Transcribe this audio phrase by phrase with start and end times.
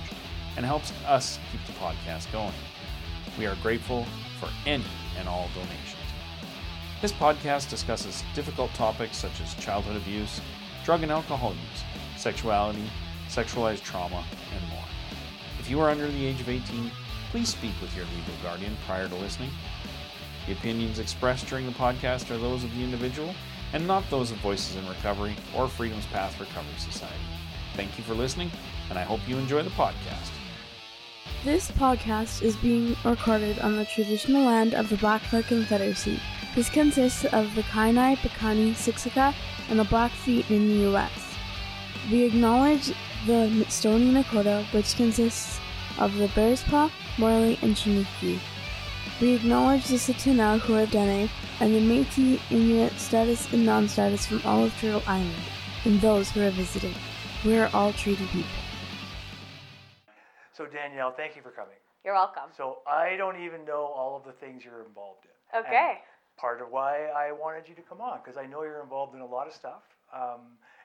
[0.55, 2.53] and helps us keep the podcast going.
[3.37, 4.05] We are grateful
[4.39, 4.85] for any
[5.17, 5.98] and all donations.
[7.01, 10.41] This podcast discusses difficult topics such as childhood abuse,
[10.83, 11.83] drug and alcohol use,
[12.21, 12.83] sexuality,
[13.29, 14.21] sexualized trauma,
[14.53, 14.83] and more.
[15.61, 16.91] If you are under the age of 18,
[17.31, 19.49] please speak with your legal guardian prior to listening.
[20.45, 23.33] The opinions expressed during the podcast are those of the individual
[23.71, 27.15] and not those of Voices in Recovery or Freedom's Path Recovery Society.
[27.75, 28.51] Thank you for listening,
[28.89, 30.31] and I hope you enjoy the podcast.
[31.45, 36.19] This podcast is being recorded on the traditional land of the Blackfoot Confederacy.
[36.55, 39.33] This consists of the Kainai, Piikani, Siksika,
[39.69, 41.35] and the Blackfeet in the U.S.
[42.11, 42.91] We acknowledge
[43.27, 45.59] the Stoney Nakoda, which consists
[45.99, 48.39] of the Bearspaw, Morley, and Chiniki.
[49.21, 54.73] We acknowledge the Tsuut'ina Huadene and the Métis, Inuit, status, and non-status from all of
[54.79, 55.43] Turtle Island,
[55.85, 56.95] and those who are visiting.
[57.45, 58.49] We are all treaty people.
[60.53, 61.75] So Danielle, thank you for coming.
[62.03, 62.49] You're welcome.
[62.55, 65.59] So I don't even know all of the things you're involved in.
[65.59, 65.99] Okay.
[66.39, 69.19] Part of why I wanted you to come on because I know you're involved in
[69.21, 69.83] a lot of stuff.
[70.13, 70.39] Um,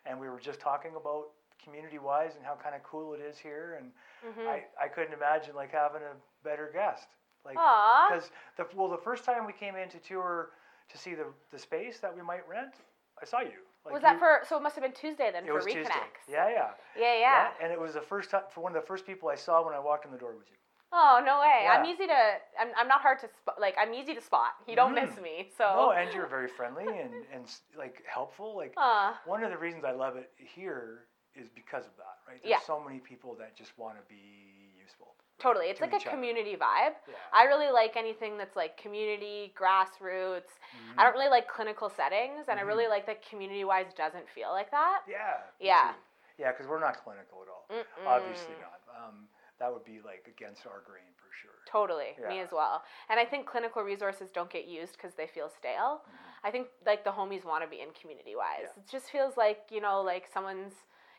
[0.05, 1.27] and we were just talking about
[1.63, 3.79] community-wise and how kind of cool it is here.
[3.81, 3.93] And
[4.35, 4.49] Mhm.
[4.49, 7.07] I, I couldn't imagine like having a better guest.
[7.45, 10.51] Like because the well the first time we came in to tour
[10.89, 12.75] to see the the space that we might rent,
[13.23, 13.61] I saw you.
[13.85, 14.41] Like was that you- for?
[14.49, 15.83] So it must have been Tuesday then It for was Tuesday.
[15.85, 16.27] reconnects.
[16.29, 16.71] Yeah, yeah.
[16.97, 17.51] Yeah, yeah.
[17.61, 19.75] And it was the first time for one of the first people I saw when
[19.75, 20.57] I walked in the door was you.
[20.97, 21.67] Oh no way!
[21.69, 22.21] I'm easy to.
[22.61, 23.61] I'm, I'm not hard to spot.
[23.61, 24.53] Like I'm easy to spot.
[24.69, 25.23] You don't miss Mhm.
[25.23, 25.51] me.
[25.59, 25.65] So.
[25.65, 27.45] No, and you're very friendly and, and
[27.77, 28.57] like helpful.
[28.57, 29.19] Like Aw.
[29.27, 32.39] one of the reasons I love it here is because of that, right?
[32.43, 32.61] There's Yeah.
[32.61, 35.17] so many people that just want to be useful.
[35.41, 35.67] Totally.
[35.67, 36.15] It's to like a each other.
[36.15, 36.95] community vibe.
[37.09, 37.15] Yeah.
[37.33, 40.55] I really like anything that's like community, grassroots.
[40.55, 41.01] Mm-hmm.
[41.01, 42.67] I don't really like clinical settings, and I Mhm.
[42.69, 45.03] really like that community wise doesn't feel like that.
[45.09, 45.39] Yeah.
[45.59, 45.91] Yeah.
[45.91, 45.99] too.
[46.39, 47.67] Yeah, because we're not clinical at all.
[47.71, 48.07] Mm-mm.
[48.07, 48.79] Obviously not.
[48.97, 49.29] Um,
[49.59, 51.51] that would be like against our grain for sure.
[51.71, 52.83] Totally, me as well.
[53.09, 56.03] And I think clinical resources don't get used because they feel stale.
[56.43, 58.71] I think like the homies want to be in community wise.
[58.75, 58.83] Yeah.
[58.83, 60.75] It just feels like you know like someone's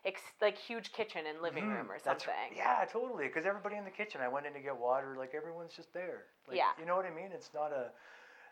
[0.06, 1.76] ex- like huge kitchen and living Mhm.
[1.78, 2.56] room or That's- something.
[2.56, 3.28] yeah, totally.
[3.28, 5.16] Because everybody in the kitchen, I went in to get water.
[5.18, 6.26] Like everyone's just there.
[6.48, 6.72] Like, Yeah.
[6.80, 7.32] You know what I mean?
[7.32, 7.92] It's not a.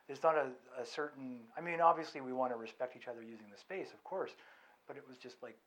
[0.07, 0.47] There's not a,
[0.81, 1.41] a certain.
[1.57, 4.31] I mean, obviously we want to respect each other using the space, of course,
[4.87, 5.57] but it was just like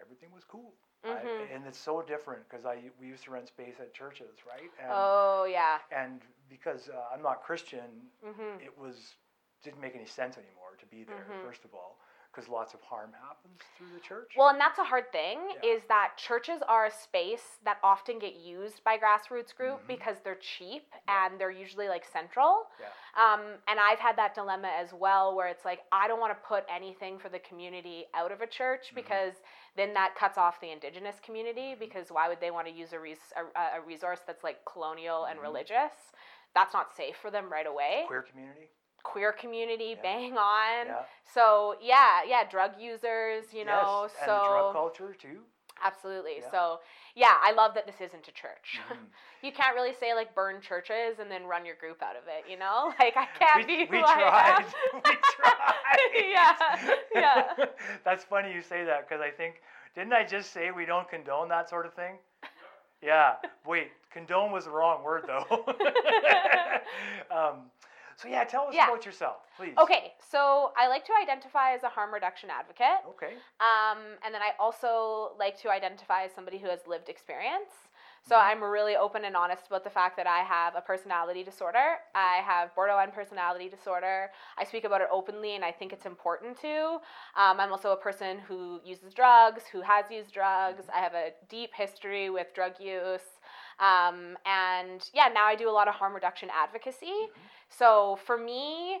[0.00, 0.74] everything was cool.
[1.04, 1.54] I, Mhm.
[1.54, 4.70] and it's so different because I we used to rent space at churches, right?
[4.78, 5.78] And, Oh yeah.
[5.90, 8.60] and because uh, I'm not Christian, Mhm.
[8.60, 9.16] it was
[9.62, 11.24] didn't make any sense anymore to be there.
[11.30, 11.42] Mhm.
[11.42, 11.98] First of all,
[12.38, 14.30] because lots of harm happens through the church.
[14.36, 15.70] Well, and that's a hard thing Yeah.
[15.70, 19.86] is that churches are a space that often get used by grassroots group Mhm.
[19.88, 22.70] because they're cheap and they're usually like central.
[22.78, 22.92] Yeah.
[23.16, 26.46] Um, and I've had that dilemma as well where it's like I don't want to
[26.46, 28.94] put anything for the community out of a church Mhm.
[28.94, 29.42] because
[29.74, 31.80] then that cuts off the indigenous community Mhm.
[31.80, 35.24] because why would they want to use a, res- a, a resource that's like colonial
[35.24, 35.42] and Mhm.
[35.42, 36.12] religious?
[36.54, 38.04] That's not safe for them right away.
[38.06, 38.70] Queer community.
[39.02, 40.02] Queer community, Yeah.
[40.02, 40.86] bang on.
[40.86, 41.02] Yeah.
[41.32, 44.08] So yeah, yeah, drug users, you know.
[44.08, 44.12] yes.
[44.26, 45.40] so drug culture too.
[45.82, 46.38] Absolutely.
[46.40, 46.50] Yeah.
[46.50, 46.80] So,
[47.14, 48.80] yeah, I love that this isn't a church.
[48.90, 48.96] Mhm.
[49.42, 52.50] you can't really say like burn churches and then run your group out of it,
[52.50, 52.92] you know?
[52.98, 54.64] Like I can't we, be we tried.
[54.64, 54.64] am.
[54.94, 56.30] we tried.
[56.30, 57.66] Yeah, yeah.
[58.04, 59.62] That's funny you say that because I think
[59.94, 62.16] didn't I just say we don't condone that sort of thing?
[63.02, 63.34] Yeah.
[63.66, 65.64] Wait, condone was the wrong word though.
[67.30, 67.70] um,
[68.18, 68.86] so yeah, tell us Yeah.
[68.88, 69.74] about yourself, please.
[69.78, 73.04] Okay, so I like to identify as a harm reduction advocate.
[73.10, 73.34] Okay.
[73.60, 77.70] Um, and then I also like to identify as somebody who has lived experience.
[78.22, 78.42] So Mhm.
[78.42, 82.00] I'm really open and honest about the fact that I have a personality disorder.
[82.14, 84.32] I have borderline personality disorder.
[84.56, 87.00] I speak about it openly, and I think it's important to.
[87.36, 90.88] Um, I'm also a person who uses drugs, who has used drugs.
[90.92, 93.37] I have a deep history with drug use.
[93.80, 97.28] Um, and yeah, now I do a lot of harm reduction advocacy.
[97.68, 99.00] So for me,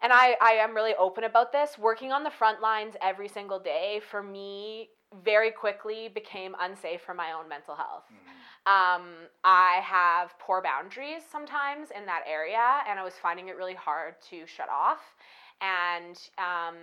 [0.00, 3.58] and I, I am really open about this, working on the front lines every single
[3.58, 4.90] day for me
[5.24, 8.04] very quickly became unsafe for my own mental health.
[8.12, 8.70] Mhm.
[8.70, 13.74] Um, I have poor boundaries sometimes in that area, and I was finding it really
[13.74, 15.14] hard to shut off.
[15.60, 16.76] And um,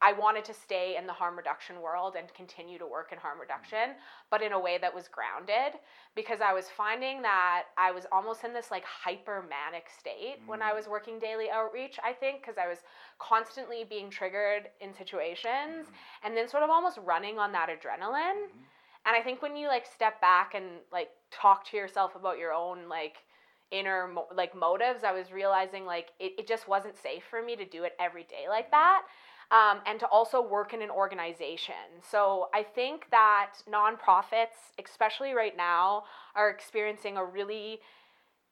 [0.00, 3.40] I wanted to stay in the harm reduction world and continue to work in harm
[3.40, 3.96] reduction,
[4.30, 5.78] but in a way that was grounded
[6.14, 10.60] because I was finding that I was almost in this like hyper manic state when
[10.62, 10.76] I Mm.
[10.76, 12.78] was working daily outreach, I think, because I was
[13.18, 15.86] constantly being triggered in situations
[16.22, 18.50] and then sort of almost running on that adrenaline.
[18.50, 18.66] Mhm.
[19.04, 22.52] And I think when you like step back and like talk to yourself about your
[22.52, 23.24] own like
[23.72, 27.56] inner mo- like motives, I was realizing like it, it just wasn't safe for me
[27.56, 29.02] to do it every day like that.
[29.50, 32.00] Um, and to also work in an organization.
[32.10, 36.04] So I think that nonprofits, especially right now,
[36.34, 37.80] are experiencing a really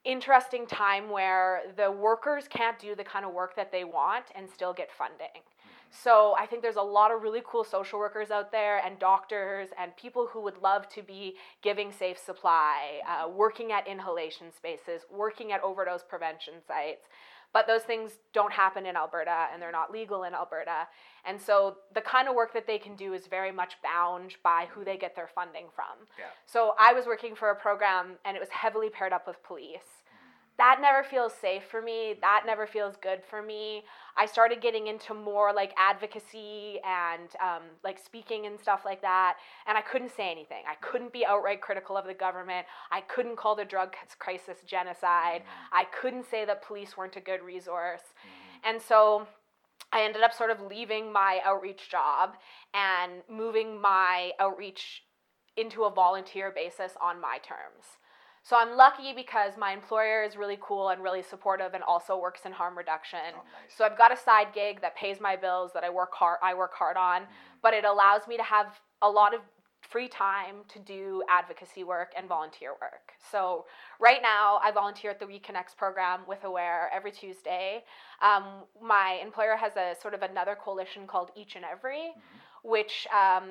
[0.05, 4.49] interesting time where the workers can't do the kind of work that they want and
[4.51, 5.43] still get funding.
[5.91, 9.69] So I think there's a lot of really cool social workers out there and doctors
[9.79, 15.03] and people who would love to be giving safe supply, uh, working at inhalation spaces,
[15.11, 17.09] working at overdose prevention sites.
[17.53, 20.87] But those things don't happen in Alberta and they're not legal in Alberta.
[21.25, 24.69] And so the kind of work that they can do is very much bound by
[24.73, 26.07] who they get their funding from.
[26.17, 26.27] Yeah.
[26.47, 30.00] So I was working for a program and it was heavily paired up with police.
[30.61, 32.17] That never feels safe for me.
[32.21, 33.83] That never feels good for me.
[34.19, 39.39] I started getting into more like advocacy and um, like speaking and stuff like that.
[39.67, 40.65] And I couldn't say anything.
[40.71, 42.67] I couldn't be outright critical of the government.
[42.93, 45.45] I couldn't call the drug crisis genocide.
[45.73, 48.03] I couldn't say that police weren't a good resource.
[48.63, 49.27] And so
[49.95, 52.35] I ended up sort of leaving my outreach job
[52.75, 55.05] and moving my outreach
[55.57, 57.97] into a volunteer basis on my terms.
[58.43, 62.41] So I'm lucky because my employer is really cool and really supportive and also works
[62.47, 63.19] in harm reduction.
[63.35, 63.77] Oh, nice.
[63.77, 66.55] So I've got a side gig that pays my bills that I work hard I
[66.55, 67.33] work hard on, mm-hmm.
[67.63, 69.41] but it allows me to have a lot of
[69.83, 72.35] free time to do advocacy work and mm-hmm.
[72.35, 73.13] volunteer work.
[73.31, 73.67] So
[73.99, 77.85] right now I volunteer at the Reconnects program with Aware every Tuesday.
[78.23, 78.45] Um,
[78.83, 82.39] my employer has a sort of another coalition called Each and Every, mm-hmm.
[82.63, 83.45] Which um,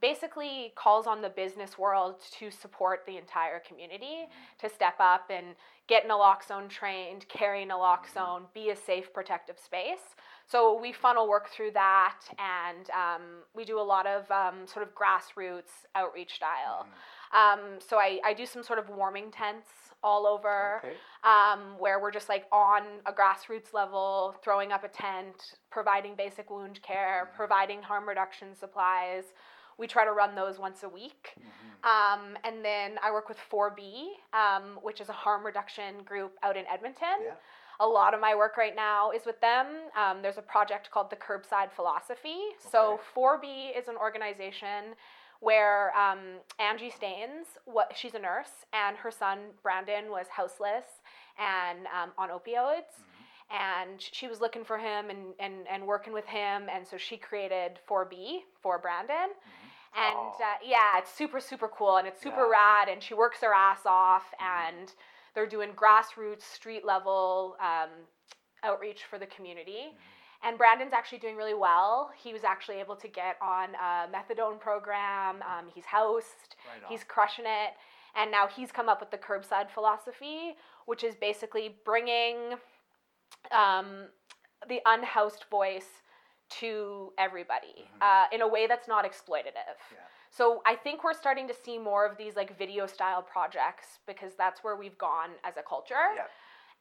[0.00, 4.26] basically calls on the business world to support the entire community
[4.60, 5.46] to step up and
[5.88, 10.14] get naloxone trained, carry naloxone, be a safe, protective space.
[10.46, 13.22] So we funnel work through that, and um,
[13.54, 16.86] we do a lot of um, sort of grassroots outreach style.
[17.34, 19.68] Um, so I, I do some sort of warming tents
[20.02, 20.94] all over Okay.
[21.24, 26.50] um, where we're just like on a grassroots level, throwing up a tent, providing basic
[26.50, 29.24] wound care, providing harm reduction supplies.
[29.76, 31.34] We try to run those once a week.
[31.84, 36.56] Um, and then I work with 4B, um, which is a harm reduction group out
[36.56, 37.18] in Edmonton.
[37.24, 37.34] Yeah.
[37.80, 39.66] A lot of my work right now is with them.
[39.96, 42.38] Um, there's a project called the Curbside Philosophy.
[42.58, 44.96] So 4B is an organization
[45.40, 50.84] where um, Angie Staines, what she's a nurse, and her son Brandon was houseless
[51.38, 53.04] and um, on opioids.
[53.50, 57.16] And she was looking for him and, and, and working with him, and so she
[57.16, 59.30] created 4B for Brandon.
[59.96, 60.36] And Oh.
[60.38, 62.50] uh, yeah, it's super, super cool and it's super Yeah.
[62.50, 64.92] rad, and she works her ass off, and
[65.34, 67.88] they're doing grassroots, street level um,
[68.64, 69.96] outreach for the community.
[70.42, 72.10] And Brandon's actually doing really well.
[72.16, 75.36] He was actually able to get on a methadone program.
[75.42, 76.54] Um, he's housed.
[76.66, 76.88] Right.
[76.88, 77.74] He's crushing it.
[78.14, 80.56] And now he's come up with the curbside philosophy,
[80.86, 82.54] which is basically bringing
[83.52, 84.06] um,
[84.68, 86.02] the unhoused voice
[86.50, 89.76] to everybody uh, in a way that's not exploitative.
[89.92, 89.98] Yeah.
[90.30, 94.32] So I think we're starting to see more of these like video style projects because
[94.36, 95.94] that's where we've gone as a culture.
[96.14, 96.22] Yeah.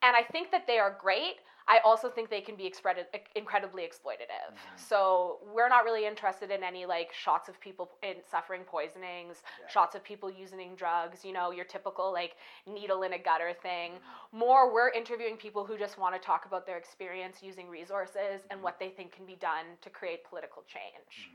[0.03, 1.37] And I think that they are great.
[1.67, 3.03] I also think they can be expre-
[3.35, 4.47] incredibly exploitative.
[4.53, 4.77] Mm-hmm.
[4.77, 9.67] So we're not really interested in any like shots of people in suffering poisonings, Yeah.
[9.67, 13.91] shots of people using drugs, you know, your typical like needle in a gutter thing.
[13.93, 14.39] Mm-hmm.
[14.39, 18.51] More, we're interviewing people who just want to talk about their experience using resources Mm-hmm.
[18.51, 21.31] and what they think can be done to create political change.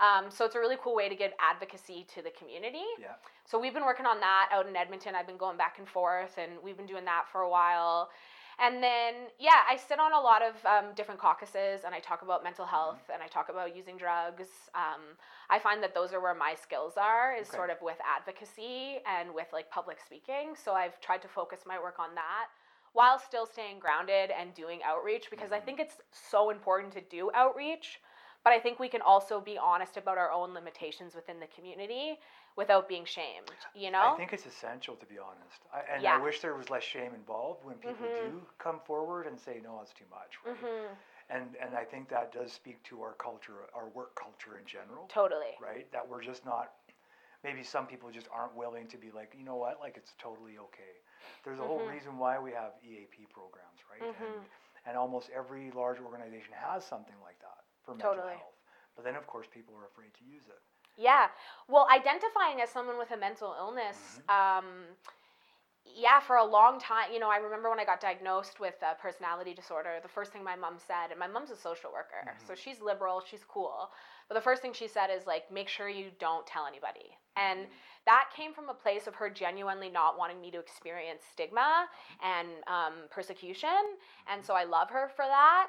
[0.00, 2.84] Um, so it's a really cool way to give advocacy to the community.
[3.00, 3.14] Yeah.
[3.44, 5.14] So we've been working on that out in Edmonton.
[5.14, 8.10] I've been going back and forth, and we've been doing that for a while.
[8.60, 12.22] And then, yeah, I sit on a lot of um, different caucuses, and I talk
[12.22, 14.48] about mental health, and I talk about using drugs.
[14.74, 15.16] Um,
[15.48, 17.56] I find that those are where my skills are, is Okay.
[17.56, 20.54] sort of with advocacy and with like public speaking.
[20.56, 22.48] So I've tried to focus my work on that
[22.94, 27.30] while still staying grounded and doing outreach because I think it's so important to do
[27.34, 28.00] outreach.
[28.44, 32.18] But I think we can also be honest about our own limitations within the community
[32.56, 34.14] without being shamed, you know?
[34.14, 35.60] I think it's essential to be honest.
[35.72, 36.16] I, and Yeah.
[36.18, 38.30] I wish there was less shame involved when people Mhm.
[38.30, 40.38] do come forward and say, no, it's too much.
[40.44, 40.56] Right?
[40.56, 40.94] hmm
[41.30, 45.06] And, and I think that does speak to our culture, our work culture in general.
[45.08, 45.56] Totally.
[45.60, 45.90] Right?
[45.92, 46.72] That we're just not,
[47.44, 50.58] maybe some people just aren't willing to be like, you know what, like it's totally
[50.58, 50.94] okay.
[51.44, 51.92] There's a whole Mhm.
[51.92, 54.02] reason why we have EAP programs, right?
[54.02, 54.24] Mhm.
[54.24, 54.46] And,
[54.86, 57.47] and almost every large organization has something like that
[57.88, 58.36] for mental Totally.
[58.36, 58.52] health.
[58.96, 60.60] But then, of course, people are afraid to use it.
[61.00, 61.28] Yeah.
[61.68, 64.66] Well, identifying as someone with a mental illness, mm-hmm.
[64.66, 64.66] um,
[65.86, 69.00] yeah, for a long time, you know, I remember when I got diagnosed with a
[69.00, 72.46] personality disorder, the first thing my mom said, and my mom's a social worker, mm-hmm.
[72.46, 73.90] so she's liberal, she's cool.
[74.28, 77.16] But the first thing she said is, like, make sure you don't tell anybody.
[77.36, 77.72] And mm-hmm.
[78.04, 82.28] that came from a place of her genuinely not wanting me to experience stigma uh-huh.
[82.28, 83.96] and um, persecution.
[84.30, 85.68] And so I love her for that.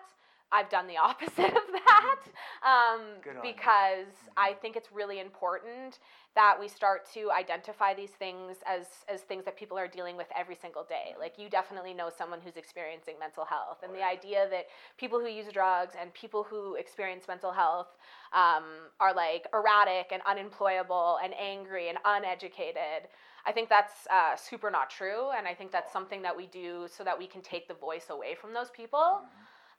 [0.52, 2.20] I've done the opposite of that
[2.66, 3.54] um, Good on you.
[3.54, 6.00] because I think it's really important
[6.36, 10.28] that we start to identify these things as, as things that people are dealing with
[10.38, 11.16] every single day.
[11.20, 13.80] Like, you definitely know someone who's experiencing mental health.
[13.84, 17.98] And the idea that people who use drugs and people who experience mental health
[18.34, 18.64] um,
[19.00, 23.10] are like erratic and unemployable and angry and uneducated.
[23.46, 26.88] I think that's uh, super not true, and I think that's something that we do
[26.96, 29.22] so that we can take the voice away from those people.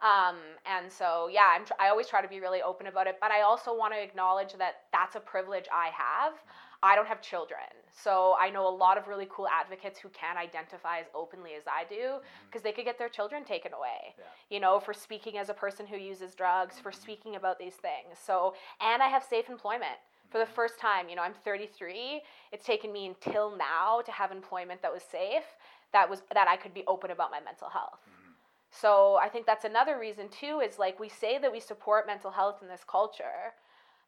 [0.03, 3.19] Um, and so, yeah, I'm tr- I always try to be really open about it,
[3.21, 6.33] but I also want to acknowledge that that's a privilege I have.
[6.33, 6.67] Mm-hmm.
[6.83, 10.39] I don't have children, so I know a lot of really cool advocates who can't
[10.39, 12.47] identify as openly as I do mm-hmm.
[12.47, 14.25] because they could get their children taken away Yeah.
[14.49, 17.03] you know, for speaking as a person who uses drugs, for mm-hmm.
[17.03, 18.17] speaking about these things.
[18.25, 19.99] So, and I have safe employment.
[20.31, 22.23] For the first time, you know, I'm 33.
[22.53, 25.45] It's taken me until now to have employment that was safe,
[25.93, 27.99] that was that I could be open about my mental health.
[28.71, 32.31] So, I think that's another reason too is like we say that we support mental
[32.31, 33.53] health in this culture,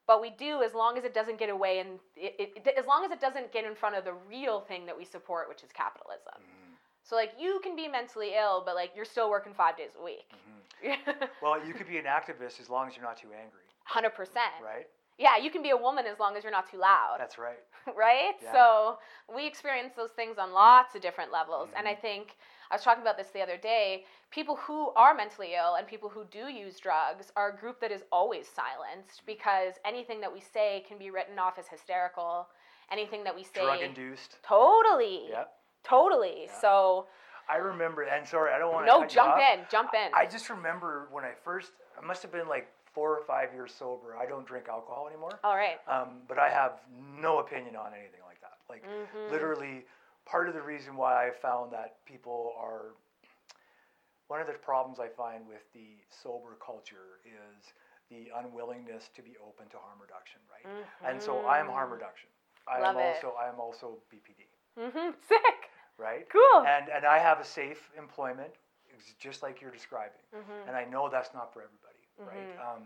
[0.07, 3.05] but we do as long as it doesn't get away and it, it, as long
[3.05, 5.71] as it doesn't get in front of the real thing that we support, which is
[5.73, 6.41] capitalism.
[7.05, 10.05] So like you can be mentally ill, but like you're still working five days a
[10.05, 10.31] week.
[11.43, 14.55] Well, you could be an activist as long as you're not too angry, Hundred percent.
[14.63, 14.87] right?
[15.19, 17.59] Yeah, you can be a woman as long as you're not too loud, That's right.
[17.97, 18.35] right?
[18.43, 18.53] Yeah.
[18.53, 18.99] So
[19.35, 21.99] we experience those things on lots of different levels, and Mm-hmm.
[21.99, 22.37] I think
[22.73, 24.05] I was talking about this the other day.
[24.31, 27.93] People who are mentally ill and people who do use drugs are a group that
[27.93, 32.49] is always silenced because anything that we say can be written off as hysterical.
[32.91, 34.39] Anything that we say, Drug induced.
[34.43, 35.53] totally, Yep.
[35.85, 36.45] totally.
[36.47, 36.61] Yeah.
[36.61, 37.07] So
[37.47, 38.93] I remember, and sorry, I don't want to.
[38.93, 40.15] no, jump in, jump in.
[40.15, 43.73] I just remember when I first, I must have been like four or five years
[43.79, 44.17] sober.
[44.17, 45.39] I don't drink alcohol anymore.
[45.45, 45.79] All right.
[45.87, 46.81] Um, but I have
[47.21, 48.57] no opinion on anything like that.
[48.69, 49.33] Like Mm-hmm.
[49.33, 49.85] literally,
[50.25, 52.95] part of the reason why I found that people are
[54.29, 57.73] one of the problems I find with the sober culture is
[58.11, 60.65] the unwillingness to be open to harm reduction, right?
[61.09, 62.29] And so I'm harm reduction.
[62.69, 62.83] I Mm-hmm.
[62.83, 63.05] Love am it.
[63.17, 64.47] also I am also BPD,
[64.79, 65.11] Mm-hmm.
[65.29, 65.59] Sick.
[65.99, 66.27] right?
[66.31, 66.65] Cool.
[66.67, 68.53] And and I have a safe employment,
[69.19, 70.23] just like you're describing.
[70.35, 70.69] Mm-hmm.
[70.69, 72.55] And I know that's not for everybody, right?
[72.63, 72.83] Um,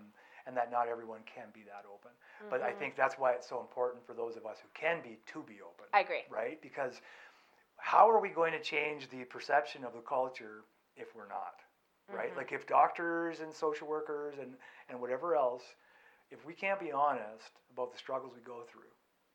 [0.47, 2.11] and that not everyone can be that open.
[2.51, 2.69] But Mm-hmm.
[2.69, 5.43] I think that's why it's so important for those of us who can be to
[5.43, 6.25] be open, I agree.
[6.31, 6.61] right?
[6.63, 7.01] Because
[7.77, 10.65] how are we going to change the perception of the culture
[10.97, 11.61] if we're not,
[12.13, 12.31] right?
[12.31, 12.39] Mm-hmm.
[12.39, 14.53] Like if doctors and social workers and,
[14.89, 15.63] and whatever else,
[16.31, 18.91] if we can't be honest about the struggles we go through,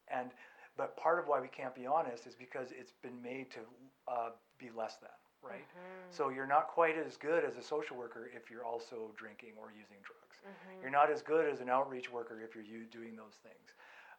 [0.07, 0.31] and
[0.77, 3.59] but part of why we can't be honest is because it's been made to
[4.07, 5.09] uh, be less than,
[5.43, 5.65] right?
[6.09, 9.71] So you're not quite as good as a social worker if you're also drinking or
[9.71, 10.37] using drugs.
[10.81, 13.75] You're not as good as an outreach worker if you're you doing those things.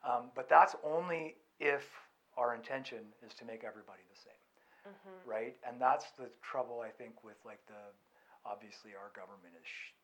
[0.08, 1.88] Um, but that's only if
[2.36, 4.44] our intention is to make everybody the same,
[4.88, 5.18] mm-hmm.
[5.28, 5.56] right?
[5.66, 7.92] And that's the trouble I think with like the
[8.44, 9.94] obviously our government is sh-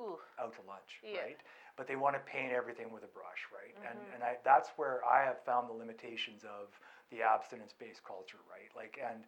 [0.00, 0.18] Ooh.
[0.40, 1.20] out to lunch, Yeah.
[1.22, 1.40] right?
[1.76, 3.74] But they want to paint everything with a brush, right?
[3.88, 4.14] And mm-hmm.
[4.14, 6.72] and I that's where I have found the limitations of
[7.10, 8.70] the abstinence-based culture, right?
[8.74, 9.24] Like, and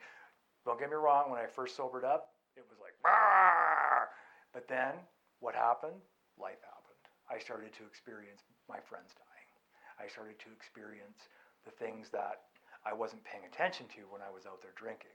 [0.65, 4.09] don't get me wrong, when I first sobered up, it was like, "Rah!"
[4.53, 4.95] but then
[5.41, 6.01] what happened?
[6.39, 7.03] Life happened.
[7.31, 9.51] I started to experience my friends dying.
[9.99, 11.29] I started to experience
[11.65, 12.46] the things that
[12.87, 15.11] I wasn't paying attention to when I was out there drinking.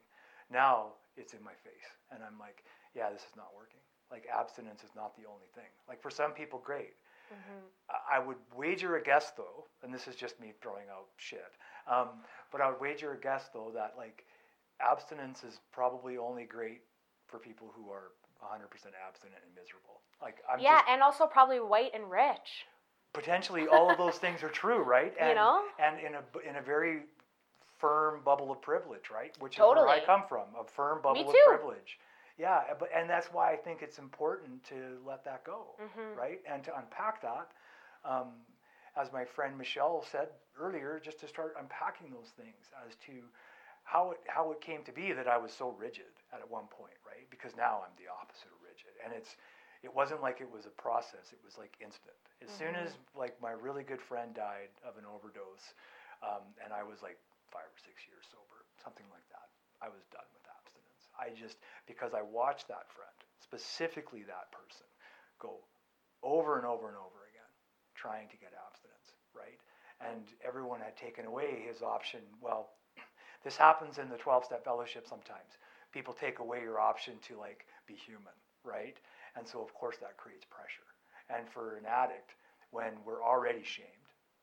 [0.51, 2.63] Now it's in my face, and I'm like,
[2.94, 3.80] yeah, this is not working.
[4.12, 5.72] Like abstinence is not the only thing.
[5.88, 6.94] Like for some people, great.
[7.90, 11.54] I- I would wager a guess though, and this is just me throwing out shit.
[11.88, 12.10] Um,
[12.51, 14.25] but I would wager a guess though that like
[14.82, 16.82] abstinence is probably only great
[17.28, 18.12] for people who are
[18.44, 18.63] 100%
[19.08, 20.01] abstinent and miserable.
[20.22, 22.66] Like I'm Yeah, just and also probably white and rich.
[23.13, 25.13] potentially all of those things are true, right?
[25.20, 25.63] And, know?
[25.80, 27.04] and in a in a very
[27.81, 29.33] firm bubble of privilege, right?
[29.39, 32.00] Which is where I come from, a firm bubble of privilege.
[32.38, 36.19] Yeah, but and that's why I think it's important to let that go, Mm-hmm.
[36.19, 36.39] right?
[36.45, 37.50] And to unpack that,
[38.05, 38.29] um,
[38.95, 43.13] as my friend Michelle said earlier, just to start unpacking those things as to
[43.83, 46.97] how it how it came to be that I was so rigid at one point,
[47.05, 47.27] right?
[47.29, 49.35] Because now I'm the opposite of rigid, and it's
[49.83, 52.15] it wasn't like it was a process; it was like instant.
[52.43, 55.73] As soon as like my really good friend died of an overdose,
[56.23, 57.17] um, and I was like
[57.51, 59.51] five or six years sober, something like that,
[59.84, 61.03] I was done with abstinence.
[61.15, 64.88] I just because I watched that friend specifically that person,
[65.39, 65.60] go
[66.24, 67.51] over and over and over again
[67.96, 69.60] trying to get abstinence, right?
[70.00, 72.22] And everyone had taken away his option.
[72.39, 72.70] Well,
[73.43, 75.60] this happens in the 12 step fellowship sometimes.
[75.91, 78.98] People take away your option to like be human, right?
[79.36, 80.88] And so, of course, that creates pressure.
[81.29, 82.31] And for an addict,
[82.72, 84.00] when we're already shamed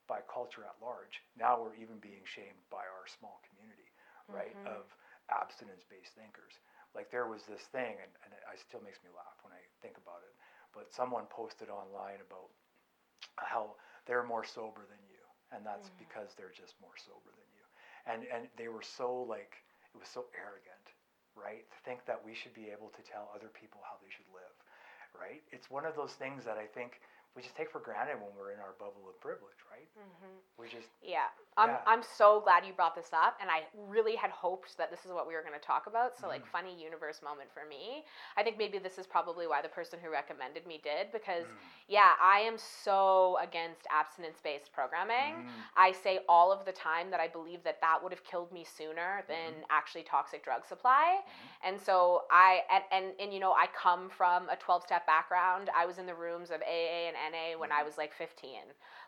[0.08, 3.92] by culture at large, now we're even being shamed by our small community,
[4.32, 4.66] right, Mhm.
[4.66, 4.90] of
[5.30, 6.58] abstinence based thinkers.
[6.96, 9.98] Like there was this thing, and, and it still makes me laugh when I think
[10.00, 10.34] about it,
[10.74, 12.50] but someone posted online about
[13.36, 15.22] how they're more sober than you,
[15.52, 15.98] and that's Mhm.
[15.98, 17.64] because they're just more sober than you.
[18.06, 20.92] And, and they were so like, it was so arrogant,
[21.36, 21.64] right?
[21.70, 24.54] To think that we should be able to tell other people how they should live,
[25.14, 25.42] right?
[25.52, 27.00] It's one of those things that I think
[27.36, 29.88] we just take for granted when we're in our bubble of privilege, right?
[29.96, 30.40] Mhm.
[30.58, 31.80] We just, Yeah, I'm, Yeah.
[31.86, 35.12] I'm so glad you brought this up, and I really had hoped that this is
[35.12, 36.16] what we were going to talk about.
[36.16, 36.48] So, like, Mhm.
[36.48, 38.06] funny universe moment for me.
[38.36, 41.58] I think maybe this is probably why the person who recommended me did, because, Mm.
[41.88, 45.44] yeah, I am so against abstinence based programming.
[45.44, 45.64] Mhm.
[45.76, 48.64] I say all of the time that I believe that that would have killed me
[48.64, 49.62] sooner than Mm-hmm.
[49.70, 51.22] actually toxic drug supply.
[51.26, 51.32] Mhm.
[51.62, 55.70] And so I and, and and you know I come from a 12 step background.
[55.74, 57.86] I was in the rooms of AA and NA when I Mhm.
[57.86, 58.62] was like 15.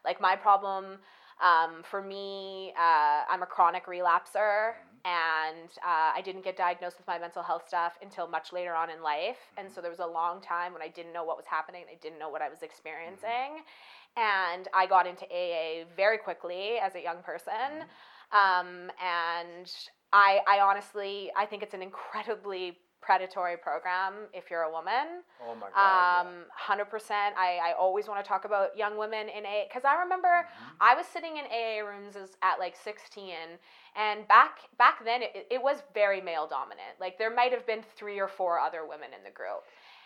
[0.05, 1.01] Like my problem
[1.41, 5.01] um, for me, uh, I'm a chronic relapser, Mhm.
[5.05, 8.91] and uh, I didn't get diagnosed with my mental health stuff until much later on
[8.91, 9.39] in life.
[9.57, 9.73] And Mhm.
[9.73, 11.85] so there was a long time when I didn't know what was happening.
[11.91, 14.21] I didn't know what I was experiencing, Mm-hmm.
[14.21, 17.85] and I got into AA very quickly as a young person.
[18.33, 19.73] Um, and
[20.13, 25.23] I, I honestly, I think it's an incredibly predatory program if you're a woman.
[25.43, 26.27] Oh my God.
[26.27, 27.11] Um, 100%.
[27.11, 30.77] I, I always want to talk about young women in AA because I remember Mhm.
[30.81, 33.59] I was sitting in AA rooms as, at like 16,
[33.97, 36.99] and back back then it, it was very male dominant.
[37.01, 39.65] Like there might have been three or four other women in the group.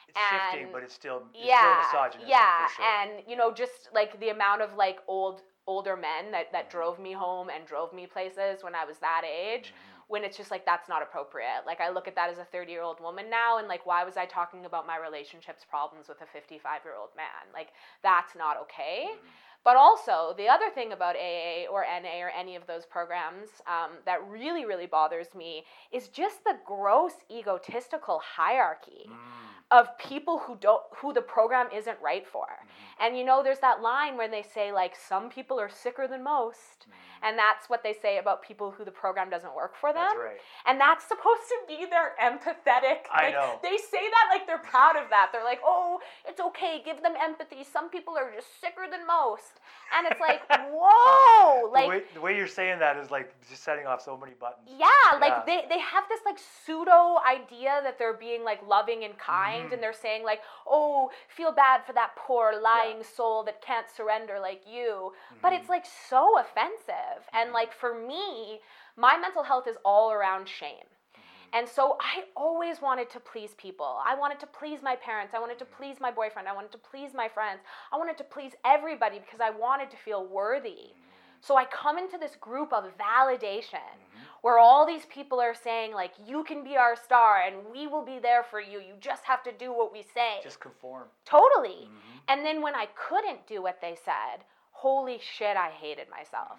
[0.09, 2.29] It's shifting, but it's still, it's yeah, still misogynistic.
[2.29, 2.85] yeah, for sure.
[2.87, 6.71] and you know, just like the amount of like old older men that that Mhm.
[6.71, 9.94] drove me home and drove me places when I was that age Mhm.
[10.09, 11.63] When it's just like that's not appropriate.
[11.67, 14.05] Like I look at that as a 30 year old woman now, and like why
[14.05, 17.53] was I talking about my relationships problems with a 55 year old man?
[17.53, 17.69] Like
[18.03, 19.09] that's not okay.
[19.13, 19.29] Mhm.
[19.65, 23.93] But also the other thing about AA or NA or any of those programs um,
[24.05, 29.54] that really really bothers me is just the gross egotistical hierarchy Mm.
[29.71, 32.47] Of people who don't who the program isn't right for.
[32.47, 32.69] Mhm.
[33.01, 36.23] And you know, there's that line where they say like some people are sicker than
[36.23, 36.87] most.
[36.89, 36.93] Mhm.
[37.23, 40.05] And that's what they say about people who the program doesn't work for them.
[40.05, 40.41] That's right.
[40.67, 43.07] And that's supposed to be their empathetic.
[43.11, 43.59] I like, know.
[43.63, 45.31] They say that like they're proud of that.
[45.33, 47.65] They're like, oh, it's okay, give them empathy.
[47.65, 49.61] Some people are just sicker than most.
[49.97, 53.65] And it's like, whoa, like the, way, the way you're saying that is like just
[53.65, 54.69] setting off so many buttons.
[54.77, 59.17] yeah, like they, they have this like pseudo idea that they're being like loving and
[59.19, 59.73] kind Mhm.
[59.75, 64.39] and they're saying like, oh, feel bad for that poor lying soul that can't surrender
[64.41, 65.13] like you.
[65.43, 65.57] But Mhm.
[65.61, 67.29] it's like so offensive.
[67.33, 67.55] And Mhm.
[67.55, 68.61] like for me,
[68.97, 70.87] my mental health is all around shame.
[71.15, 71.21] Mhm.
[71.53, 74.01] And so I always wanted to please people.
[74.05, 75.35] I wanted to please my parents.
[75.35, 75.73] I wanted to Mhm.
[75.77, 76.49] please my boyfriend.
[76.49, 77.63] I wanted to please my friends.
[77.93, 80.95] I wanted to please everybody because I wanted to feel worthy.
[81.41, 83.99] So I come into this group of validation.
[84.45, 88.05] Where all these people are saying like you can be our star and we will
[88.05, 88.79] be there for you.
[88.79, 90.33] You just have to do what we say.
[90.43, 91.09] Just conform.
[91.25, 91.89] totally.
[91.89, 92.21] Mhm.
[92.29, 96.59] And then when I couldn't do what they said, holy shit, I hated myself.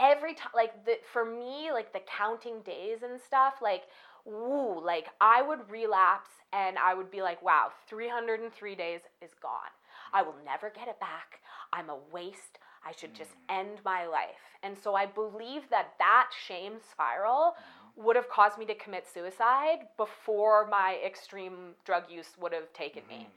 [0.00, 3.84] Every time, like the for me, like the counting days and stuff, like
[4.24, 9.70] woo, like I would relapse and I would be like, wow, 303 days is gone.
[10.12, 11.40] I will never get it back.
[11.72, 12.58] I'm a waste.
[12.84, 14.58] I should just end my life.
[14.62, 18.04] And so I believe that that shame spiral Mhm.
[18.04, 23.06] would have caused me to commit suicide before my extreme drug use would have taken
[23.06, 23.32] me Mhm.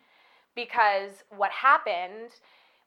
[0.56, 2.32] because what happened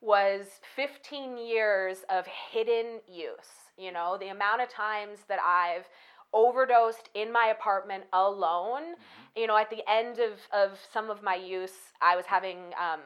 [0.00, 3.70] was 15 years of hidden use.
[3.76, 5.88] You know, the amount of times that I've
[6.32, 8.94] overdosed in my apartment alone.
[8.94, 8.96] Mhm.
[9.36, 13.02] You know, at the end of, of some of my use, I was having um,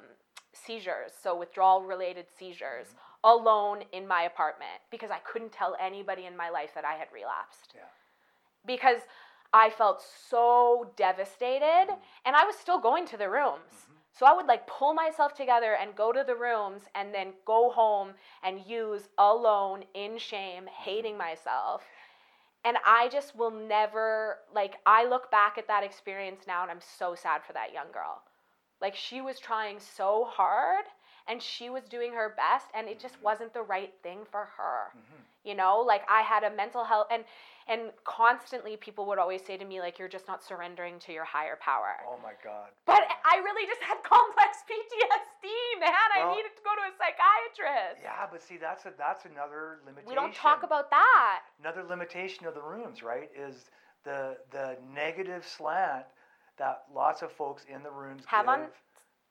[0.52, 6.36] seizures, so withdrawal related seizures, alone in my apartment because I couldn't tell anybody in
[6.36, 7.72] my life that I had relapsed.
[7.74, 7.82] Yeah.
[8.66, 9.00] Because
[9.52, 12.00] I felt so devastated Mhm.
[12.24, 13.86] and I was still going to the rooms.
[13.86, 13.96] Mhm.
[14.12, 17.70] So I would like pull myself together and go to the rooms and then go
[17.70, 21.84] home and use alone in shame, hating myself.
[22.64, 26.80] And I just will never, like, I look back at that experience now and I'm
[26.80, 28.22] so sad for that young girl.
[28.80, 30.86] Like, she was trying so hard
[31.28, 33.22] and she was doing her best and it just Mhm.
[33.22, 35.24] wasn't the right thing for her Mhm.
[35.44, 37.24] you know like i had a mental health and
[37.68, 41.24] and constantly people would always say to me like you're just not surrendering to your
[41.24, 42.70] higher power Oh my God.
[42.86, 48.02] but i really just had complex ptsd man i needed to go to a psychiatrist
[48.02, 50.08] Yeah, but see, that's a that's another limitation.
[50.08, 53.30] we don't talk about that another limitation of the rooms, right?
[53.36, 53.70] Is
[54.04, 56.06] the the negative slant
[56.58, 58.54] that lots of folks in the rooms Have give.
[58.54, 58.70] on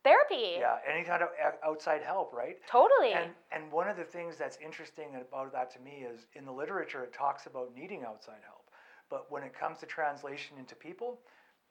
[0.03, 1.29] therapy yeah, any kind of
[1.65, 2.57] outside help, right?
[2.67, 6.45] totally And and one of the things that's interesting about that to me is in
[6.45, 8.69] the literature it talks about needing outside help,
[9.09, 11.19] but when it comes to translation into people,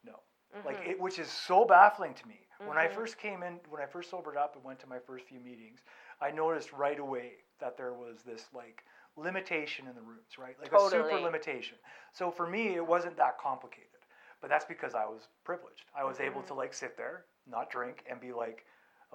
[0.04, 0.20] no.
[0.64, 0.84] Like Mhm.
[0.84, 2.46] it, which is so baffling to me.
[2.64, 2.88] When I Mhm.
[2.88, 5.80] first came in, when I first sobered up and went to my first few meetings,
[6.20, 8.84] I noticed right away that there was this like
[9.16, 10.56] limitation in the rooms, right?
[10.60, 11.76] Like a super limitation.
[12.12, 14.00] So for me, it wasn't that complicated,
[14.40, 15.90] but that's because I was privileged.
[15.96, 16.44] I was able Mm-hmm.
[16.44, 18.64] to like sit there, not drink, and be like,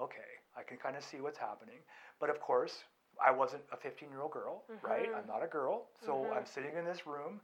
[0.00, 1.78] okay, I can kind of see what's happening.
[2.20, 2.84] But of course,
[3.24, 5.08] I wasn't a 15 year old girl, right?
[5.08, 5.18] Mhm.
[5.18, 5.88] I'm not a girl.
[6.04, 6.36] So Mhm.
[6.36, 7.40] I'm sitting in this room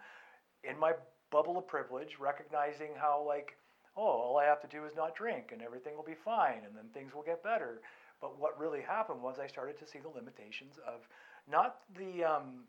[0.65, 0.95] in my
[1.31, 3.57] bubble of privilege, recognizing how, like,
[3.97, 6.77] oh, all I have to do is not drink and everything will be fine and
[6.77, 7.83] then things will get better.
[8.21, 11.09] But what really happened was I started to see the limitations of
[11.47, 12.67] not the, um,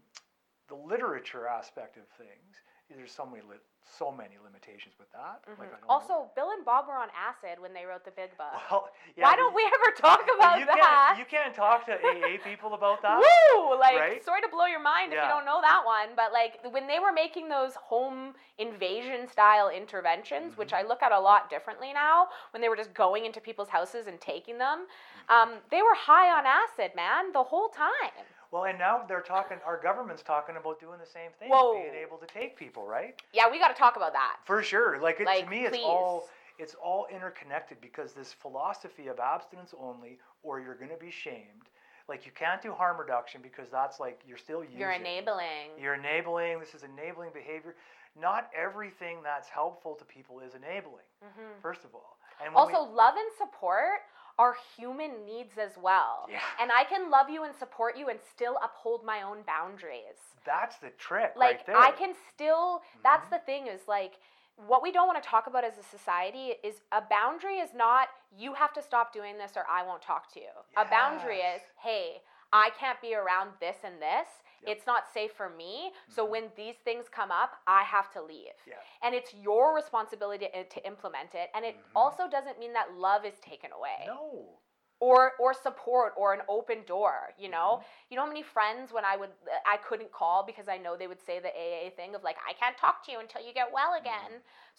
[0.67, 2.61] the literature aspect of things.
[2.89, 3.57] There's so many, li-
[3.97, 5.41] so many limitations with that.
[5.47, 5.71] Like, I Mhm.
[5.71, 8.53] don't know- also bill and bob were on acid when they wrote the big book
[8.69, 11.93] well, yeah, why don't we ever talk about you that Can't, you can't talk to
[11.93, 13.17] AA people about that.
[13.17, 13.77] Woo!
[13.79, 14.23] Like, right?
[14.23, 16.99] sorry to blow your mind if you don't know that one, but like when they
[16.99, 20.85] were making those home invasion style interventions, which Mm-hmm.
[20.85, 24.07] I look at a lot differently now, when they were just going into people's houses
[24.07, 24.85] and taking them,
[25.29, 25.33] Mm-hmm.
[25.53, 28.11] um, they were high on acid, man, the whole time.
[28.53, 29.57] Well, and now they're talking.
[29.65, 31.73] Our government's talking about doing the same thing, Whoa.
[31.73, 33.19] being able to take people, right?
[33.33, 34.37] Yeah, we got to talk about that.
[34.45, 34.99] For sure.
[35.01, 39.73] Like, it, Like, to me, it's all it's all interconnected because this philosophy of abstinence
[39.81, 41.65] only, or you're going to be shamed.
[42.07, 44.77] Like, you can't do harm reduction because that's like you're still using.
[44.77, 45.73] You're enabling.
[45.81, 46.59] You're enabling.
[46.59, 47.73] This is enabling behavior.
[48.21, 51.09] Not everything that's helpful to people is enabling.
[51.25, 51.59] Mhm.
[51.59, 54.01] First of all, and when we- Also, love and support
[54.39, 56.27] are human needs as well.
[56.29, 56.39] Yeah.
[56.59, 60.17] And I can love you and support you and still uphold my own boundaries.
[60.45, 61.77] that's the trick, like right there.
[61.77, 63.29] I can still that's Mhm.
[63.29, 64.19] the thing is like
[64.57, 68.09] what we don't want to talk about as a society is a boundary is not
[68.35, 70.49] you have to stop doing this or I won't talk to you.
[70.75, 72.21] A boundary is hey,
[72.53, 74.27] I can't be around this and this.
[74.65, 74.77] Yep.
[74.77, 75.91] It's not safe for me.
[76.07, 76.29] So Mhm.
[76.29, 78.53] when these things come up, I have to leave.
[78.65, 78.75] Yeah.
[79.01, 81.49] And it's your responsibility to, to implement it.
[81.53, 81.91] And it Mhm.
[81.95, 84.59] also doesn't mean that love is taken away No.
[85.07, 88.09] Or or support or an open door you know Mm-hmm.
[88.09, 89.33] you know how many friends when i would
[89.73, 92.53] i couldn't call because i know they would say the aa thing of like i
[92.61, 94.31] can't talk to you until you get well again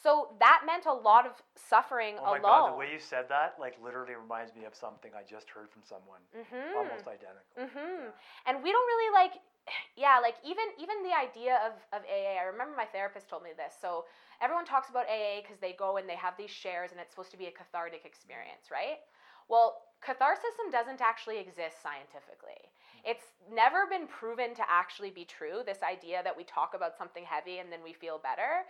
[0.05, 0.11] so
[0.45, 1.33] that meant a lot of
[1.73, 2.29] suffering Mm-hmm.
[2.29, 5.11] Oh my alone god, the way you said that, like, literally reminds me of something
[5.21, 6.23] I just heard from someone.
[6.41, 6.77] mm-hmm.
[6.81, 7.55] Almost identical.
[7.65, 8.01] Mm-hmm.
[8.11, 8.47] Yeah.
[8.47, 9.35] And we don't really like,
[10.05, 12.33] yeah, like even even the idea of, of AA.
[12.43, 13.73] I remember my therapist told me this.
[13.85, 13.91] So
[14.45, 17.33] everyone talks about AA because they go and they have these shares, and it's supposed
[17.37, 18.99] to be a cathartic experience, right?
[19.53, 19.69] Well,
[20.05, 22.59] catharsis doesn't actually exist scientifically.
[22.59, 23.11] Mm-hmm.
[23.11, 25.63] It's never been proven to actually be true.
[25.65, 28.67] This idea that we talk about something heavy and then we feel better.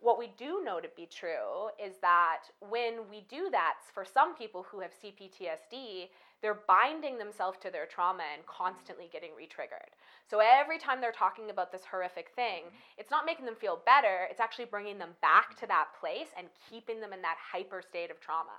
[0.00, 4.34] What we do know to be true is that when we do that, for some
[4.36, 6.08] people who have CPTSD,
[6.42, 8.64] they're binding themselves to their trauma and mm-hmm.
[8.64, 9.94] constantly getting re-triggered.
[10.28, 12.98] So every time they're talking about this horrific thing, mm-hmm.
[12.98, 16.06] it's not making them feel better, it's actually bringing them back to that mm-hmm.
[16.06, 18.58] place and keeping them in that hyper state of trauma.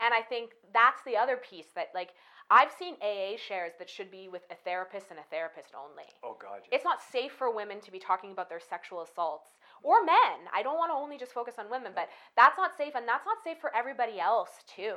[0.00, 2.10] And I think that's the other piece that like
[2.50, 6.08] I've seen AA shares that should be with a therapist and a therapist only.
[6.24, 6.60] Oh god.
[6.64, 6.76] Yeah.
[6.76, 9.50] It's not safe for women to be talking about their sexual assaults
[9.82, 10.48] or men.
[10.54, 13.26] I don't want to only just focus on women, but that's not safe and that's
[13.26, 14.96] not safe for everybody else too.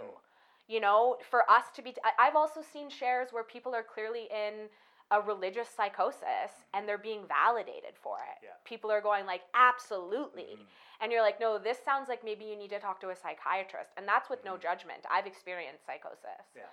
[0.72, 4.30] You know, for us to be I- I've also seen shares where people are clearly
[4.32, 4.70] in
[5.12, 8.38] a religious psychosis and they're being validated for it.
[8.42, 8.52] Yeah.
[8.64, 10.56] People are going like absolutely.
[10.58, 10.68] Mhm.
[11.02, 13.92] And you're like, "No, this sounds like maybe you need to talk to a psychiatrist."
[13.98, 14.62] And that's with no Mhm.
[14.62, 15.06] judgment.
[15.10, 16.46] I've experienced psychosis.
[16.56, 16.70] Yeah.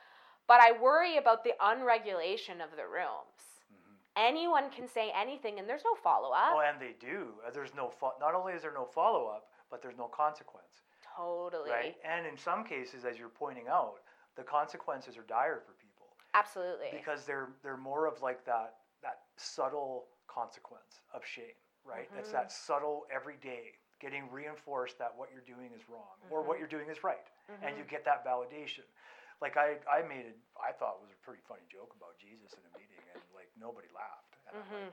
[0.46, 3.64] But I worry about the unregulation of the rooms.
[3.72, 3.96] Mhm.
[4.14, 6.54] Anyone can say anything and there's no follow up.
[6.54, 7.42] Oh, and they do.
[7.52, 10.82] There's no fo- not only is there no follow up, but there's no consequence,
[11.18, 11.70] totally.
[11.70, 11.96] right?
[12.04, 13.96] And in some cases, as you're pointing out,
[14.37, 16.88] the consequences are dire for people Absolutely.
[16.92, 22.09] because they're they're more of like that that subtle consequence of shame, right?
[22.16, 22.33] It's Mhm.
[22.33, 26.61] that subtle everyday getting reinforced that what you're doing is wrong or what Mhm.
[26.61, 27.26] you're doing is right,
[27.62, 27.88] and you Mhm.
[27.88, 28.85] get that validation.
[29.40, 30.37] Like I, I made it.
[30.61, 33.50] I thought it was a pretty funny joke about Jesus in a meeting, and like
[33.57, 34.37] nobody laughed.
[34.46, 34.92] And I'm like.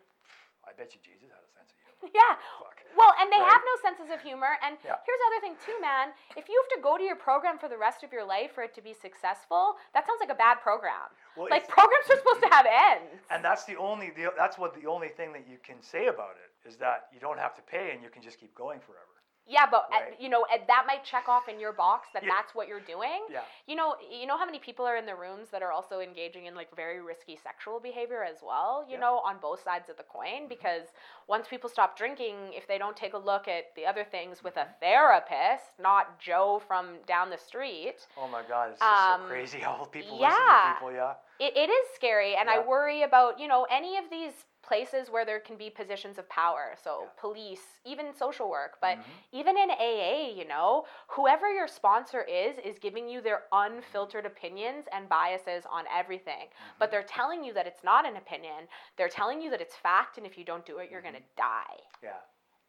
[0.67, 2.11] I bet you Jesus had a sense of humor.
[2.13, 2.35] Yeah.
[2.59, 2.81] Fuck.
[2.97, 3.51] Well, and they Right?
[3.51, 4.57] have no senses of humor.
[4.61, 4.97] And Yeah.
[5.05, 6.13] here's the other thing too, man.
[6.35, 8.63] If you have to go to your program for the rest of your life for
[8.63, 11.09] it to be successful, that sounds like a bad program.
[11.35, 13.23] Well, like programs are supposed to have ends.
[13.29, 16.35] And that's the only the, that's what the only thing that you can say about
[16.37, 19.14] it is that you don't have to pay and you can just keep going forever.
[19.47, 20.19] Yeah, but uh, Right.
[20.19, 22.29] you know uh, that might check off in your box that Yeah.
[22.35, 23.21] that's what you're doing.
[23.29, 23.41] Yeah.
[23.67, 26.45] You know, you know how many people are in the rooms that are also engaging
[26.47, 28.83] in like very risky sexual behavior as well.
[28.87, 28.95] You Yeah.
[28.95, 29.01] Mm-hmm.
[29.01, 30.87] know, on both sides of the coin, because
[31.27, 34.55] once people stop drinking, if they don't take a look at the other things with
[34.55, 34.69] Mm-hmm.
[34.71, 39.27] a therapist, not Joe from down the street, Oh my God, it's just Um, so
[39.27, 40.29] crazy how people yeah.
[40.29, 40.91] listen to people.
[40.93, 41.13] Yeah.
[41.39, 45.25] it, it is scary and i worry about you know any of these places where
[45.25, 47.09] there can be positions of power so Yeah.
[47.25, 49.03] police even social work but Mhm.
[49.31, 54.85] even in aa you know whoever your sponsor is is giving you their unfiltered opinions
[54.91, 56.79] and biases on everything Mm-hmm.
[56.79, 60.17] but they're telling you that it's not an opinion they're telling you that it's fact
[60.17, 62.21] and if you don't do it you're going to die Yeah.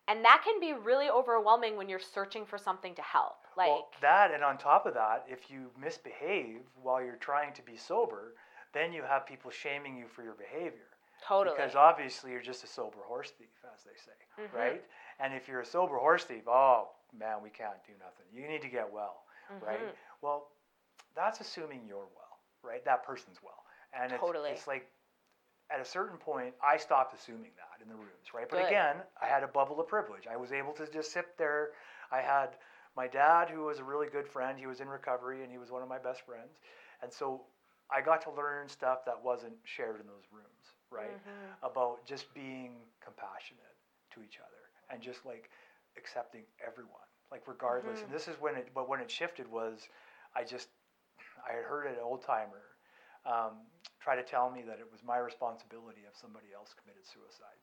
[0.08, 3.88] and that can be really overwhelming when you're searching for something to help like well,
[4.02, 8.34] that and on top of that, if you misbehave while you're trying to be sober,
[8.72, 10.88] then you have people shaming you for your behavior.
[11.26, 14.52] Totally Because obviously you're just a sober horse thief, as they say, Mhm.
[14.52, 14.84] right?
[15.18, 18.26] And if you're a sober horse thief, oh man, we can't do nothing.
[18.32, 19.24] You need to get well,
[19.60, 19.80] right?
[19.80, 19.96] Mhm.
[20.20, 20.50] Well,
[21.14, 22.84] that's assuming you're well, right?
[22.84, 24.50] That person's well, and it's, Totally.
[24.50, 24.90] it's like
[25.70, 28.48] at a certain point, I stopped assuming that in the rooms, right?
[28.48, 28.66] But Good.
[28.66, 30.26] again, I had a bubble of privilege.
[30.28, 31.72] I was able to just sit there.
[32.12, 32.56] I had
[32.94, 34.58] my dad, who was a really good friend.
[34.58, 36.60] He was in recovery, and he was one of my best friends,
[37.02, 37.46] and so
[37.90, 41.10] I got to learn stuff that wasn't shared in those rooms, right?
[41.10, 41.68] Mhm.
[41.70, 43.76] About just being compassionate
[44.12, 45.50] to each other and just like
[45.96, 48.00] accepting everyone, like regardless.
[48.00, 48.04] Mhm.
[48.04, 49.88] And this is when it, but when it shifted was,
[50.34, 50.68] I just,
[51.48, 52.62] I had heard an old timer
[53.24, 53.66] um,
[54.00, 57.58] try to tell me that it was my responsibility if somebody else committed suicide,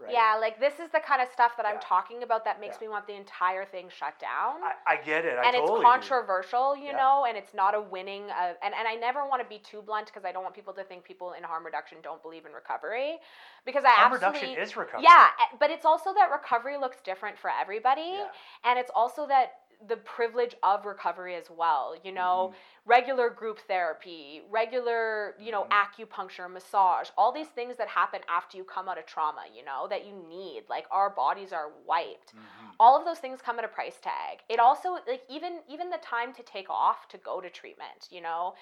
[0.00, 0.12] right?
[0.12, 2.86] Yeah, like this is the kind of stuff that I'm talking about that makes Yeah.
[2.86, 4.62] me want the entire thing shut down.
[4.62, 5.38] I, I get it.
[5.38, 5.82] I and totally it's do.
[5.86, 6.96] controversial, you Yeah.
[6.96, 8.24] know, and it's not a winning.
[8.30, 10.72] Of, and, and I never want to be too blunt because I don't want people
[10.74, 13.18] to think people in harm reduction don't believe in recovery.
[13.64, 14.40] Because I Harm absolutely.
[14.40, 15.04] reduction is recovery.
[15.04, 18.16] Yeah, eh, but it's also that recovery looks different for everybody.
[18.18, 18.28] Yeah.
[18.64, 21.94] And it's also that the privilege of recovery as well.
[22.02, 22.56] You know, Mhm.
[22.84, 25.70] regular group therapy, regular, you know, Mhm.
[25.70, 29.86] acupuncture, massage, all these things that happen after you come out of trauma, you know,
[29.88, 30.68] that you need.
[30.68, 32.34] Like our bodies are wiped.
[32.34, 32.74] Mhm.
[32.78, 34.42] All of those things come at a price tag.
[34.48, 38.20] It also like even even the time to take off to go to treatment, you
[38.20, 38.54] know.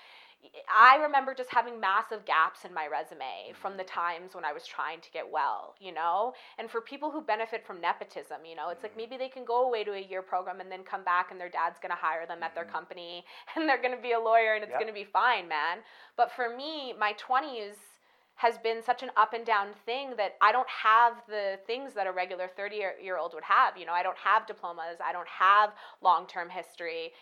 [0.69, 4.67] I remember just having massive gaps in my resume from the times when I was
[4.67, 6.35] trying to get well, you know?
[6.59, 8.97] And for people who benefit from nepotism, you know, it's like Mhm.
[8.97, 11.49] maybe they can go away to a year program and then come back and their
[11.49, 12.73] dad's to hire them at their Mhm.
[12.73, 13.25] company
[13.57, 14.79] and they're to be a lawyer and it's Yep.
[14.89, 15.83] to be fine, man.
[16.17, 17.77] But for me, my 20s
[18.37, 22.07] has been such an up and down thing that I don't have the things that
[22.07, 23.77] a regular 30 year, year old would have.
[23.77, 27.13] You know, I don't have diplomas, I don't have long term history.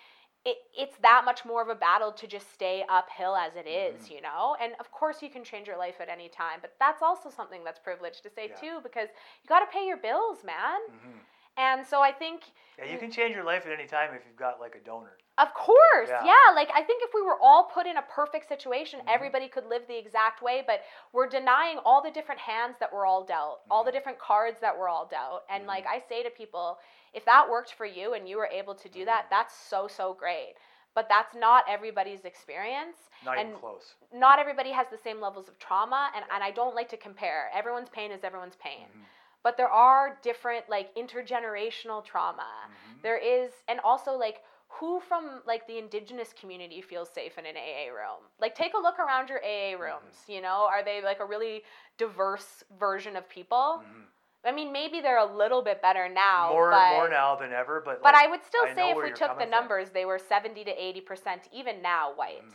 [0.47, 4.07] It, it's that much more of a battle to just stay uphill as it is,
[4.07, 4.11] Mhm.
[4.13, 4.57] you know?
[4.61, 7.65] And of course, you can change your life at any time, but that's also something
[7.65, 8.55] that's privileged to say Yeah.
[8.55, 9.09] too, because
[9.43, 10.81] you got to pay your bills, man.
[10.89, 11.21] Mhm.
[11.57, 12.43] And so I think
[12.79, 15.17] Yeah, you can change your life at any time if you've got like a donor.
[15.39, 16.25] of course, Yeah.
[16.25, 16.53] yeah.
[16.55, 19.09] Like I think if we were all put in a perfect situation, Mhm.
[19.09, 23.07] everybody could live the exact way, but we're denying all the different hands that we're
[23.07, 23.95] all dealt, all the Mhm.
[23.95, 25.45] different cards that we're all dealt.
[25.49, 25.91] And like Mhm.
[25.91, 26.79] I say to people,
[27.13, 29.31] if that worked for you and you were able to do that, Mhm.
[29.31, 30.57] that's so so great.
[30.95, 33.11] But that's not everybody's experience.
[33.23, 33.95] Not even And- close.
[34.13, 37.51] Not everybody has the same levels of trauma, and, and I don't like to compare.
[37.53, 38.89] Everyone's pain is everyone's pain.
[38.89, 39.05] Mhm.
[39.43, 43.03] But there are different like intergenerational trauma Mhm.
[43.03, 47.57] there is and also like who from like the indigenous community feels safe in an
[47.57, 48.23] AA room?
[48.41, 49.83] Like take a look around your AA Mm-hmm.
[49.83, 51.63] rooms, you know, are they like a really
[51.99, 53.83] diverse version of people?
[53.85, 54.07] Mhm.
[54.45, 57.81] I mean, maybe they're a little bit better now, more but more now than ever,
[57.81, 59.51] but but like, I would still I say if we took the coming from.
[59.51, 62.45] numbers, they were 70 to 80% even now white.
[62.45, 62.55] Mhm.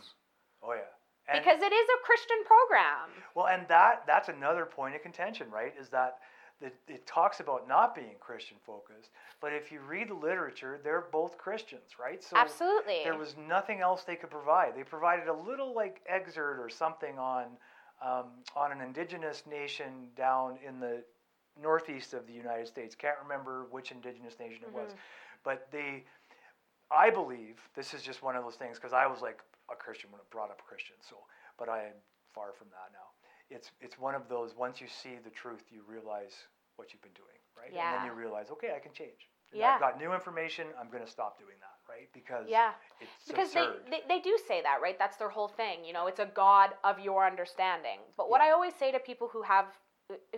[0.62, 0.80] oh yeah,
[1.28, 3.10] and, Because it is a Christian program.
[3.34, 5.74] well, and that that's another point of contention, right?
[5.78, 6.18] Is that
[6.62, 11.06] it, it talks about not being Christian focused, but if you read the literature, they're
[11.12, 12.22] both Christians, right?
[12.22, 13.00] So Absolutely.
[13.04, 14.74] there was nothing else they could provide.
[14.76, 17.46] They provided a little like excerpt or something on
[18.02, 21.04] um, on an indigenous nation down in the
[21.60, 22.96] northeast of the United States.
[22.96, 24.96] Can't remember which indigenous nation it was, Mhm.
[25.44, 26.04] but they,
[26.90, 30.10] I believe this is just one of those things because I was like a Christian
[30.10, 30.96] when I brought up Christian.
[31.00, 31.16] So,
[31.56, 31.94] but I am
[32.34, 33.11] far from that now.
[33.54, 36.32] It's it's one of those once you see the truth, you realize
[36.76, 37.70] what you've been doing, right?
[37.72, 37.92] Yeah.
[37.92, 39.28] And then you realize, okay, I can change.
[39.52, 39.74] And Yeah.
[39.74, 40.66] I've got new information.
[40.80, 42.08] I'm going to stop doing that, right?
[42.14, 42.72] Because Yeah.
[43.00, 46.06] it's because they, they, they do say that right that's their whole thing you know
[46.06, 49.66] it's a god of your understanding but what i always say to people who have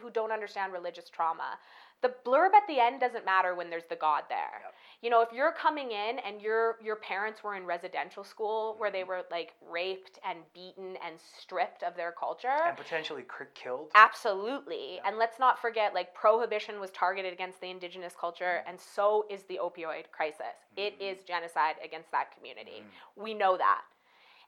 [0.00, 1.58] who don't understand religious trauma.
[2.04, 4.60] The blurb at the end doesn't matter when there's the God there.
[4.62, 4.74] Yep.
[5.00, 8.90] You know, if you're coming in and your your parents were in residential school where
[8.90, 9.06] they Mhm.
[9.06, 13.90] were like raped and beaten and stripped of their culture, and potentially cr- killed.
[13.94, 14.96] Absolutely.
[14.96, 15.02] Yeah.
[15.06, 18.68] And let's not forget like prohibition was targeted against the indigenous culture Mhm.
[18.68, 20.56] and so is the opioid crisis.
[20.76, 21.10] It Mhm.
[21.10, 22.82] is genocide against that community.
[22.84, 23.22] Mhm.
[23.22, 23.82] We know that.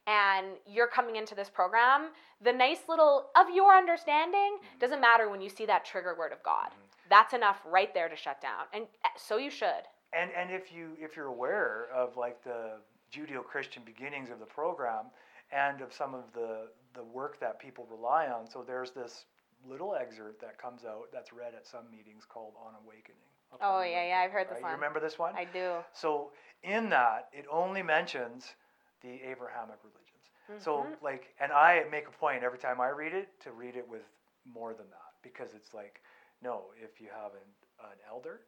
[0.07, 4.79] And you're coming into this program, the nice little of your understanding Mhm.
[4.79, 6.71] doesn't matter when you see that trigger word of God.
[7.09, 8.65] That's enough right there to shut down.
[8.73, 9.85] And uh, so you should.
[10.13, 12.79] And and if you if you're aware of like the
[13.13, 15.07] Judeo-Christian beginnings of the program
[15.53, 19.27] and of some of the the work that people rely on, so there's this
[19.67, 23.17] little excerpt that comes out that's read at some meetings called On Awakening.
[23.61, 24.63] Oh, yeah, yeah, I've heard this right?
[24.63, 24.71] one.
[24.71, 25.35] You remember this one?
[25.37, 25.77] I do.
[25.93, 28.55] So in that, it only mentions
[29.03, 30.63] the Abrahamic religions.
[30.63, 31.03] So Mhm.
[31.03, 34.05] like, and I make a point every time I read it to read it with
[34.45, 36.03] more than that because it's like,
[36.43, 37.49] no, if you have an,
[37.91, 38.41] an elder,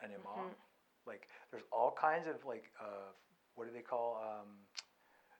[0.00, 0.54] an imam, Mhm.
[1.06, 3.12] like there's all kinds of like, uh,
[3.54, 4.16] what do they call?
[4.22, 4.58] Um,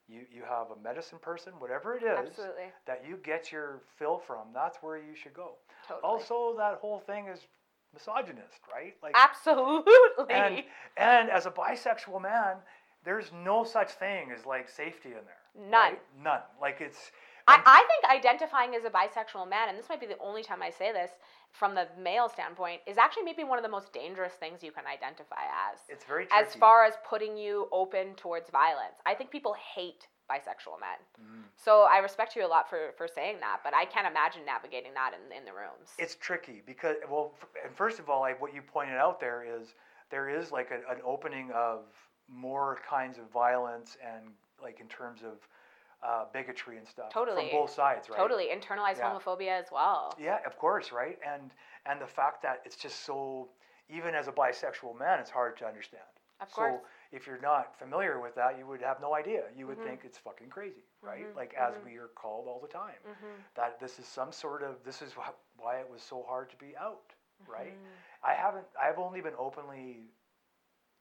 [0.07, 2.73] you you have a medicine person, whatever it is Absolutely.
[2.87, 4.53] that you get your fill from.
[4.53, 5.57] That's where you should go.
[5.88, 6.03] Totally.
[6.03, 7.47] Also, that whole thing is
[7.94, 8.94] misogynist, right?
[9.03, 10.35] Like Absolutely.
[10.35, 10.64] and
[10.97, 12.57] and as a bisexual man,
[13.05, 15.40] there's no such thing as like safety in there.
[15.70, 15.70] None.
[15.92, 16.03] right?
[16.23, 16.42] None.
[16.61, 17.11] Like it's
[17.46, 20.62] I, I think identifying as a bisexual man, and this might be the only time
[20.62, 21.11] I say this
[21.52, 24.87] from the male standpoint, is actually maybe one of the most dangerous things you can
[24.87, 25.80] identify as.
[25.88, 26.46] it's very tricky.
[26.46, 28.96] As far as putting you open towards violence.
[29.07, 30.98] I think people hate bisexual men.
[31.20, 31.42] Mhm.
[31.57, 34.94] So I respect you a lot for, for saying that, but I can't imagine navigating
[34.94, 35.90] that in, in the rooms.
[35.98, 39.44] It's tricky because well, f- and first of all, like what you pointed out there
[39.44, 39.74] is
[40.11, 41.85] there is like a, an opening of
[42.26, 44.30] more kinds of violence and
[44.62, 45.46] like in terms of
[46.05, 47.49] uh, bigotry and stuff Totally.
[47.51, 48.19] from both sides, right?
[48.19, 48.47] Totally.
[48.47, 49.11] Internalized Yeah.
[49.14, 50.17] homophobia as well.
[50.21, 51.19] Yeah, of course, right?
[51.27, 51.51] And
[51.87, 53.49] and the fact that it's just so
[53.88, 56.03] even as a bisexual man, it's hard to understand.
[56.40, 56.81] Of course.
[56.81, 59.45] So if you're not familiar with that, you would have no idea.
[59.57, 59.85] You would Mhm.
[59.85, 61.27] think it's fucking crazy, right?
[61.27, 61.85] Mhm, Like as mhm.
[61.85, 65.12] we are called all the time, hmm that this is some sort of this is
[65.57, 67.12] why it was so hard to be out,
[67.47, 67.75] right?
[67.75, 68.25] Mm-hmm.
[68.25, 68.67] I haven't.
[68.81, 70.11] I've only been openly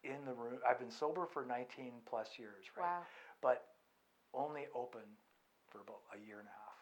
[0.04, 0.60] in the room.
[0.68, 2.86] I've been sober for 19 plus years, right?
[2.86, 3.04] Wow.
[3.42, 3.73] But
[4.34, 5.18] only open
[5.70, 6.78] for about a year and a half,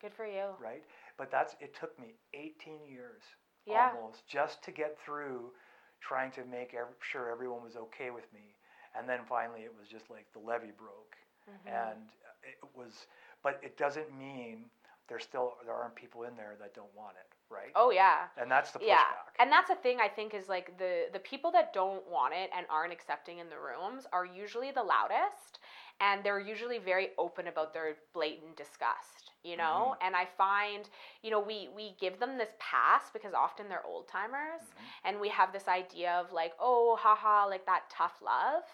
[0.00, 0.56] Good for you.
[0.58, 0.82] right?
[1.16, 3.22] But that's it took me 18 years
[3.66, 3.92] Yeah.
[3.92, 5.52] almost just to get through
[6.00, 8.56] trying to make ev- sure everyone was okay with me
[8.94, 11.16] and then finally it was just like the levee broke
[11.46, 11.92] Mhm.
[11.92, 12.10] and
[12.42, 13.06] it was
[13.42, 14.64] but it doesn't mean
[15.08, 18.28] there's still there aren't people in there that don't want it right Oh, yeah.
[18.36, 19.04] and that's the pushback Yeah,
[19.38, 22.50] and that's the thing I think is like the the people that don't want it
[22.56, 25.60] and aren't accepting in the rooms are usually the loudest,
[26.00, 29.30] and they're usually very open about their blatant disgust.
[29.42, 30.88] You know, and I find
[31.22, 34.84] you know we we give them this pass because often they're old timers, Mhm.
[35.04, 38.64] and we have this idea of like oh haha like that tough love,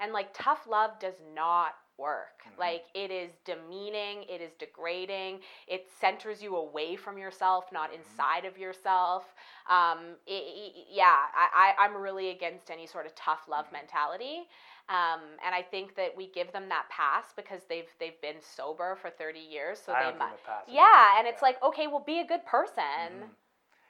[0.00, 2.42] and like tough love does not work.
[2.48, 2.58] Mhm.
[2.58, 7.94] Like it is demeaning, it is degrading, it centers you away from yourself, not Mhm.
[7.94, 9.24] inside of yourself.
[9.68, 13.72] Um, i i yeah, I, I, I'm really against any sort of tough love Mhm.
[13.72, 14.48] mentality.
[14.88, 18.96] Um, and I think that we give them that pass because they've they've been sober
[19.00, 21.42] for 30 years, so I they don't give mu- a pass yeah, and it's Yeah.
[21.42, 23.24] like okay, well, be a good person.
[23.24, 23.30] Mhm.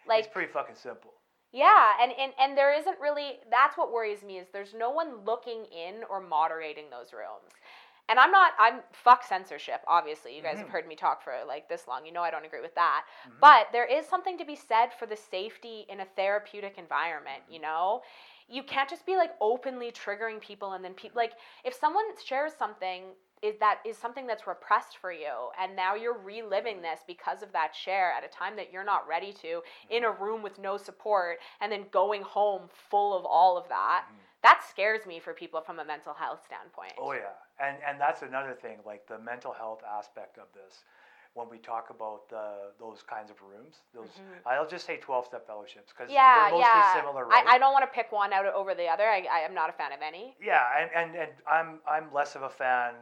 [0.07, 1.15] Like it's pretty fucking simple
[1.53, 5.25] yeah, and, and and there isn't really that's what worries me is there's no one
[5.25, 7.53] looking in or moderating those rooms.
[8.09, 10.37] And I'm not I'm fuck censorship, obviously.
[10.37, 10.71] You guys have Mhm.
[10.71, 12.07] heard me talk for like this long.
[12.07, 13.05] You know I don't agree with that.
[13.25, 13.41] Mhm.
[13.41, 17.61] But there is something to be said for the safety in a therapeutic environment, you
[17.61, 18.03] know?
[18.49, 21.33] You can't just be like openly triggering people and then people like
[21.65, 23.05] if someone shares something
[23.43, 27.53] is that is something that's repressed for you and now you're reliving this because of
[27.53, 30.77] that share at a time that you're not ready to in a room with no
[30.77, 34.07] support and then going home full of all of that.
[34.09, 34.17] Mhm.
[34.43, 36.93] That scares me for people from a mental health standpoint.
[36.99, 40.85] Oh yeah, and and that's another thing, like the mental health aspect of this.
[41.35, 44.47] When we talk about the those kinds of rooms, those Mhm.
[44.47, 46.93] I'll just say twelve step fellowships because yeah, they're mostly yeah.
[46.93, 47.45] similar, right?
[47.45, 49.05] I, I don't want to pick one out over the other.
[49.09, 50.37] I, I am not a fan of any.
[50.41, 52.95] yeah, and, and and I'm I'm less of a fan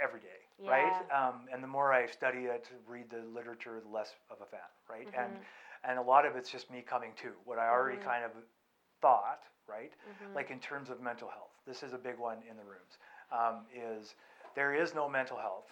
[0.00, 0.96] every day, right?
[1.10, 4.60] Um, and the more I study it, read the literature, the less of a fan,
[4.88, 5.08] right?
[5.16, 5.44] And Mhm.
[5.84, 8.04] and a lot of it's just me coming to what I already Mhm.
[8.04, 8.30] kind of
[9.00, 9.92] thought, right?
[10.06, 10.34] Mhm.
[10.34, 12.98] like in terms of mental health this is a big one in the rooms
[13.32, 14.14] um, is
[14.54, 15.68] there is no mental health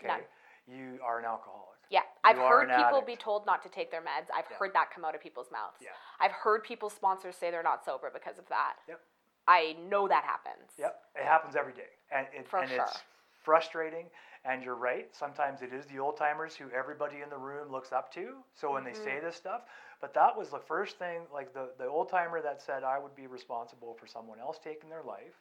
[0.00, 0.26] okay.
[0.66, 3.06] You are an alcoholic Yeah, I've heard people addict.
[3.06, 4.30] be told not to take their meds.
[4.34, 4.56] I've Yeah.
[4.56, 5.80] heard that come out of people's mouths.
[5.80, 5.90] Yeah.
[6.18, 8.76] I've heard people's sponsors say they're not sober because of that.
[8.88, 9.00] Yep.
[9.46, 10.72] I know that happens.
[10.78, 12.82] yep it happens every day and, it, and sure.
[12.82, 13.02] it's
[13.42, 14.10] frustrating
[14.46, 15.14] And you're right.
[15.14, 18.44] Sometimes it is the old timers who everybody in the room looks up to.
[18.54, 19.26] So when they say mm-hmm.
[19.26, 19.62] this stuff,
[20.02, 23.14] but that was the first thing, like the, the old timer that said I would
[23.14, 25.36] be responsible for someone else taking their life.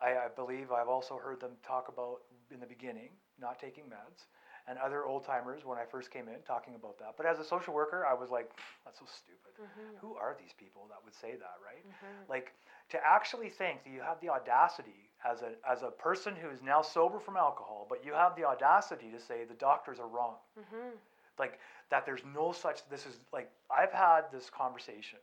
[0.00, 2.20] I, I believe I've also heard them talk about
[2.50, 3.10] in the beginning
[3.40, 4.26] not taking meds,
[4.68, 7.14] and other old timers when I first came in talking about that.
[7.16, 9.54] But as a social worker, I was like, hmm, that's so stupid.
[9.62, 9.98] Mm-hmm.
[10.00, 11.86] Who are these people that would say that, right?
[11.86, 12.30] Mm-hmm.
[12.30, 12.52] Like
[12.90, 16.62] to actually think that you have the audacity as a as a person who is
[16.62, 20.34] now sober from alcohol, but you have the audacity to say the doctors are wrong.
[20.58, 20.96] Mm-hmm.
[21.38, 21.58] Like
[21.90, 25.18] that there's no such this is like I've had this conversation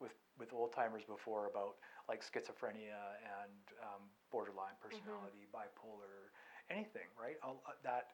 [0.00, 1.76] with with old timers before about
[2.08, 3.52] like schizophrenia and
[3.84, 4.02] um,
[4.32, 6.27] borderline personality, bipolar,
[6.70, 7.36] anything, right?
[7.42, 8.08] I'll- uh, that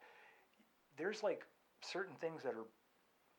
[0.97, 1.45] there's like
[1.83, 2.67] certain things that are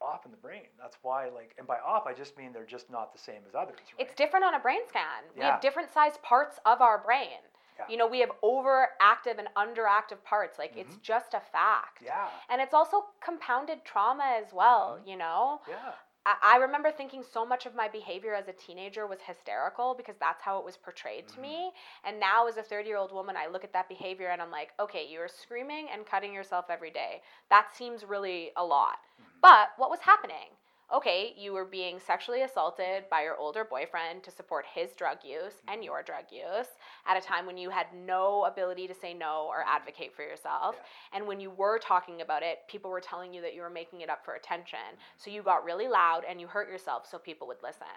[0.01, 0.67] off in the brain.
[0.77, 3.55] That's why like and by off I just mean they're just not the same as
[3.55, 4.05] others, right?
[4.07, 5.23] It's different on a brain scan.
[5.33, 5.51] We Yeah.
[5.53, 7.39] have different sized parts of our brain.
[7.79, 7.85] Yeah.
[7.89, 10.59] You know, we have overactive and underactive parts.
[10.59, 11.97] Like it's just a fact.
[11.97, 12.05] Mm-hmm.
[12.07, 12.27] yeah.
[12.49, 15.61] And it's also compounded trauma as well, you know?
[15.67, 15.93] Yeah.
[16.25, 20.41] I, remember thinking so much of my behavior as a teenager was hysterical because that's
[20.41, 21.69] how it was portrayed to me.
[21.69, 22.09] Mm-hmm.
[22.09, 24.49] And now, as a 30 year old woman, I look at that behavior and I'm
[24.49, 27.21] like, okay, you are screaming and cutting yourself every day.
[27.49, 28.97] That seems really a lot.
[29.21, 29.39] Mm-hmm.
[29.41, 30.49] But what was happening?
[30.93, 35.61] Okay, you were being sexually assaulted by your older boyfriend to support his drug use
[35.67, 35.85] and mm-hmm.
[35.85, 36.67] your drug use
[37.07, 39.75] at a time when you had no ability to say no or mm-hmm.
[39.75, 40.75] advocate for yourself.
[41.11, 44.01] And when you were talking about it, people were telling you that you were making
[44.01, 44.77] it up for attention.
[44.91, 45.17] Mm-hmm.
[45.17, 47.87] So you got really loud and you hurt yourself so people would listen.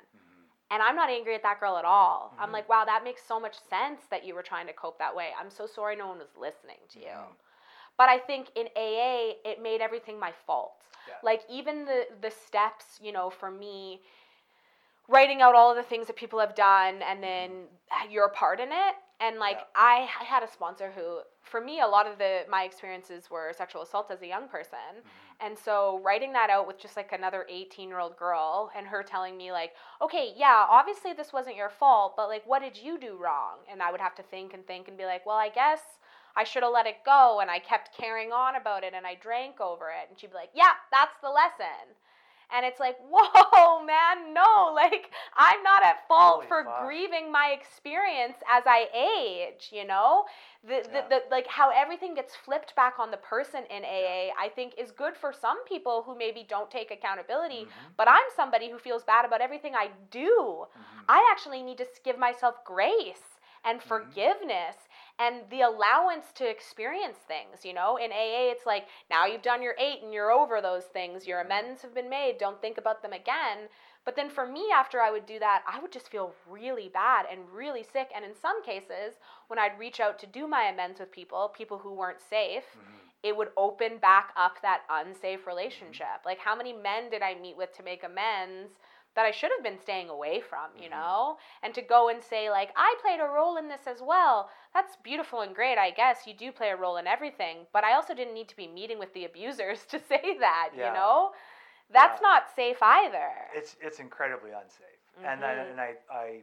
[0.70, 2.34] And I'm not angry at that girl at all.
[2.38, 5.16] I'm like, wow, that makes so much sense that you were trying to cope that
[5.16, 5.28] way.
[5.38, 7.16] I'm so sorry no one was listening to you.
[7.98, 10.72] But I think in AA, it made everything my fault.
[11.08, 11.14] Yeah.
[11.22, 14.00] Like even the the steps, you know, for me,
[15.08, 17.22] writing out all of the things that people have done, and mm-hmm.
[17.22, 17.50] then
[17.90, 18.94] uh, your part in it.
[19.20, 19.64] And like Yeah.
[19.74, 23.52] I, I had a sponsor who, for me, a lot of the my experiences were
[23.56, 25.46] sexual assault as a young person, mm-hmm.
[25.46, 29.02] and so writing that out with just like another 18 year old girl, and her
[29.02, 32.96] telling me like, okay, yeah, obviously this wasn't your fault, but like, what did you
[32.96, 33.56] do wrong?
[33.68, 35.80] And I would have to think and think and be like, well, I guess
[36.38, 39.16] I should have let it go, and I kept carrying on about it, and I
[39.16, 41.96] drank over it, and she'd be like, yeah, that's the lesson.
[42.54, 46.80] And it's like, whoa, man, no, like I'm not at fault Holy for fuck.
[46.80, 50.24] grieving my experience as I age, you know?
[50.66, 51.08] The, the, Yeah.
[51.10, 54.90] the like how everything gets flipped back on the person in AA, I think is
[54.92, 57.92] good for some people who maybe don't take accountability, Mm-hmm.
[57.98, 60.66] but I'm somebody who feels bad about everything I do.
[61.08, 64.10] I actually need to give myself grace and Mm-hmm.
[64.12, 64.76] forgiveness
[65.18, 67.96] and the allowance to experience things, you know?
[67.96, 71.26] In AA, it's like, now you've done your eight and you're over those things.
[71.26, 71.50] Your mm-hmm.
[71.50, 72.38] amends have been made.
[72.38, 73.68] Don't think about them again.
[74.04, 77.26] But then for me, after I would do that, I would just feel really bad
[77.30, 78.10] and really sick.
[78.14, 81.78] And in some cases, when I'd reach out to do my amends with people, people
[81.78, 82.96] who weren't safe, mm-hmm.
[83.22, 85.48] it would open back up that unsafe mm-hmm.
[85.48, 86.24] relationship.
[86.24, 88.70] Like, how many men did I meet with to make amends
[89.18, 91.38] that I should have been staying away from, you know?
[91.62, 94.50] And to go and say, like, I played a role in this as well.
[94.74, 96.26] That's beautiful and great, I guess.
[96.26, 97.66] You do play a role in everything.
[97.72, 100.86] But I also didn't need to be meeting with the abusers to say that, Yeah.
[100.86, 101.32] you know?
[101.92, 102.22] That's Yeah.
[102.22, 103.32] not safe either.
[103.54, 105.70] it's it's incredibly unsafe and I, Mhm.
[105.70, 106.42] and I, I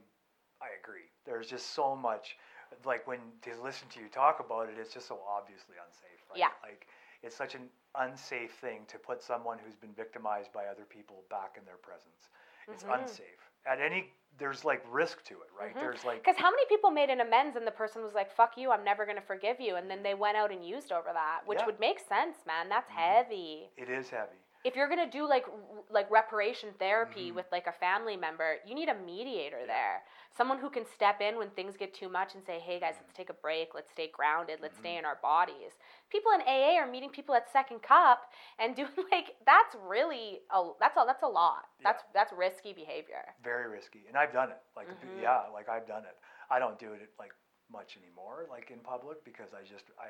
[0.62, 2.38] I agree there's just so much
[2.86, 6.40] like when to listen to you talk about it it's just so obviously unsafe right
[6.40, 6.52] Yeah.
[6.64, 6.88] like
[7.24, 11.56] it's such an unsafe thing to put someone who's been victimized by other people back
[11.58, 12.30] in their presence
[12.72, 13.02] it's Mhm.
[13.02, 15.80] unsafe at any there's like risk to it right Mhm.
[15.80, 18.58] there's like Because how many people made an amends and the person was like, fuck
[18.58, 19.76] you, I'm never going to forgive you.
[19.78, 21.66] And then they went out and used over that, which Yeah.
[21.66, 22.68] would make sense, man.
[22.68, 22.96] That's Mhm.
[22.96, 23.72] heavy.
[23.78, 25.46] it is heavy If you're going to do like
[25.92, 27.36] like reparation therapy Mhm.
[27.36, 29.68] with like a family member, you need a mediator Yeah.
[29.68, 30.04] there.
[30.36, 33.02] Someone who can step in when things get too much and say, hey guys, Mhm.
[33.02, 33.76] let's take a break.
[33.76, 34.60] Let's stay grounded.
[34.60, 35.00] Let's stay Mhm.
[35.00, 35.78] in our bodies.
[36.10, 40.72] People in AA are meeting people at Second Cup and doing like, that's really, a,
[40.80, 41.70] that's, a, that's a lot.
[41.80, 41.84] Yeah.
[41.92, 43.36] That's, that's risky behavior.
[43.44, 45.22] very risky and i've done it like Mhm.
[45.22, 46.18] yeah like i've done it
[46.50, 47.34] i don't do it like
[47.70, 50.10] much anymore like in public because i just i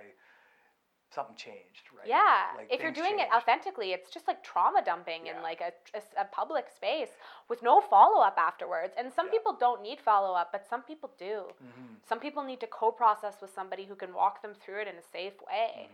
[1.13, 5.27] something changed right Yeah, Like, if you're doing it authentically, it's just like trauma dumping
[5.27, 7.09] in like a, a, a public space
[7.49, 8.93] with no follow up afterwards.
[8.97, 9.31] And some Yeah.
[9.31, 11.53] people don't need follow up, but some people do.
[11.63, 11.95] Mhm.
[12.07, 14.95] Some people need to co process with somebody who can walk them through it in
[14.95, 15.89] a safe way.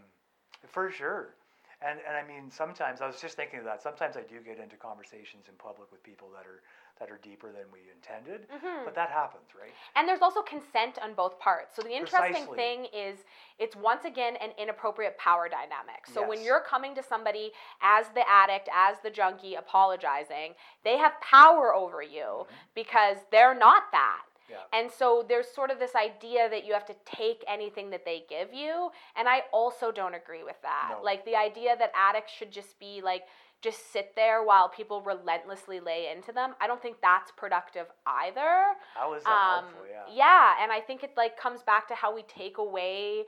[0.68, 1.36] For sure.
[1.82, 3.82] And and I mean sometimes I was just thinking of that.
[3.82, 6.62] Sometimes I do get into conversations in public with people that are
[7.02, 8.48] that are deeper than we intended.
[8.48, 8.86] Mhm.
[8.86, 9.74] But that happens, right?
[9.96, 11.76] And there's also consent on both parts.
[11.76, 12.56] So the interesting Precisely.
[12.56, 13.26] thing is
[13.58, 16.06] it's once again an inappropriate power dynamic.
[16.06, 21.20] So when you're coming to somebody as the addict, as the junkie apologizing, they have
[21.22, 22.54] power over you Mm-hmm.
[22.76, 24.22] because they're not that.
[24.48, 24.58] Yeah.
[24.74, 28.26] And so there's sort of this idea that you have to take anything that they
[28.30, 28.92] give you.
[29.16, 30.90] And I also don't agree with that.
[30.98, 31.02] No.
[31.02, 33.24] Like the idea that addicts should just be like,
[33.62, 36.56] just sit there while people relentlessly lay into them.
[36.60, 38.64] I don't think that's productive either.
[38.96, 39.86] How is that Um, helpful?
[39.90, 40.14] Yeah.
[40.14, 43.26] yeah, and I think it like comes back to how we take away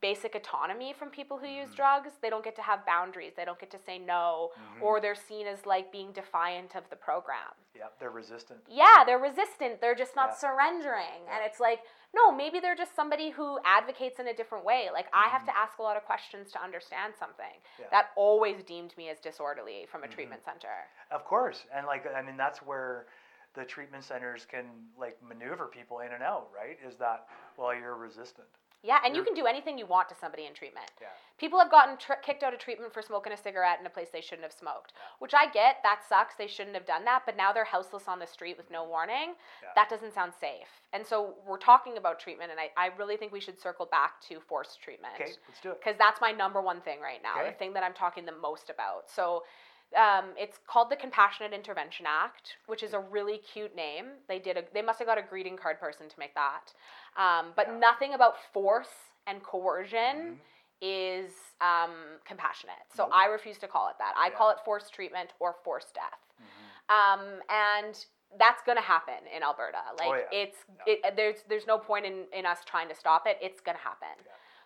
[0.00, 1.76] basic autonomy from people who use Mhm.
[1.76, 2.12] drugs.
[2.20, 3.34] They don't get to have boundaries.
[3.34, 4.82] They don't get to say no, Mhm.
[4.82, 7.54] or they're seen as like being defiant of the program.
[7.74, 8.64] yeah, they're resistant.
[8.68, 9.82] Yeah, they're resistant.
[9.82, 10.34] They're just not Yeah.
[10.36, 11.24] surrendering.
[11.24, 11.36] Yeah.
[11.36, 11.84] And it's like,
[12.14, 14.88] no, maybe they're just somebody who advocates in a different way.
[14.90, 17.60] Like I have to ask a lot of questions to understand something.
[17.78, 17.88] Yeah.
[17.90, 20.10] That always deemed me as disorderly from a Mhm.
[20.12, 20.88] treatment center.
[21.10, 23.08] Of course, and like I mean, that's where
[23.52, 26.78] the treatment centers can like maneuver people in and out, right?
[26.80, 27.28] Is that
[27.58, 28.48] well, you're resistant.
[28.82, 30.90] Yeah, and you You're- can do anything you want to somebody in treatment.
[31.00, 31.08] Yeah.
[31.38, 34.08] People have gotten tr- kicked out of treatment for smoking a cigarette in a place
[34.10, 35.02] they shouldn't have smoked, Yeah.
[35.18, 35.82] which I get.
[35.82, 36.34] That sucks.
[36.36, 38.90] They shouldn't have done that, but now they're houseless on the street with no mm-hmm.
[38.90, 39.34] warning.
[39.62, 39.68] Yeah.
[39.74, 40.68] That doesn't sound safe.
[40.92, 44.20] And so we're talking about treatment, and I, I really think we should circle back
[44.28, 45.80] to forced treatment Okay, let's do it.
[45.80, 47.50] because that's my number one thing right now, okay.
[47.50, 49.10] the thing that I'm talking the most about.
[49.10, 49.44] So
[49.94, 54.06] um, it's called the Compassionate Intervention Act, which is a really cute name.
[54.28, 56.72] They did a, they must have got a greeting card person to make that,
[57.16, 57.78] um, but Yeah.
[57.78, 58.92] nothing about force
[59.26, 60.38] and coercion Mhm.
[60.82, 62.76] is um, compassionate.
[62.94, 63.12] So Nope.
[63.14, 64.14] I refuse to call it that.
[64.16, 66.20] I call it forced treatment or forced death.
[66.40, 66.94] Mhm.
[66.94, 68.06] Um, and
[68.38, 69.78] that's going to happen in Alberta.
[69.98, 70.38] Like Oh, yeah.
[70.44, 70.94] it's Yeah.
[71.04, 73.38] it, there's there's no point in in us trying to stop it.
[73.40, 74.08] It's going to happen.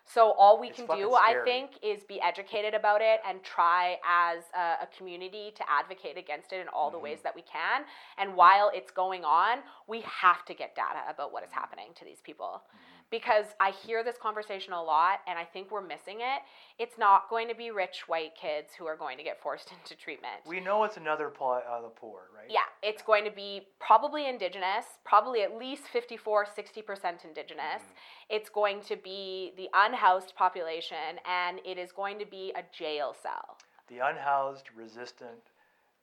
[0.05, 3.97] So all we It's can do, I think, is be educated about it and try
[4.05, 7.03] as a, a community to advocate against it in all the Mhm.
[7.03, 7.85] ways that we can.
[8.17, 12.05] And while it's going on, we have to get data about what is happening to
[12.05, 13.00] these people Mhm.
[13.11, 16.41] Because I hear this conversation a lot and I think we're missing it.
[16.79, 20.01] It's not going to be rich white kids who are going to get forced into
[20.01, 20.35] treatment.
[20.47, 22.49] We know it's another pl- uh, the poor, right?
[22.49, 27.81] yeah, it's going to be probably indigenous, probably at least 54, 60% indigenous.
[27.81, 27.95] Mhm.
[28.29, 33.13] It's going to be the unhoused population and it is going to be a jail
[33.21, 33.57] cell.
[33.89, 35.51] The unhoused, resistant,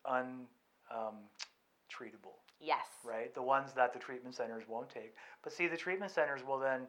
[0.04, 0.46] un
[0.90, 1.16] um,
[1.90, 2.86] treatable, Yes.
[3.04, 3.34] right?
[3.34, 5.14] The ones that the treatment centers won't take.
[5.42, 6.86] But see, the treatment centers will then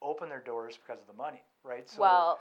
[0.00, 1.88] open their doors because of the money, right?
[1.88, 2.40] So well,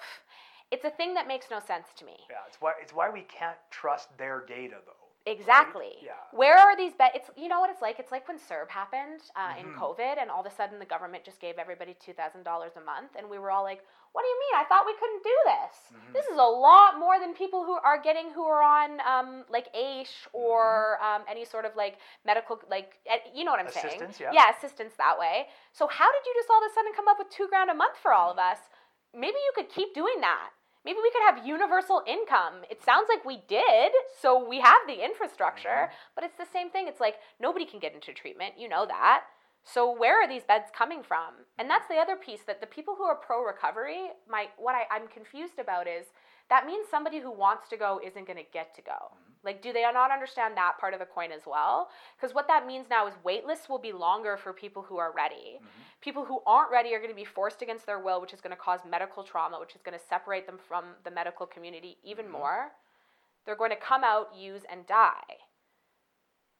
[0.72, 2.18] it's a thing that makes no sense to me.
[2.30, 5.01] yeah, it's why it's why we can't trust their data though.
[5.26, 5.94] Exactly.
[6.02, 6.12] Yeah.
[6.32, 7.14] Where are these beds?
[7.16, 8.00] It's you know what it's like.
[8.00, 9.78] It's like when CERB happened uh, in Mhm.
[9.78, 12.82] COVID, and all of a sudden the government just gave everybody two thousand dollars a
[12.82, 14.56] month, and we were all like, "What do you mean?
[14.62, 15.94] I thought we couldn't do this.
[15.94, 16.14] Mhm.
[16.14, 19.68] This is a lot more than people who are getting who are on um, like
[19.76, 23.88] AISH or um, any sort of like medical like eh, you know what I'm saying?
[24.02, 24.32] Assistance, yeah.
[24.34, 25.50] Yeah, assistance that way.
[25.72, 27.76] So how did you just all of a sudden come up with two grand a
[27.76, 28.58] month for all of us?
[29.14, 30.50] Maybe you could keep doing that.
[30.84, 32.66] Maybe we could have universal income.
[32.70, 36.14] It sounds like we did, so we have the infrastructure, mm-hmm.
[36.16, 36.88] but it's the same thing.
[36.88, 39.24] It's like nobody can get into treatment, you know that.
[39.64, 41.46] So where are these beds coming from?
[41.60, 44.84] And that's the other piece that the people who are pro recovery, my what I,
[44.94, 46.08] I'm confused about is
[46.50, 48.92] that means somebody who wants to go isn't gonna get to go.
[48.92, 49.31] Mm-hmm.
[49.44, 51.90] Like, do they not understand that part of the coin as well?
[52.16, 55.12] Because what that means now is wait lists will be longer for people who are
[55.12, 55.60] ready.
[55.62, 56.02] Mhm.
[56.02, 58.56] People who aren't ready are going to be forced against their will, which is going
[58.56, 62.28] to cause medical trauma, which is going to separate them from the medical community even
[62.28, 62.32] Mhm.
[62.32, 62.76] more.
[63.46, 65.38] They're going to come out, use, and die.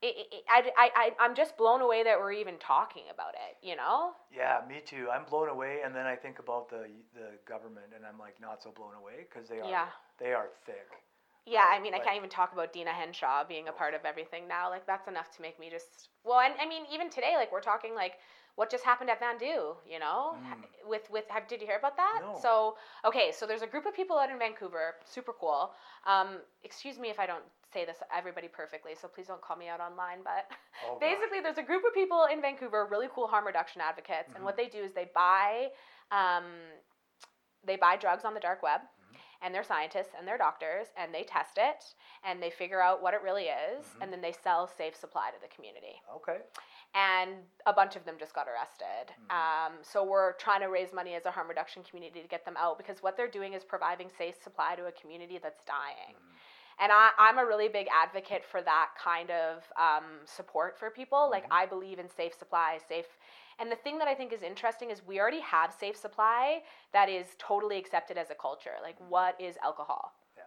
[0.00, 3.56] It, it, I, I, I, I'm just blown away that we're even talking about it,
[3.64, 4.16] you know?
[4.32, 5.08] Yeah, me too.
[5.08, 8.60] I'm blown away, and then I think about the the government, and I'm like not
[8.64, 9.88] so blown away because they are Yeah.
[10.18, 10.90] they are thick.
[11.44, 14.46] Yeah, I mean, I can't even talk about Deena Hinshaw being a part of everything
[14.46, 14.70] now.
[14.70, 16.08] Like, that's enough to make me just.
[16.24, 18.14] Well, and I mean, even today, like, we're talking, like,
[18.54, 20.34] what just happened at VANDU, you know?
[20.36, 20.88] Mm.
[20.88, 22.20] With, with, have, did you hear about that?
[22.22, 22.38] No.
[22.40, 25.72] So, okay, so there's a group of people out in Vancouver, super cool.
[26.06, 29.68] Um, excuse me if I don't say this, everybody perfectly, so please don't call me
[29.68, 30.46] out online, but
[30.86, 34.34] Oh, basically there's a group of people in Vancouver, really cool harm reduction advocates, and
[34.36, 34.44] Mm-hmm.
[34.44, 35.68] what they do is they buy,
[36.10, 36.44] um,
[37.64, 38.80] they buy drugs on the dark web.
[39.42, 43.12] And they're scientists and they're doctors, and they test it, and they figure out what
[43.14, 44.02] it really is, Mhm.
[44.02, 46.00] and then they sell safe supply to the community.
[46.14, 46.38] Okay.
[46.94, 49.14] And a bunch of them just got arrested.
[49.28, 49.32] Mhm.
[49.34, 52.56] Um, so we're trying to raise money as a harm reduction community to get them
[52.58, 56.14] out because what they're doing is providing safe supply to a community that's dying.
[56.14, 56.38] Mhm.
[56.78, 61.30] And I, I'm a really big advocate for that kind of um, support for people.
[61.30, 61.52] Like, Mhm.
[61.52, 63.16] I believe in safe supply, safe.
[63.62, 67.08] And the thing that I think is interesting is we already have safe supply that
[67.08, 68.74] is totally accepted as a culture.
[68.82, 69.06] Like, Mhm.
[69.06, 70.12] what is alcohol?
[70.36, 70.42] Yeah.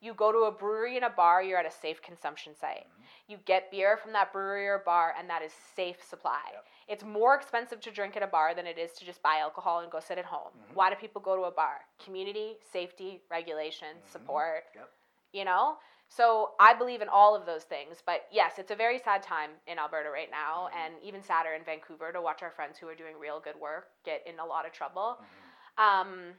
[0.00, 2.86] You go to a brewery and a bar, you're at a safe consumption site.
[2.86, 3.04] Mhm.
[3.26, 6.42] You get beer from that brewery or bar, and that is safe supply.
[6.52, 6.66] Yep.
[6.88, 9.78] It's more expensive to drink at a bar than it is to just buy alcohol
[9.80, 10.52] and go sit at home.
[10.52, 10.74] Mhm.
[10.74, 11.86] Why do people go to a bar?
[11.98, 14.08] Community, safety, regulation, Mhm.
[14.12, 14.90] support Yep.
[15.32, 15.78] you know
[16.08, 18.02] So I believe in all of those things.
[18.04, 20.76] But yes, it's a very sad time in Alberta right now, Mhm.
[20.76, 23.90] and even sadder in Vancouver to watch our friends who are doing real good work
[24.04, 25.18] get in a lot of trouble.
[25.78, 25.82] Mhm.
[25.84, 26.36] Um,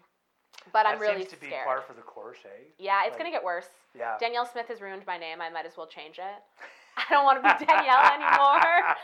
[0.73, 1.65] but I'm that really seems to be scared.
[1.65, 2.49] par for the course, eh?
[2.77, 3.69] yeah, it's like- gonna get worse.
[3.93, 4.17] Yeah.
[4.17, 5.41] Danielle Smith has ruined my name.
[5.41, 6.43] I might as well change it.
[6.97, 8.95] I don't want to be Danielle anymore.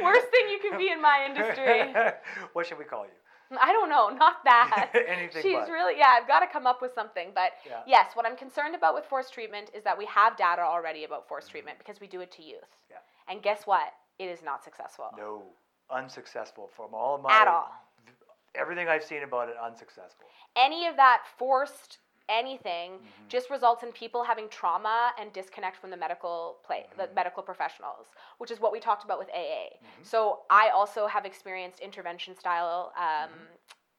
[0.02, 1.92] Worst thing you can be in my industry.
[2.52, 3.10] what should we call you?
[3.60, 4.90] I don't know, not that.
[5.08, 5.68] Anything She's but.
[5.70, 6.16] really yeah.
[6.20, 7.28] I've got to come up with something.
[7.34, 7.80] But Yeah.
[7.86, 11.28] yes, what I'm concerned about with forced treatment is that we have data already about
[11.28, 12.62] forced treatment because we do it to youth.
[12.62, 12.92] Mm-hmm.
[12.94, 13.32] Yeah.
[13.32, 13.92] And guess what?
[14.18, 15.42] It is not successful No,
[15.90, 17.70] unsuccessful from all of my at all.
[18.54, 19.56] everything I've seen about it.
[19.62, 20.26] Unsuccessful.
[20.56, 23.28] Any of that forced anything Mhm.
[23.28, 27.14] just results in people having trauma and disconnect from the medical play, the Mhm.
[27.14, 28.06] medical professionals,
[28.38, 29.78] which is what we talked about with AA.
[29.82, 30.04] Mhm.
[30.04, 33.44] So I also have experienced intervention style, um, Mm-hmm.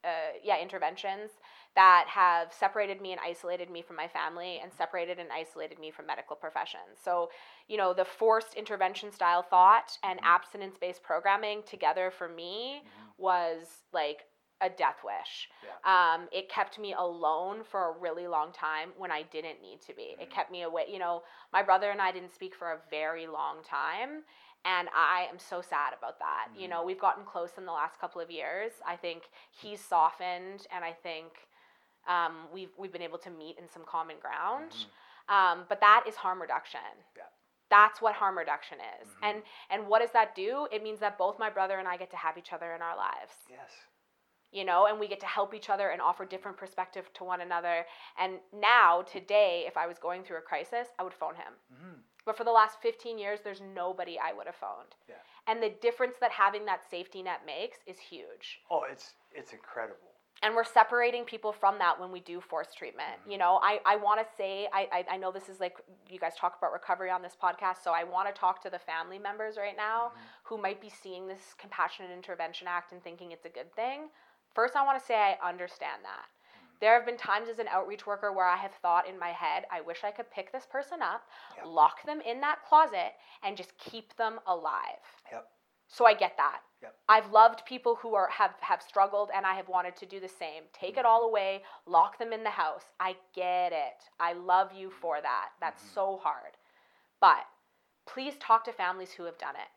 [0.04, 1.32] uh, yeah, interventions
[1.74, 5.90] that have separated me and isolated me from my family and separated and isolated me
[5.90, 7.00] from medical professions.
[7.02, 7.30] So,
[7.66, 10.24] you know, the forced intervention style thought and Mhm.
[10.26, 12.84] abstinence based programming together for me
[13.18, 14.26] was like
[14.60, 15.48] a death wish.
[15.62, 16.14] Yeah.
[16.14, 19.94] Um, it kept me alone for a really long time when I didn't need to
[19.94, 20.16] be.
[20.18, 20.30] It Mhm.
[20.30, 20.86] kept me away.
[20.88, 24.24] You know, my brother and I didn't speak for a very long time.
[24.64, 26.48] And I am so sad about that.
[26.54, 26.86] You know, Mhm.
[26.86, 28.72] we've gotten close in the last couple of years.
[28.84, 31.48] I think he's softened, and I think
[32.08, 34.70] um, we've we've been able to meet in some common ground.
[34.70, 35.34] Mhm.
[35.34, 36.80] Um, but that is harm reduction.
[37.16, 37.24] Yeah.
[37.68, 39.08] That's what harm reduction is.
[39.08, 39.18] Mhm.
[39.22, 40.68] And and what does that do?
[40.70, 42.94] It means that both my brother and I get to have each other in our
[42.96, 43.86] lives Yes.
[44.52, 47.40] You know, and we get to help each other and offer different perspective to one
[47.40, 47.84] another.
[48.18, 51.54] And now, today, if I was going through a crisis, I would phone him.
[51.72, 52.02] Mhm.
[52.24, 54.96] But for the last 15 years, there's nobody I would have phoned.
[55.08, 55.14] Yeah.
[55.46, 58.62] And the difference that having that safety net makes is huge.
[58.70, 60.00] Oh, it's it's incredible.
[60.42, 63.24] And we're separating people from that when we do forced treatment.
[63.26, 63.32] Mhm.
[63.32, 65.78] You know, I, I want to say, I, I, I know this is like,
[66.10, 68.78] you guys talk about recovery on this podcast, so I want to talk to the
[68.78, 70.18] family members right now Mhm.
[70.44, 74.10] who might be seeing this Compassionate Intervention Act and thinking it's a good thing.
[74.56, 76.24] First, I want to say I understand that.
[76.24, 76.80] Mm.
[76.80, 79.66] There have been times as an outreach worker where I have thought in my head,
[79.70, 81.66] I wish I could pick this person up, Yep.
[81.66, 85.04] lock them in that closet, and just keep them alive.
[85.30, 85.46] Yep.
[85.88, 86.62] So I get that.
[86.80, 86.94] Yep.
[87.06, 90.28] I've loved people who are have have struggled and I have wanted to do the
[90.28, 90.64] same.
[90.72, 91.06] Take it mm-hmm.
[91.06, 92.86] all away, lock them in the house.
[92.98, 94.08] I get it.
[94.18, 95.00] I love you mm-hmm.
[95.00, 95.50] for that.
[95.60, 95.94] That's Mhm.
[95.94, 96.56] so hard.
[97.20, 97.46] But
[98.06, 99.68] please talk to families who have done it.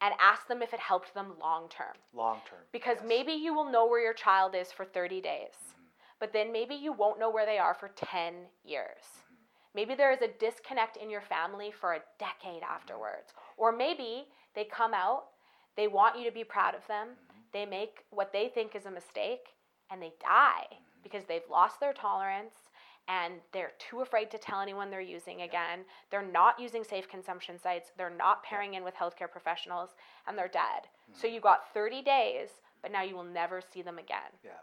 [0.00, 1.96] And ask them if it helped them long term.
[2.12, 2.60] Long term.
[2.72, 3.08] Because yes.
[3.08, 5.88] maybe you will know where your child is for 30 days, Mhm.
[6.18, 9.04] but then maybe you won't know where they are for 10 years.
[9.30, 9.36] Mhm.
[9.74, 13.32] Maybe there is a disconnect in your family for a decade afterwards.
[13.56, 15.30] Or maybe they come out,
[15.76, 17.50] they want you to be proud of them, Mhm.
[17.52, 19.54] they make what they think is a mistake,
[19.90, 21.02] and they die Mhm.
[21.02, 22.67] because they've lost their tolerance
[23.08, 25.80] and they're too afraid to tell anyone they're using again.
[26.10, 29.96] They're not using safe consumption sites, they're not pairing in with healthcare professionals,
[30.26, 30.88] and they're dead.
[31.12, 31.32] So Mhm.
[31.32, 34.30] you got 30 days, but now you will never see them again.
[34.44, 34.60] Yeah.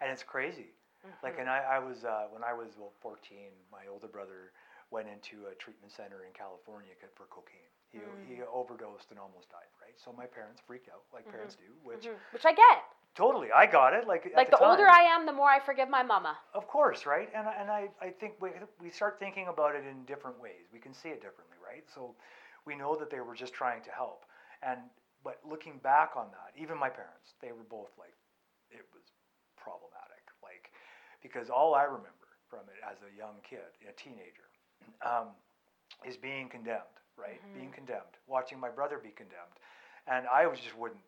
[0.00, 0.72] And it's crazy.
[1.22, 1.40] Like, Mhm.
[1.40, 4.52] and I, I was, uh, when I was well, 14, my older brother
[4.90, 7.60] went into a treatment center in California for cocaine.
[7.90, 8.46] He, he Mm.
[8.52, 9.98] overdosed and almost died, right?
[9.98, 12.18] So my parents freaked out, like parents do, which Mhm.
[12.30, 12.84] Which I get.
[13.16, 14.06] Totally, I got it.
[14.06, 14.86] Like, Like the, the, older.
[14.88, 16.36] I am, the more I forgive my mama.
[16.54, 17.28] Of course, right?
[17.34, 18.50] And, I- and I, I think we,
[18.80, 20.68] we start thinking about it in different ways.
[20.72, 21.84] We can see it differently, right?
[21.92, 22.14] So
[22.66, 24.24] we know that they were just trying to help.
[24.62, 24.78] And
[25.24, 28.14] but looking back on that, even my parents, they were both like,
[28.70, 29.02] it was
[29.56, 30.22] problematic.
[30.42, 30.70] Like,
[31.22, 34.46] because all I remember from it as a young kid, a teenager,
[35.04, 35.34] um,
[36.06, 37.40] is being condemned, right?
[37.42, 37.54] Mhm.
[37.58, 39.58] Being condemned, watching my brother be condemned.
[40.06, 41.02] And I was just wouldn't,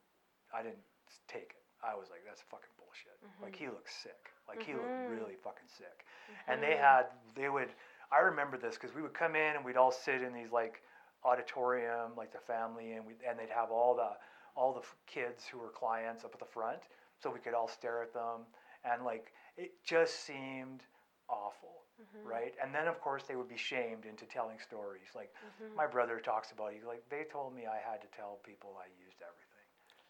[0.53, 0.83] I didn't
[1.29, 1.58] take it.
[1.83, 3.19] I was like, that's fucking bullshit.
[3.43, 4.33] Like, he looks sick.
[4.49, 4.83] Like, he Mhm.
[4.83, 6.05] looked really fucking sick.
[6.47, 6.81] And they Mhm.
[6.81, 7.73] had, they would,
[8.11, 10.83] I remember this because we would come in and we'd all sit in these like
[11.25, 14.17] auditorium, like the family, and we and they'd have all the
[14.57, 16.83] all the f- kids who were clients up at the front,
[17.21, 18.47] so we could all stare at them,
[18.85, 20.83] and like it just seemed
[21.29, 22.25] awful, Mhm.
[22.25, 22.55] right?
[22.63, 25.09] And then of course they would be shamed into telling stories.
[25.15, 25.75] Like Mhm.
[25.77, 28.87] my brother talks about, he's like they told me I had to tell people I
[28.99, 29.48] used everything.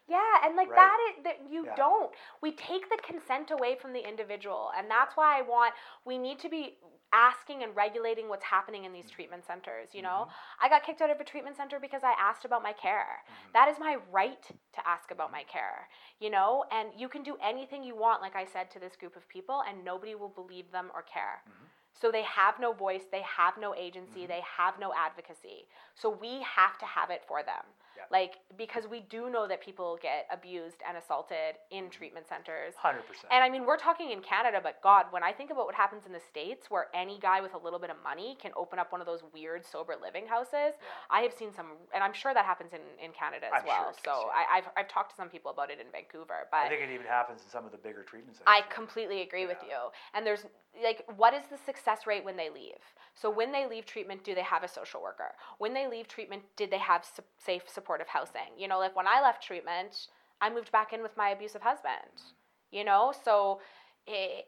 [0.09, 0.75] Yeah, and like Right?
[0.75, 1.75] that is that you Yeah.
[1.75, 2.13] don't.
[2.41, 6.39] We take the consent away from the individual, and that's why I want we need
[6.39, 6.79] to be
[7.11, 9.15] asking and regulating what's happening in these Mhm.
[9.15, 10.27] treatment centers, you know?
[10.27, 10.65] Mm-hmm.
[10.65, 13.23] I got kicked out of a treatment center because I asked about my care.
[13.27, 13.51] Mhm.
[13.53, 14.43] That is my right
[14.73, 15.89] to ask about my care,
[16.19, 16.65] you know?
[16.69, 19.61] And you can do anything you want like I said to this group of people
[19.61, 21.41] and nobody will believe them or care.
[21.49, 21.69] Mhm.
[21.93, 24.27] So they have no voice, they have no agency, Mm-hmm.
[24.29, 25.67] they have no advocacy.
[25.95, 27.63] So we have to have it for them.
[27.97, 28.03] Yeah.
[28.11, 31.89] Like because we do know that people get abused and assaulted in Mm-hmm.
[31.91, 32.73] treatment centers.
[32.77, 33.33] Hundred percent.
[33.33, 36.05] And I mean, we're talking in Canada, but God, when I think about what happens
[36.05, 38.91] in the States where any guy with a little bit of money can open up
[38.93, 40.75] one of those weird sober living houses,
[41.09, 43.87] I have seen some, and I'm sure that happens in, in Canada as I'm well.
[43.91, 44.39] does, so yeah.
[44.39, 46.93] I, I've, I've talked to some people about it in Vancouver, but I think it
[46.93, 48.47] even happens in some of the bigger treatment centers.
[48.47, 49.75] I completely agree with you.
[50.13, 50.45] And there's
[50.83, 52.81] like, what is the success rate when they leave?
[53.15, 55.31] So when they leave treatment, do they have a social worker?
[55.57, 58.51] When they leave treatment, did they have su- safe, supportive housing?
[58.57, 60.07] You know, like when I left treatment,
[60.41, 62.23] I moved back in with my abusive husband.
[62.71, 63.61] You know, so.
[64.07, 64.41] eh,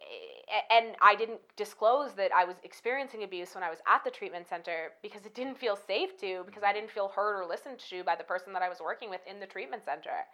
[0.53, 4.09] eh, And I didn't disclose that I was experiencing abuse when I was at the
[4.11, 7.79] treatment center because it didn't feel safe to, because I didn't feel heard or listened
[7.89, 10.25] to by the person that I was working with in the treatment center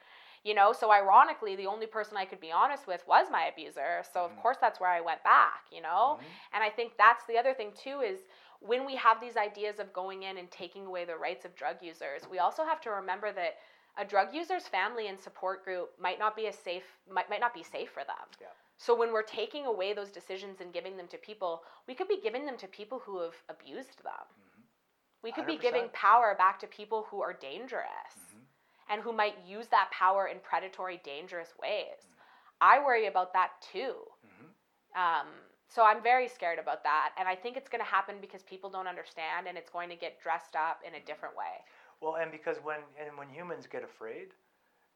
[0.43, 0.73] you know?
[0.73, 4.03] So ironically the only person i could be honest with was my abuser.
[4.13, 6.19] So of course that's where i went back you know?
[6.53, 8.19] And i think that's the other thing too is
[8.59, 11.77] when we have these ideas of going in and taking away the rights of drug
[11.81, 13.57] users we also have to remember that
[13.99, 17.53] a drug user's family and support group might not be a safe might, might not
[17.53, 18.27] be safe for them.
[18.39, 18.47] Yeah.
[18.77, 22.19] so when we're taking away those decisions and giving them to people we could be
[22.21, 24.27] giving them to people who have abused them.
[25.23, 28.26] We could be giving power back to people who are dangerous
[28.89, 32.09] and who might use that power in predatory, dangerous ways.
[32.61, 33.93] I worry about that too.
[34.25, 35.01] Mm-hmm.
[35.01, 35.27] Um,
[35.69, 37.11] so I'm very scared about that.
[37.19, 39.95] And I think it's going to happen because people don't understand and it's going to
[39.95, 41.05] get dressed up in a mm-hmm.
[41.05, 41.61] different way.
[42.01, 44.27] Well, and because when and when humans get afraid,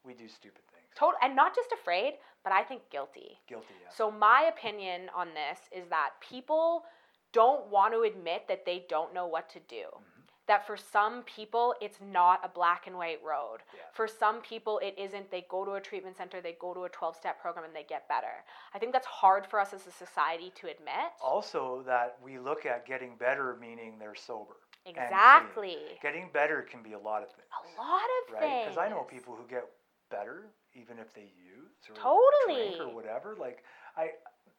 [0.04, 0.86] we do stupid things.
[0.94, 2.14] Total, and not just afraid,
[2.44, 3.38] but I think guilty.
[3.48, 3.74] Guilty.
[3.82, 3.90] Yeah.
[3.94, 6.84] So my opinion on this is that people
[7.32, 9.86] don't want to admit that they don't know what to do.
[9.88, 10.11] Mm-hmm.
[10.52, 13.60] That for some people it's not a black and white road.
[13.74, 13.80] Yeah.
[13.94, 16.90] For some people it isn't they go to a treatment center, they go to a
[16.90, 18.44] 12-step program and they get better.
[18.74, 21.08] I think that's hard for us as a society to admit.
[21.24, 24.56] also, that we look at getting better, meaning they're sober.
[24.84, 25.78] Exactly.
[26.02, 27.48] Getting better can be a lot of things.
[27.78, 28.40] A lot of right?
[28.42, 28.64] things.
[28.66, 29.64] Because I know people who get
[30.10, 32.76] better even if they use or Totally.
[32.76, 33.36] drink or whatever.
[33.40, 33.64] Like
[33.96, 34.10] I,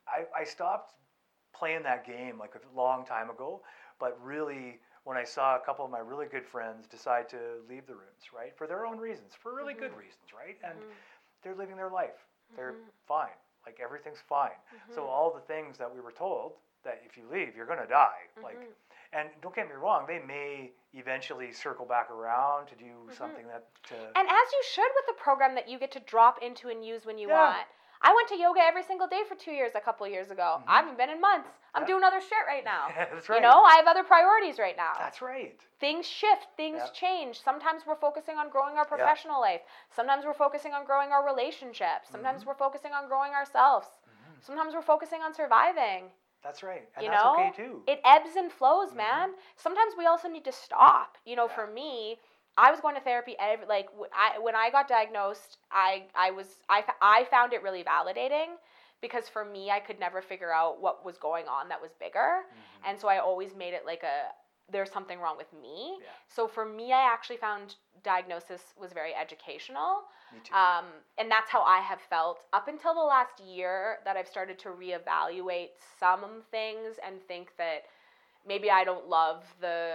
[0.08, 0.94] I, I stopped
[1.56, 3.62] playing that game like a long time ago,
[4.00, 7.38] but really when I saw a couple of my really good friends decide to
[7.70, 10.00] leave the rooms, right, for their own reasons, for really good mm-hmm.
[10.00, 10.92] reasons, right, and mm-hmm.
[11.44, 13.08] they're living their life, they're mm-hmm.
[13.08, 14.58] fine, like everything's fine.
[14.94, 18.28] So all the things that we were told that if you leave you're gonna die,
[18.42, 18.58] like.
[19.16, 23.68] And don't get me wrong, they may eventually circle back around to do something that
[23.90, 26.84] to And as you should with a program that you get to drop into and
[26.84, 27.50] use when you Yeah.
[27.50, 27.68] want.
[28.06, 30.62] I went to yoga every single day for two years a couple years ago.
[30.68, 31.50] I haven't been in months.
[31.74, 32.88] I'm doing other shit right now.
[32.98, 33.38] That's right.
[33.38, 34.94] You know, I have other priorities right now.
[35.00, 35.58] That's right.
[35.80, 37.40] things shift, things change.
[37.42, 39.62] Sometimes we're focusing on growing our professional life.
[39.96, 42.10] Sometimes we're focusing on growing our relationships.
[42.12, 42.50] Sometimes Mm-hmm.
[42.50, 43.88] we're focusing on growing ourselves.
[44.42, 46.12] Sometimes we're focusing on surviving.
[46.44, 46.84] That's right.
[46.98, 47.84] And you that's know, okay too.
[47.88, 48.98] it ebbs and flows, Mm-hmm.
[48.98, 49.30] man.
[49.56, 51.18] Sometimes we also need to stop.
[51.26, 51.56] You know, Yeah.
[51.56, 52.20] for me,
[52.58, 56.48] I was going to therapy every like I, when I got diagnosed, I I was
[56.70, 58.56] I I found it really validating
[59.02, 62.44] because for me, I could never figure out what was going on that was bigger,
[62.46, 62.90] Mm-hmm.
[62.90, 64.32] and so I always made it like a
[64.72, 65.98] there's something wrong with me.
[66.00, 66.08] Yeah.
[66.30, 70.04] So for me, I actually found diagnosis was very educational.
[70.34, 70.54] Me too.
[70.56, 70.86] Um,
[71.18, 74.70] and that's how I have felt up until the last year that I've started to
[74.70, 77.84] reevaluate some things and think that
[78.48, 79.92] maybe I don't love the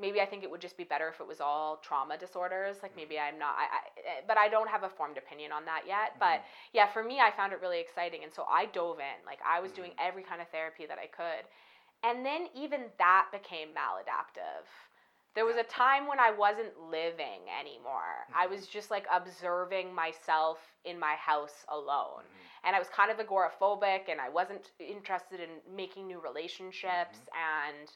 [0.00, 2.94] maybe I think it would just be better if it was all trauma disorders like
[2.96, 3.80] maybe I'm not I, I
[4.18, 6.10] eh, but I don't have a formed opinion on that yet.
[6.10, 6.20] Mm-hmm.
[6.20, 9.24] But yeah for me I found it really exciting and so I dove in.
[9.24, 10.08] Like I was doing mm-hmm.
[10.08, 11.46] every kind of therapy that I could.
[12.04, 14.68] And then even that became maladaptive
[15.36, 18.24] there was a time when I wasn't living anymore.
[18.34, 18.54] I mm-hmm.
[18.54, 22.24] was just like observing myself in my house alone.
[22.24, 22.64] Mm-hmm.
[22.66, 27.76] And I was kind of agoraphobic and I wasn't interested in making new relationships mm-hmm.
[27.78, 27.88] and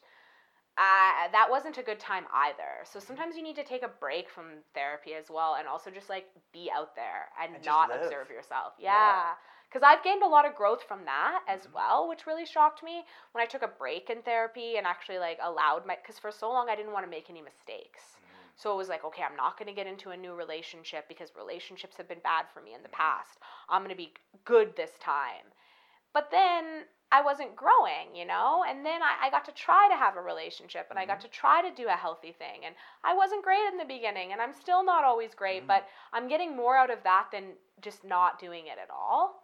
[0.77, 2.85] uh, that wasn't a good time either.
[2.85, 6.09] So sometimes you need to take a break from therapy as well and also just
[6.09, 8.03] like be out there and, And not live.
[8.03, 8.73] observe yourself.
[8.79, 8.93] Yeah.
[8.93, 9.23] Yeah.
[9.71, 11.75] Because I've gained a lot of growth from that as mm-hmm.
[11.75, 15.39] well, which really shocked me when I took a break in therapy and actually like
[15.41, 18.01] allowed my, because for so long I didn't want to make any mistakes.
[18.03, 18.47] Mm-hmm.
[18.57, 21.29] So it was like, okay, I'm not going to get into a new relationship because
[21.37, 22.97] relationships have been bad for me in the mm-hmm.
[22.97, 23.39] past.
[23.69, 24.13] I'm going to be
[24.43, 25.47] good this time.
[26.13, 28.65] But then I wasn't growing, you know?
[28.67, 31.29] And then I, I got to try to have a relationship and I got to
[31.29, 32.65] try to do a healthy thing.
[32.65, 36.27] And I wasn't great in the beginning and I'm still not always great, but I'm
[36.27, 39.43] getting more out of that than just not doing it at all.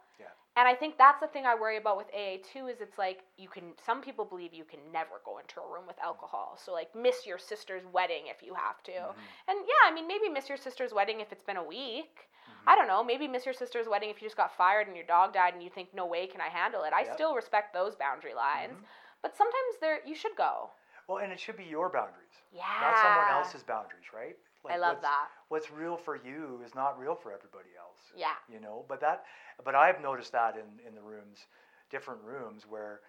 [0.58, 3.22] And I think that's the thing I worry about with AA too is it's like
[3.36, 6.58] you can some people believe you can never go into a room with alcohol.
[6.60, 8.90] So like miss your sister's wedding if you have to.
[8.90, 9.20] Mm-hmm.
[9.46, 12.26] And yeah, I mean maybe miss your sister's wedding if it's been a week.
[12.66, 15.06] I don't know, maybe miss your sister's wedding if you just got fired and your
[15.06, 16.92] dog died and you think no way can I handle it.
[16.92, 17.14] I Yep.
[17.14, 18.82] still respect those boundary lines.
[19.22, 20.70] But sometimes there you should go.
[21.06, 22.66] Well, and it should be your boundaries, Yeah.
[22.80, 24.36] not someone else's boundaries, right?
[24.68, 25.28] I love what's, that.
[25.48, 27.87] What's real for you is not real for everybody else.
[28.14, 28.34] Yeah.
[28.52, 29.24] You know, but that,
[29.64, 31.46] but I've noticed that in in the rooms,
[31.90, 33.00] different rooms where,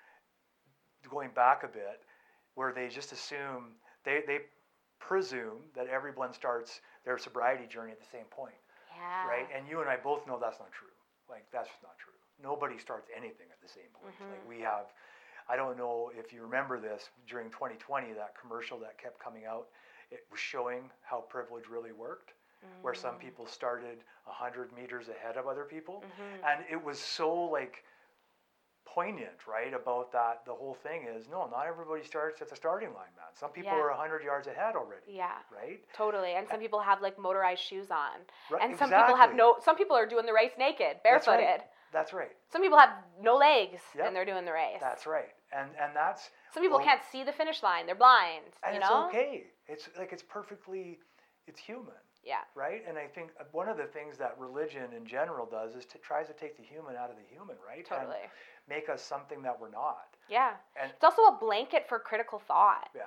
[1.09, 2.01] going back a bit,
[2.55, 3.73] where they just assume
[4.03, 4.39] they they
[4.99, 8.55] presume that everyone starts their sobriety journey at the same point,
[8.95, 9.27] Yeah.
[9.27, 9.47] right?
[9.55, 10.93] And you and I both know that's not true.
[11.29, 12.13] Like that's just not true.
[12.41, 14.15] Nobody starts anything at the same point.
[14.29, 14.47] Like Mhm.
[14.47, 14.85] we have,
[15.47, 19.67] I don't know if you remember this during 2020, that commercial that kept coming out,
[20.11, 22.33] it was showing how privilege really worked,
[22.82, 23.20] where some Mm.
[23.20, 26.03] people started 100 meters ahead of other people.
[26.03, 26.43] Mhm.
[26.45, 27.84] And it was so like
[28.86, 29.74] poignant, right?
[29.74, 33.28] About that, the whole thing is no, not everybody starts at the starting line, man.
[33.34, 33.84] Some people Yeah.
[33.84, 35.38] are 100 yards ahead already, Yeah.
[35.51, 35.80] right?
[35.93, 36.34] Totally.
[36.34, 38.26] And some people have like motorized shoes on.
[38.49, 41.38] Right, And some people have no some people are doing the race naked, That's right.
[41.38, 41.70] barefooted.
[41.91, 42.36] That's right.
[42.49, 44.07] Some people have no legs Yep.
[44.07, 44.80] and they're doing the race.
[44.80, 45.36] That's right.
[45.51, 47.86] And and that's some people well, can't see the finish line.
[47.86, 49.07] They're blind, and you it's know?
[49.07, 49.47] okay.
[49.68, 50.99] It's like it's perfectly,
[51.45, 51.95] it's human.
[52.24, 52.41] Yeah.
[52.55, 52.84] right?
[52.88, 55.97] And I think uh, one of the things that religion in general does is to
[55.99, 57.86] tries to take the human out of the human, right?
[57.86, 58.17] Totally.
[58.24, 58.32] And
[58.67, 60.15] make us something that we're not.
[60.30, 60.53] Yeah.
[60.80, 62.89] And It's also a blanket for critical thought.
[62.95, 63.01] yeah,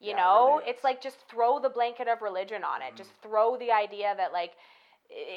[0.00, 2.92] You Yeah, it know, really it's like just throw the blanket of religion on it.
[2.94, 2.96] Mhm.
[2.96, 4.56] Just throw the idea that like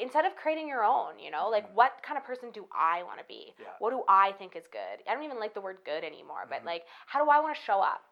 [0.00, 1.74] instead of creating your own, you know, like Mhm.
[1.74, 3.54] what kind of person do I want to be?
[3.58, 3.66] Yeah.
[3.78, 5.02] What do I think is good?
[5.06, 6.66] I don't even like the word good anymore, but Mhm.
[6.66, 8.02] like how do I want to show up?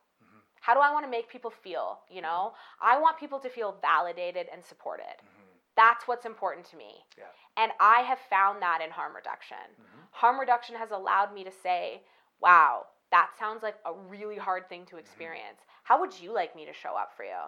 [0.62, 2.52] How do I want to make people feel, you know?
[2.80, 5.16] I want people to feel validated and supported.
[5.20, 6.92] hmm That's what's important to me.
[7.18, 7.24] Yeah.
[7.56, 9.66] And I have found that in harm reduction.
[9.76, 12.02] hmm Harm reduction has allowed me to say,
[12.40, 14.96] wow, that sounds like a really hard thing Mm-hmm.
[14.96, 15.60] to experience.
[15.82, 17.42] How would you like me to show up for you?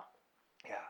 [0.69, 0.87] yeah.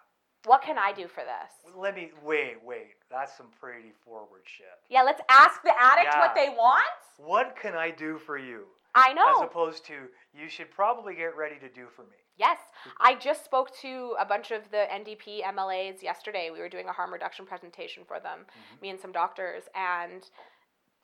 [0.47, 1.53] What can I do for this?
[1.77, 2.97] Let me wait, wait.
[3.11, 4.67] That's some pretty forward shit.
[4.91, 6.21] Yeah, let's ask the addict Yeah.
[6.21, 6.85] what they want.
[7.19, 8.67] What can I do for you?
[8.95, 9.43] I know.
[9.43, 12.17] As opposed to you should probably get ready to do for me.
[12.37, 12.59] Yes.
[13.01, 16.51] I just spoke to a bunch of the NDP MLAs yesterday.
[16.53, 18.83] We were doing a harm reduction presentation for them, Mhm.
[18.83, 20.29] me and some doctors, and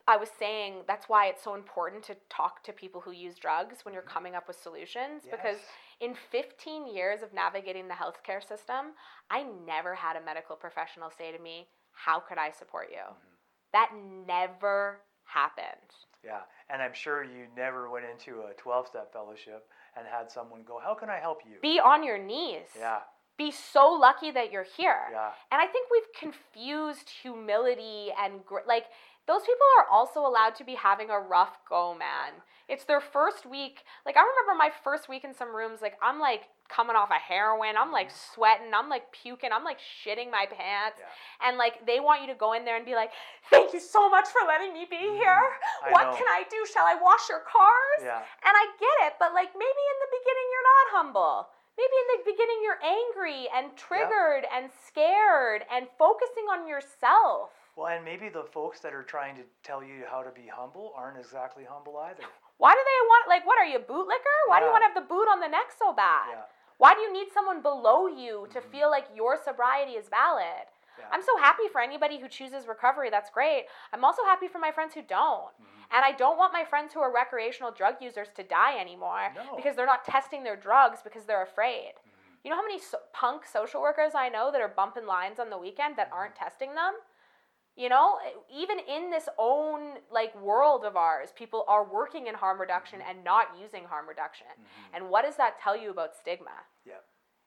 [0.09, 3.85] I was saying that's why it's so important to talk to people who use drugs
[3.85, 4.07] when you're Mhm.
[4.09, 5.59] coming up with solutions because
[6.01, 8.97] in 15 years of navigating the healthcare system,
[9.31, 12.97] I never had a medical professional say to me, How could I support you?
[13.03, 13.37] Mhm.
[13.73, 15.95] That never happened.
[16.25, 19.67] Yeah, and I'm sure you never went into a 12-step fellowship
[19.97, 22.67] and had someone go, "How can I help you?" Be on your knees.
[22.79, 23.01] yeah,
[23.39, 25.09] Be so lucky that you're here.
[25.11, 28.85] yeah, And I think we've confused humility and gr- like
[29.27, 32.33] those people are also allowed to be having a rough go, man.
[32.69, 33.85] It's their first week.
[34.05, 37.19] Like I remember my first week in some rooms like I'm like coming off a
[37.19, 37.75] heroin.
[37.75, 38.35] I'm like mm-hmm.
[38.35, 38.73] sweating.
[38.73, 39.51] I'm like puking.
[39.53, 41.03] I'm like shitting my pants.
[41.03, 41.11] yeah.
[41.45, 43.11] And like they want you to go in there and be like,
[43.51, 45.19] "Thank you so much for letting me be mm-hmm.
[45.19, 45.45] here.
[45.85, 46.17] I what know.
[46.17, 46.63] can I do?
[46.71, 50.11] Shall I wash your cars?" Yeah, And I get it, but like maybe in the
[50.15, 51.37] beginning you're not humble.
[51.79, 57.57] Maybe in the beginning you're angry and triggered and scared and focusing on yourself.
[57.77, 60.93] well, and maybe the folks that are trying to tell you how to be humble
[60.95, 62.27] aren't exactly humble either.
[62.61, 64.39] Why do they want like what are you bootlicker?
[64.49, 66.29] Why do you want to have the boot on the neck so bad?
[66.29, 66.45] Yeah,
[66.81, 68.71] Why do you need someone below you to Mhm.
[68.73, 70.67] feel like your sobriety is valid?
[70.99, 71.09] yeah.
[71.13, 73.11] I'm so happy for anybody who chooses recovery.
[73.11, 73.67] That's great.
[73.93, 75.53] I'm also happy for my friends who don't.
[75.63, 75.85] Mhm.
[75.91, 79.57] And I don't want my friends who are recreational drug users to die anymore No.
[79.57, 81.97] because they're not testing their drugs because they're afraid.
[81.97, 82.37] Mhm.
[82.45, 85.51] You know how many so- punk social workers I know that are bumping lines on
[85.51, 86.95] the weekend that aren't testing them?
[87.81, 88.19] You know,
[88.51, 93.25] even in this own like world of ours, people are working in harm reduction and
[93.25, 94.47] not using harm reduction.
[94.59, 94.95] Mhm.
[94.97, 96.53] And what does that tell you about stigma?
[96.85, 97.01] Yeah.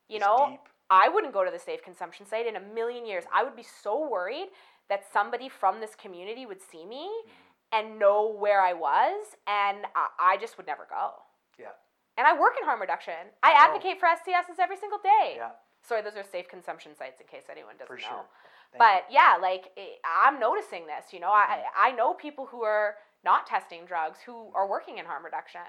[0.07, 0.67] You It's know, deep.
[0.89, 3.25] I wouldn't go to the safe consumption site in a million years.
[3.31, 4.49] I would be so worried
[4.87, 7.31] that somebody from this community would see me Mhm.
[7.73, 11.13] and know where I was, and I, I just would never go.
[11.59, 11.73] Yeah.
[12.17, 13.31] And I work in harm reduction.
[13.43, 15.35] I advocate for SCS's every single day.
[15.37, 15.51] Yeah,
[15.83, 18.23] Sorry, those are safe consumption sites in case anyone doesn't for know.
[18.71, 19.15] Thank But you.
[19.15, 21.13] yeah, like eh, I'm noticing this.
[21.13, 21.63] You know, I Mhm.
[21.77, 25.61] I know people who are not testing drugs who are working in harm reduction,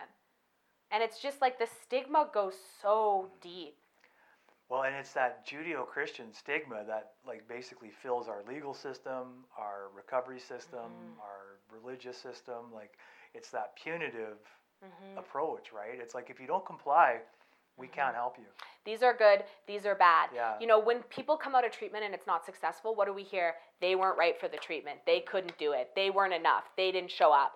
[0.91, 3.77] and it's just like the stigma goes so deep.
[4.69, 10.41] Well, and it's that Judeo-Christian stigma that like basically fills our legal system, our recovery
[10.41, 11.21] system, Mhm.
[11.21, 12.73] our religious system.
[12.73, 12.99] Like
[13.35, 14.39] it's that punitive
[14.83, 15.19] Mhm.
[15.19, 15.99] approach, right?
[16.01, 17.21] It's like if you don't comply,
[17.77, 18.45] we can't help you.
[18.85, 19.45] These are good.
[19.67, 20.29] These are bad.
[20.35, 20.55] Yeah.
[20.61, 23.23] You know, when people come out of treatment and it's not successful, what do we
[23.25, 23.55] hear?
[23.81, 24.99] They weren't right for the treatment.
[25.07, 25.91] They couldn't do it.
[25.97, 26.65] They weren't enough.
[26.77, 27.53] They didn't show up.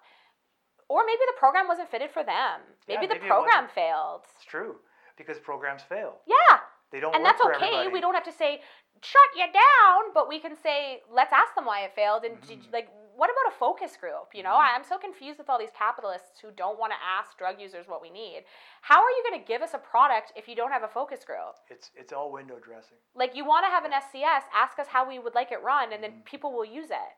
[0.89, 2.61] Or maybe the program wasn't fitted for them.
[2.89, 4.23] Yeah, Maybe the maybe it program failed.
[4.37, 4.77] It's true
[5.17, 6.17] because programs fail.
[6.27, 6.59] Yeah.
[6.91, 7.67] They don't and that's okay.
[7.67, 7.89] everybody.
[7.93, 8.61] We don't have to say
[9.03, 12.61] shut you down, but we can say let's ask them why it failed and did-
[12.65, 12.73] Mhm.
[12.73, 12.89] like
[13.19, 14.33] what about a focus group?
[14.33, 14.75] You know, Mhm.
[14.75, 18.01] I'm so confused with all these capitalists who don't want to ask drug users what
[18.01, 18.45] we need.
[18.83, 21.25] How are you going to give us a product if you don't have a focus
[21.25, 21.57] group?
[21.69, 22.97] It's it's all window dressing.
[23.15, 25.93] Like, you want to have an SCS, ask us how we would like it run,
[25.93, 26.25] and then Mhm.
[26.25, 27.13] people will use it.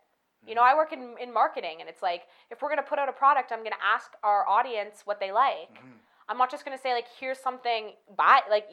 [0.46, 2.98] You know, I work in, in marketing, and it's like, if we're going to put
[2.98, 5.68] out a product, I'm going to ask our audience what they like.
[5.74, 5.98] Mhm.
[6.30, 8.66] I'm not just going to say, like, here's something, buy, like,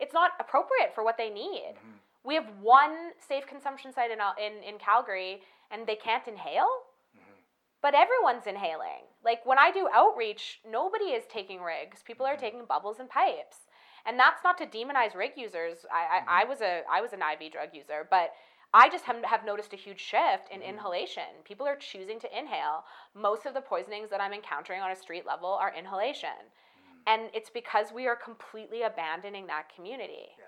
[0.00, 1.76] it's not appropriate for what they need.
[1.76, 1.98] Mhm.
[2.24, 6.84] We have one safe consumption site in, in, in Calgary, and they can't inhale,
[7.16, 7.42] Mhm.
[7.80, 9.04] but everyone's inhaling.
[9.22, 12.02] Like, when I do outreach, nobody is taking rigs.
[12.02, 12.40] People are Mhm.
[12.40, 13.66] taking bubbles and pipes.
[14.04, 15.84] And that's not to demonize rig users.
[15.90, 16.24] I, I, Mhm.
[16.28, 18.34] I was a I was an IV drug user, but
[18.72, 20.64] I just have, have noticed a huge shift in Mhm.
[20.66, 21.42] inhalation.
[21.44, 22.84] People are choosing to inhale.
[23.14, 26.52] Most of the poisonings that I'm encountering on a street level are inhalation.
[26.78, 27.02] Mhm.
[27.06, 30.36] And it's because we are completely abandoning that community.
[30.38, 30.44] Yeah.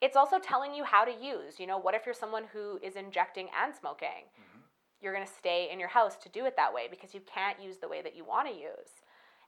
[0.00, 1.58] It's also telling you how to use.
[1.58, 4.28] You know, what if you're someone who is injecting and smoking?
[4.38, 4.60] Mhm.
[5.00, 7.60] You're going to stay in your house to do it that way because you can't
[7.60, 9.02] use the way that you want to use.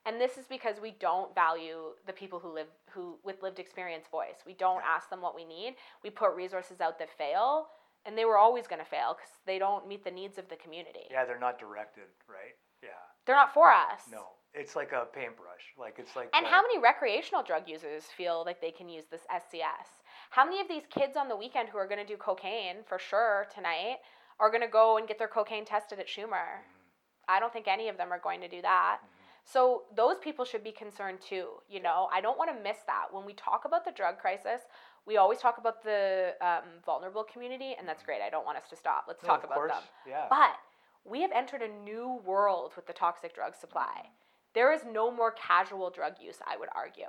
[0.04, 4.06] And this is because we don't value the people who live who with lived experience
[4.06, 4.44] voice.
[4.46, 4.88] We don't Yeah.
[4.94, 5.76] ask them what we need.
[6.02, 7.70] We put resources out that fail,
[8.04, 10.56] and they were always going to fail because they don't meet the needs of the
[10.56, 11.08] community.
[11.10, 12.56] Yeah, they're not directed, right?
[12.82, 12.90] Yeah.
[13.24, 14.06] They're not for us.
[14.08, 15.74] No, it's like a paintbrush.
[15.76, 16.30] Like it's like.
[16.32, 20.02] And uh, how many recreational drug users feel like they can use this SCS?
[20.30, 22.98] How many of these kids on the weekend who are going to do cocaine for
[22.98, 23.98] sure tonight
[24.38, 26.60] are going to go and get their cocaine tested at Chumir?
[26.62, 26.84] Mhm.
[27.28, 29.00] I don't think any of them are going to do that.
[29.02, 29.08] Mhm.
[29.44, 31.62] So those people should be concerned too.
[31.68, 33.12] You know, I don't want to miss that.
[33.12, 34.62] When we talk about the drug crisis,
[35.06, 38.20] we always talk about the um, vulnerable community, and that's great.
[38.20, 39.04] I don't want us to stop.
[39.06, 39.82] Let's No, talk about course, them.
[40.04, 40.26] Yeah.
[40.28, 40.58] But
[41.04, 44.10] we have entered a new world with the toxic drug supply.
[44.52, 47.08] There is no more casual drug use, I would argue.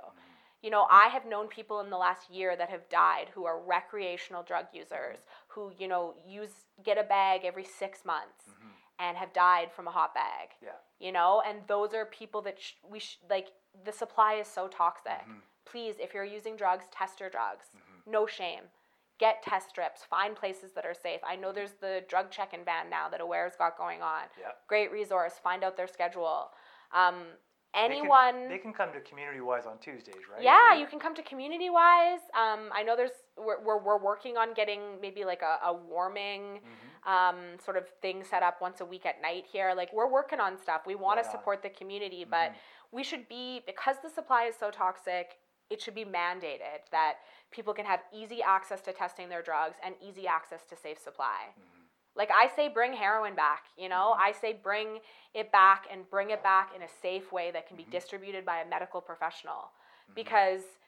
[0.62, 3.60] You know, I have known people in the last year that have died who are
[3.60, 8.72] recreational drug users who, you know, use get a bag every 6 months Mhm.
[8.98, 10.56] and have died from a hot bag.
[10.60, 10.72] Yeah.
[10.98, 13.52] You know, and those are people that sh- we sh- like
[13.84, 15.20] the supply is so toxic.
[15.26, 15.42] Mhm.
[15.64, 17.70] Please, if you're using drugs, test your drugs.
[17.76, 18.06] Mhm.
[18.06, 18.70] No shame.
[19.18, 20.04] Get test strips.
[20.04, 21.20] Find places that are safe.
[21.24, 24.28] I know there's the drug check-in van now that Aware's got going on.
[24.38, 24.52] Yeah.
[24.66, 25.38] Great resource.
[25.38, 26.52] Find out their schedule.
[26.92, 27.36] Um,
[27.74, 28.48] They can- anyone.
[28.48, 30.42] They can come to community wise on Tuesdays, right?
[30.42, 32.20] Yeah, you can come to community wise.
[32.34, 36.60] Um, I know there's we're, we're, we're working on getting maybe like a, a warming
[36.60, 37.10] Mhm.
[37.10, 39.74] um, sort of thing set up once a week at night here.
[39.74, 40.82] Like we're working on stuff.
[40.86, 41.32] We want to Yeah.
[41.32, 42.56] support the community, but Mhm.
[42.92, 45.38] we should be because the supply is so toxic.
[45.70, 47.18] It should be mandated that
[47.50, 51.52] people can have easy access to testing their drugs and easy access to safe supply.
[51.58, 51.77] Mhm.
[52.18, 53.66] Like I say, bring heroin back.
[53.76, 54.20] You know, Mhm.
[54.20, 55.00] I say bring
[55.32, 57.90] it back and bring it back in a safe way that can be Mhm.
[57.90, 59.70] distributed by a medical professional.
[60.10, 60.14] Mhm.
[60.14, 60.78] Because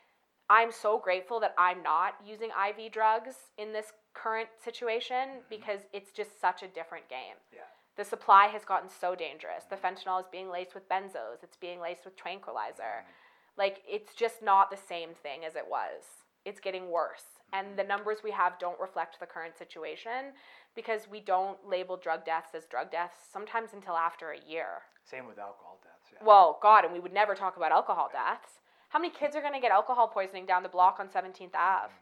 [0.49, 5.49] I'm so grateful that I'm not using IV drugs in this current situation Mhm.
[5.49, 7.37] because it's just such a different game.
[7.53, 7.69] Yeah.
[7.95, 9.65] The supply has gotten so dangerous.
[9.67, 11.45] The fentanyl is being laced with benzos.
[11.45, 13.05] It's being laced with tranquilizer.
[13.07, 13.15] Mhm.
[13.57, 16.25] Like it's just not the same thing as it was.
[16.45, 17.39] It's getting worse.
[17.53, 20.35] And the numbers we have don't reflect the current situation
[20.75, 24.83] because we don't label drug deaths as drug deaths sometimes until after a year.
[25.05, 26.13] Same with alcohol deaths.
[26.13, 26.27] Yeah.
[26.27, 28.61] Well, God, and we would never talk about alcohol deaths.
[28.91, 31.93] How many kids are going to get alcohol poisoning down the block on 17th Ave?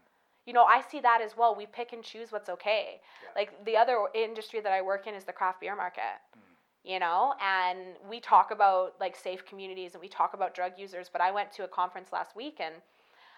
[0.46, 1.54] You know, I see that as well.
[1.54, 3.00] We pick and choose what's okay.
[3.22, 3.28] Yeah.
[3.36, 6.16] Like the other industry that I work in is the craft beer market.
[6.36, 6.40] Mhm.
[6.84, 11.10] You know, and we talk about like safe communities and we talk about drug users,
[11.10, 12.74] but I went to a conference last week and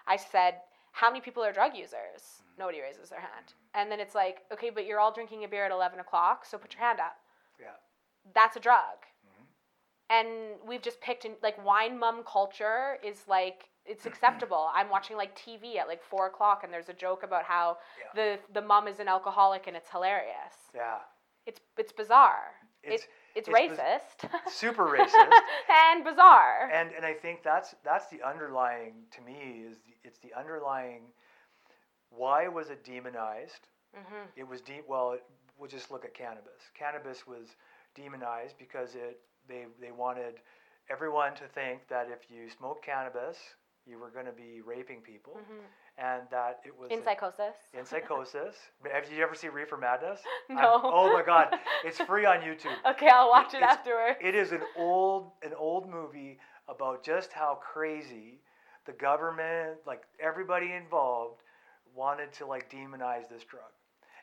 [0.07, 0.61] I said,
[0.91, 3.53] "How many people are drug users?" Nobody raises their hand.
[3.73, 6.57] And then it's like, "Okay, but you're all drinking a beer at 11 o'clock, so
[6.57, 7.17] put your hand up."
[7.59, 7.75] Yeah.
[8.33, 9.45] That's a drug Mhm.
[10.09, 14.69] and we've just picked in, like wine mum culture is like it's acceptable.
[14.73, 18.11] I'm watching like TV at like four o'clock, and there's a joke about how Yeah.
[18.13, 20.69] the the mum is an alcoholic, and it's hilarious.
[20.73, 20.99] Yeah.
[21.45, 22.53] It's it's bizarre.
[22.83, 24.29] It's It's it's biz- racist.
[24.51, 25.33] super racist.
[25.93, 26.69] and bizarre.
[26.73, 31.01] and and I think that's that's the underlying to me is the, it's the underlying
[32.09, 33.67] why was it demonized?
[33.95, 34.83] hmm It was deep.
[34.87, 35.13] well.
[35.13, 35.23] It,
[35.57, 36.61] we'll just look at cannabis.
[36.77, 37.55] Cannabis was
[37.95, 40.35] demonized because it they they wanted
[40.89, 43.37] everyone to think that if you smoke cannabis,
[43.85, 45.65] you were going to be raping people, hmm
[46.01, 47.55] and that it was In psychosis.
[47.77, 48.55] in psychosis.
[48.91, 50.19] Have you ever seen Reefer Madness?
[50.49, 50.81] I'm- No.
[50.83, 52.75] oh my God, it's free on YouTube.
[52.91, 54.17] Okay, I'll watch it It's- afterwards.
[54.21, 58.39] It is an old an old movie about just how crazy
[58.85, 61.41] the government, like everybody involved,
[61.95, 63.69] wanted to like demonize this drug.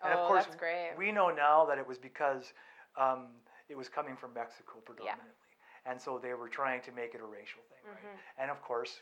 [0.03, 0.91] And oh, of course, that's great.
[0.97, 2.53] we know now that it was because
[2.97, 3.27] um,
[3.69, 5.53] it was coming from Mexico predominantly,
[5.87, 8.03] and so they were trying to make it a racial thing, right?
[8.03, 8.43] Mhm.
[8.43, 9.01] And of course,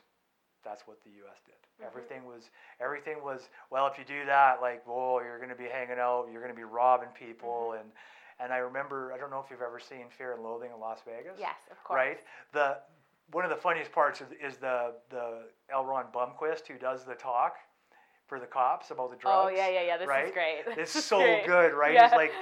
[0.67, 1.39] that's what the U.S.
[1.47, 1.55] did.
[1.81, 1.87] Mhm.
[1.87, 2.51] Everything was
[2.81, 3.87] everything was well.
[3.87, 6.57] If you do that, like, whoa, you're going to be hanging out, you're going to
[6.59, 7.81] be robbing people, Mm-hmm.
[7.81, 7.93] and
[8.39, 11.01] And I remember, I don't know if you've ever seen Fear and Loathing in Las
[11.07, 11.39] Vegas.
[11.39, 11.97] Yes, of course.
[11.97, 12.19] Right.
[12.53, 12.79] The
[13.33, 15.85] one of the funniest parts is, is the the L.
[15.87, 17.57] Ron Bumquist who does the talk
[18.27, 19.39] for the cops about the drugs.
[19.45, 19.97] Oh yeah, yeah, yeah.
[19.97, 20.27] This right?
[20.27, 20.64] is great.
[20.83, 21.47] It's so great.
[21.47, 21.95] good, right?
[21.95, 22.07] Yeah.
[22.07, 22.33] It's like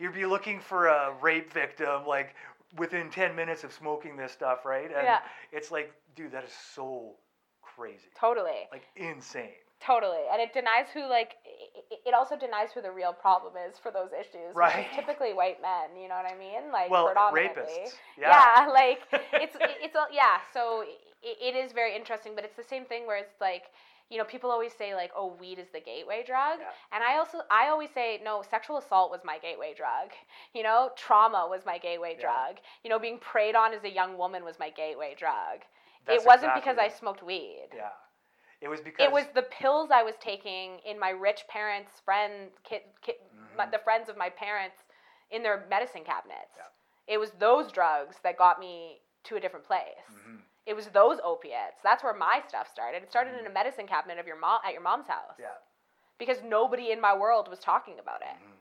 [0.00, 2.34] you'd be looking for a rape victim, like
[2.76, 4.86] within ten minutes of smoking this stuff, right?
[4.90, 5.20] And Yeah.
[5.52, 7.14] it's like, dude, that is so
[7.76, 8.68] crazy, Totally.
[8.72, 9.50] like insane.
[9.80, 11.34] Totally, and it denies who like
[12.06, 14.86] it, also denies who the real problem is for those issues, Right.
[14.90, 16.00] is typically white men.
[16.00, 16.72] You know what I mean?
[16.72, 17.62] Like Well, predominantly.
[17.62, 17.92] rapists.
[18.18, 18.66] Yeah.
[18.72, 19.00] like
[19.34, 20.38] it's it's a- yeah.
[20.54, 20.84] So
[21.22, 23.64] it, it is very interesting, but it's the same thing where it's like
[24.10, 26.66] you know people always say like oh weed is the gateway drug, Yeah.
[26.92, 30.12] and I also I always say no sexual assault was my gateway drug.
[30.54, 32.22] You know trauma was my gateway Yeah.
[32.22, 32.56] drug.
[32.84, 35.60] You know being preyed on as a young woman was my gateway drug.
[36.06, 37.68] That's it wasn't exactly because I smoked weed.
[37.74, 37.90] Yeah.
[38.60, 42.50] It was because It was the pills I was taking in my rich parents' friend,
[42.62, 43.16] kid, kid,
[43.56, 43.70] my, Mhm.
[43.72, 44.84] the friends of my parents,
[45.30, 46.56] in their medicine cabinets.
[46.56, 46.66] Yeah.
[47.06, 50.08] It was those drugs that got me to a different place.
[50.10, 50.42] Mhm.
[50.66, 51.80] It was those opiates.
[51.82, 53.02] That's where my stuff started.
[53.02, 53.48] It started in Mhm.
[53.48, 55.38] a medicine cabinet of your mom at your mom's house.
[55.38, 55.56] Yeah.
[56.16, 58.28] Because nobody in my world was talking about it.
[58.28, 58.58] Mhm.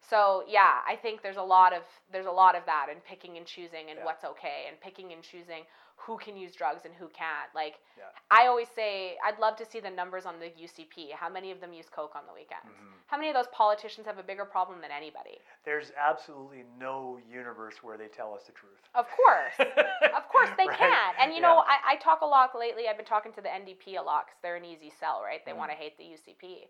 [0.00, 3.36] So yeah, I think there's a lot of there's a lot of that and picking
[3.36, 4.04] and choosing and Yeah.
[4.04, 5.66] what's okay and picking and choosing
[5.98, 7.50] who can use drugs and who can't.
[7.54, 8.04] Like Yeah.
[8.30, 11.12] I always say I'd love to see the numbers on the UCP.
[11.12, 12.72] How many of them use coke on the weekends?
[12.72, 12.92] Mhm.
[13.08, 15.38] How many of those politicians have a bigger problem than anybody?
[15.64, 18.80] There's absolutely no universe where they tell us the truth.
[18.94, 19.54] Of course.
[20.18, 20.78] Of course they Right?
[20.78, 21.14] can.
[21.18, 22.88] And you know, I, I talk a lot lately.
[22.88, 25.44] I've been talking to the NDP a lot because they're an easy sell, right?
[25.44, 25.56] They Mhm.
[25.56, 26.68] want to hate the UCP.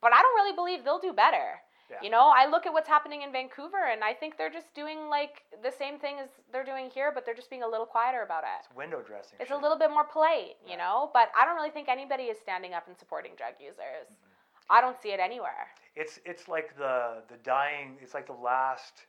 [0.00, 1.60] But I don't really believe they'll do better.
[1.90, 1.96] Yeah.
[2.02, 5.08] You know, I look at what's happening in Vancouver and I think they're just doing
[5.08, 8.22] like the same thing as they're doing here, but they're just being a little quieter
[8.22, 8.66] about it.
[8.66, 9.38] It's window dressing.
[9.40, 10.76] It's a little bit more polite, you Yeah.
[10.84, 11.10] know?
[11.14, 14.08] But I don't really think anybody is standing up and supporting drug users.
[14.12, 14.70] Mm-hmm.
[14.70, 15.68] I don't see it anywhere.
[15.96, 17.96] It's it's like the the dying.
[18.02, 19.06] It's like the last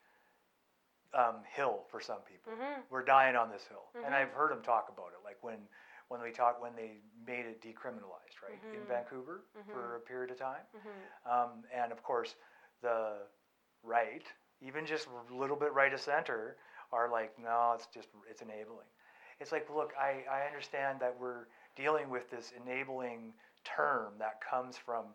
[1.14, 2.54] um, hill for some people.
[2.54, 4.18] hmm We're dying on this hill, and Mhm.
[4.18, 5.24] I've heard them talk about it.
[5.24, 5.68] Like when
[6.08, 8.88] when we talk when they made it decriminalized, right, in Mhm.
[8.88, 9.98] Vancouver for Mhm.
[9.98, 10.66] a period of time.
[10.74, 12.36] hmm Um, and of course,
[12.82, 13.14] the
[13.84, 14.24] right,
[14.62, 16.58] even just a little bit right of center,
[16.92, 18.88] are like, no, it's just it's enabling.
[19.40, 24.78] It's like, look, I, I understand that we're dealing with this enabling term that comes
[24.78, 25.06] from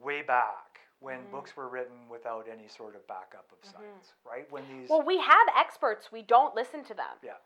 [0.00, 1.30] way back when Mhm.
[1.32, 4.48] books were written without any sort of backup of science, right?
[4.52, 6.12] When these, Well, we have experts.
[6.12, 7.18] We don't listen to them.
[7.22, 7.38] Yeah.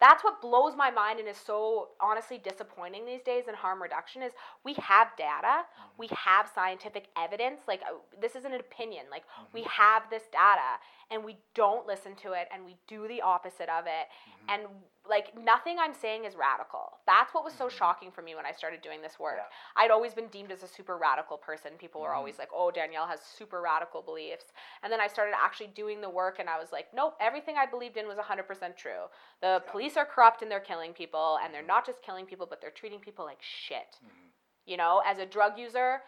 [0.00, 4.22] That's what blows my mind and is so honestly disappointing these days in harm reduction
[4.22, 4.32] is
[4.64, 5.88] we have data, Mm-hmm.
[5.98, 7.60] we have scientific evidence.
[7.66, 9.06] Like uh, this isn't an opinion.
[9.10, 9.70] Like we Mm-hmm.
[9.70, 10.78] have this data
[11.10, 14.08] and we don't listen to it and we do the opposite of it.
[14.48, 14.60] Mm-hmm.
[14.60, 14.68] And
[15.08, 16.98] like nothing I'm saying is radical.
[17.06, 19.34] That's what was so shocking for me when I started doing this work.
[19.38, 19.78] Mm-hmm.
[19.78, 19.82] Yeah.
[19.84, 21.72] I'd always been deemed as a super radical person.
[21.78, 24.46] People were always like, "Oh, Danielle has super radical beliefs."
[24.82, 27.66] And then I started actually doing the work and I was like, "Nope, everything I
[27.66, 29.04] believed in was 100% true.
[29.40, 29.70] The Yeah.
[29.70, 31.66] police are corrupt and they're killing people and they're Mhm.
[31.66, 34.32] not just killing people, but they're treating people like shit." Mhm.
[34.64, 36.02] You know, as a drug user,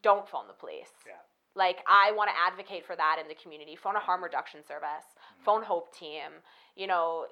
[0.00, 0.92] don't phone the police.
[1.06, 1.20] Yeah.
[1.54, 3.76] Like I want to advocate for that in the community.
[3.76, 4.24] Phone a harm Mhm.
[4.24, 5.04] reduction service.
[5.40, 5.44] Mhm.
[5.44, 6.42] Phone Hope Team.
[6.74, 7.26] You know,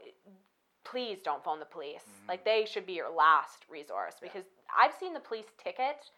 [0.84, 2.04] please don't phone the police.
[2.04, 2.28] Mhm.
[2.28, 4.28] Like they should be your last resource Yeah.
[4.28, 4.44] because
[4.76, 6.10] I've seen the police ticket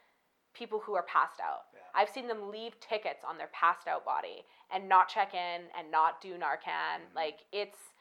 [0.53, 1.67] people who are passed out.
[1.73, 1.81] Yeah.
[1.95, 5.91] I've seen them leave tickets on their passed out body and not check in and
[5.91, 7.09] not do Narcan.
[7.09, 7.15] Mhm.
[7.15, 7.95] Like it's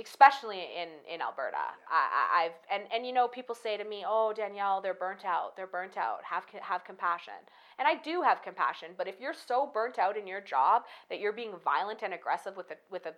[0.00, 1.56] especially in in Alberta.
[1.90, 5.24] I, I, I've and and you know people say to me, "Oh, Danielle, they're burnt
[5.24, 5.56] out.
[5.56, 6.20] They're burnt out.
[6.24, 7.34] Have have compassion."
[7.78, 11.20] And I do have compassion, but if you're so burnt out in your job that
[11.20, 13.14] you're being violent and aggressive with a with a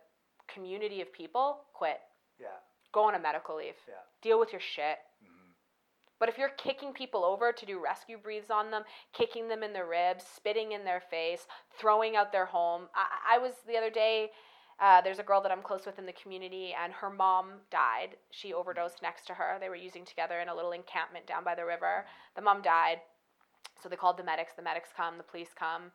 [0.52, 2.00] community of people, quit.
[2.38, 2.48] Yeah.
[2.92, 3.74] Go on a medical leave.
[3.88, 3.94] Yeah.
[4.22, 4.98] Deal with your shit.
[5.22, 5.52] Mhm.
[6.18, 9.72] But if you're kicking people over to do rescue breathes on them, kicking them in
[9.72, 11.46] the ribs, spitting in their face,
[11.78, 14.30] throwing out their home, I, I was the other day.
[14.80, 18.16] Uh, there's a girl that I'm close with in the community, and her mom died.
[18.30, 19.58] She overdosed next to her.
[19.60, 22.06] They were using together in a little encampment down by the river.
[22.34, 23.00] The mom died,
[23.82, 24.54] so they called the medics.
[24.54, 25.92] The medics come, the police come.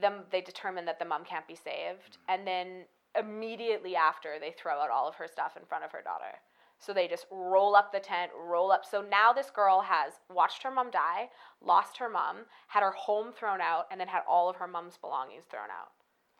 [0.00, 2.84] Them they determine that the mom can't be saved, and then
[3.18, 6.38] immediately after they throw out all of her stuff in front of her daughter.
[6.78, 8.84] So they just roll up the tent, roll up.
[8.88, 11.28] So now this girl has watched her mom die,
[11.60, 14.96] lost her mom, had her home thrown out, and then had all of her mom's
[14.96, 15.90] belongings thrown out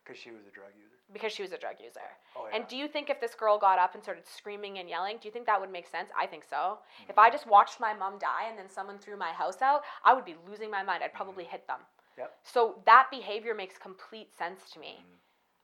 [0.05, 0.98] Because she was a drug user.
[1.13, 2.01] Because she was a drug user.
[2.37, 2.57] Oh yeah.
[2.57, 5.29] And do you think if this girl got up and started screaming and yelling, do
[5.29, 6.11] you think that would make sense?
[6.19, 6.79] I think so.
[7.09, 10.13] If I just watched my mom die and then someone threw my house out, I
[10.15, 11.03] would be losing my mind.
[11.03, 11.81] I'd probably hit them.
[12.17, 12.35] Yep.
[12.43, 15.05] So that behavior makes complete sense to me.
[15.05, 15.19] Mhm.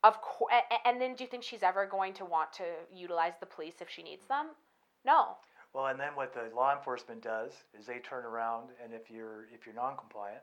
[0.05, 0.53] Of course,
[0.85, 3.89] and then do you think she's ever going to want to utilize the police if
[3.89, 4.51] she needs them?
[5.05, 5.39] No.
[5.73, 9.47] Well, and then what the law enforcement does is they turn around, and if you're
[9.53, 10.43] if you're non-compliant,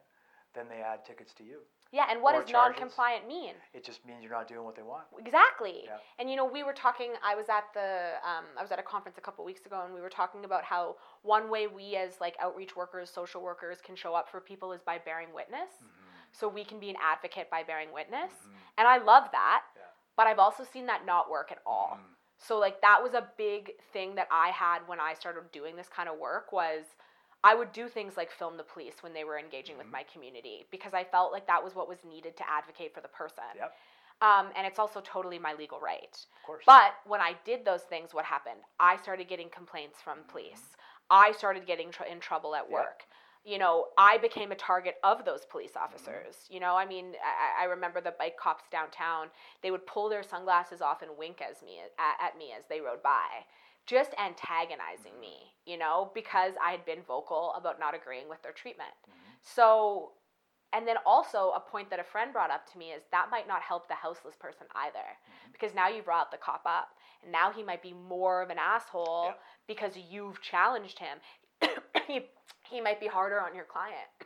[0.54, 1.60] then they add tickets to you.
[1.92, 2.80] Yeah, and what does charges.
[2.80, 3.54] non-compliant mean?
[3.74, 5.04] It just means you're not doing what they want.
[5.20, 5.82] Exactly.
[5.86, 5.98] Yeah.
[6.20, 7.12] And you know, we were talking.
[7.24, 9.94] I was at the um, I was at a conference a couple weeks ago, and
[9.94, 13.96] we were talking about how one way we as like outreach workers, social workers, can
[13.96, 15.70] show up for people is by bearing witness.
[16.32, 18.32] So we can be an advocate by bearing witness,
[18.78, 19.64] and I love that.
[19.76, 19.82] Yeah.
[20.16, 21.98] But I've also seen that not work at all.
[22.00, 22.16] Mhm.
[22.38, 25.90] So like that was a big thing that I had when I started doing this
[25.90, 26.86] kind of work was
[27.44, 29.92] I would do things like film the police when they were engaging with Mhm.
[29.92, 33.08] my community because I felt like that was what was needed to advocate for the
[33.08, 33.44] person.
[33.56, 33.74] Yep,
[34.22, 36.26] Um, and it's also totally my legal right.
[36.36, 36.64] of course.
[36.66, 38.60] But when I did those things, what happened?
[38.80, 40.78] I started getting complaints from police.
[41.10, 42.74] I started getting tr- in trouble at Mm-hmm.
[42.74, 43.06] Work.
[43.44, 45.84] You know, I became a target of those police Mm-hmm.
[45.84, 46.46] officers.
[46.50, 49.32] You know, I mean, I, I remember the bike cops downtown.
[49.64, 52.82] They would pull their sunglasses off and wink as me at, at me as they
[52.82, 53.46] rode by,
[53.96, 55.22] just antagonizing Mm-hmm.
[55.22, 55.38] me.
[55.66, 58.96] You know, because I had been vocal about not agreeing with their treatment.
[59.08, 59.14] Mhm.
[59.44, 60.14] So,
[60.74, 63.48] and then also a point that a friend brought up to me is that might
[63.48, 65.52] not help the houseless person either, Mm-hmm.
[65.52, 66.90] because now you brought the cop up,
[67.22, 69.34] and now he might be more of an asshole Yeah.
[69.68, 71.18] because you've challenged him.
[72.08, 72.16] he
[72.72, 74.10] he might be harder on your client.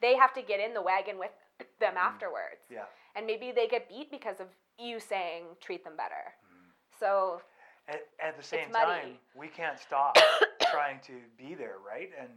[0.00, 1.34] They have to get in the wagon with
[1.82, 2.06] them Mhm.
[2.08, 2.86] afterwards, Yeah.
[3.14, 4.48] and maybe they get beat because of
[4.78, 6.24] you saying treat them better.
[6.44, 6.72] Mhm.
[6.98, 7.42] So
[7.88, 10.16] At, at the same time, we can't stop
[10.70, 12.10] trying to be there, right?
[12.20, 12.30] And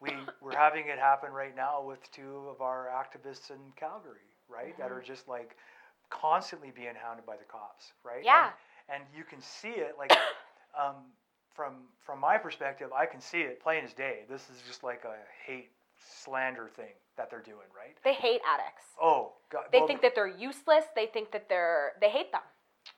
[0.00, 0.10] we
[0.40, 4.76] we're having it happen right now with two of our activists in Calgary, right?
[4.78, 4.98] That Mhm.
[4.98, 5.56] are just like
[6.10, 8.22] constantly being hounded by the cops, right?
[8.24, 8.50] Yeah.
[8.88, 10.12] And, and you can see it like
[10.78, 10.96] um,
[11.54, 14.24] from from my perspective, I can see it plain as day.
[14.28, 15.16] This is just like a
[15.46, 17.96] hate slander thing that they're doing, right?
[18.04, 18.86] they hate addicts.
[19.00, 19.64] Oh, God.
[19.70, 20.84] They well, think that they're useless.
[20.96, 22.40] They think that they're they hate them.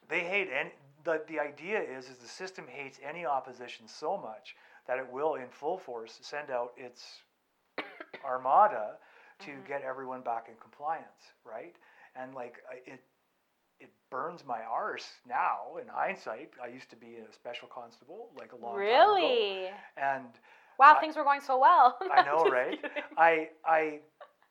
[0.08, 0.70] they hate any
[1.04, 4.56] the, the idea is is the system hates any opposition so much
[4.86, 7.22] that it will in full force send out its
[8.24, 8.98] armada
[9.40, 9.66] to Mhm.
[9.66, 11.76] get everyone back in compliance right
[12.14, 13.00] and like it
[13.80, 18.52] it burns my arse now in hindsight i used to be a special constable like
[18.52, 19.70] a long time ago Really?
[19.96, 20.26] and
[20.78, 21.96] Wow, I- things were going so well.
[22.10, 22.80] I know, right?
[22.82, 23.04] kidding.
[23.16, 24.00] I I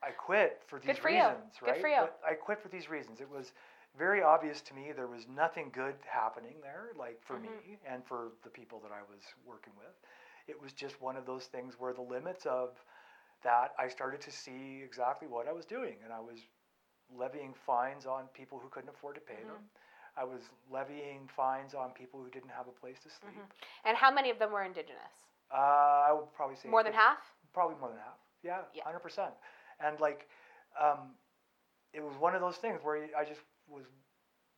[0.02, 1.18] I quit for these Good for you.
[1.18, 1.82] reasons, Good right?
[1.82, 2.00] for you.
[2.00, 3.20] But I quit for these reasons.
[3.20, 3.52] It was
[3.98, 7.42] very obvious to me there was nothing good happening there, like for Mhm.
[7.66, 9.96] me and for the people that I was working with.
[10.48, 12.84] It was just one of those things where the limits of
[13.44, 16.40] that I started to see exactly what I was doing, and I was
[17.10, 19.48] levying fines on people who couldn't afford to pay Mm-hmm.
[19.54, 19.70] them.
[20.16, 23.34] I was levying fines on people who didn't have a place to sleep.
[23.36, 23.50] Mhm.
[23.86, 25.26] And how many of them were indigenous?
[25.52, 25.56] Uh,
[26.08, 27.36] I would probably say More than half?
[27.54, 28.18] Probably more than half.
[28.42, 28.84] Yeah, Yeah.
[28.84, 29.34] hundred percent.
[29.80, 30.28] And like,
[30.80, 31.18] um,
[31.94, 33.42] it was one of those things where I just
[33.74, 33.86] was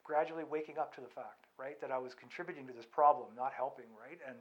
[0.04, 3.54] gradually waking up to the fact, right, that I was contributing to this problem, not
[3.56, 4.20] helping, right.
[4.28, 4.38] And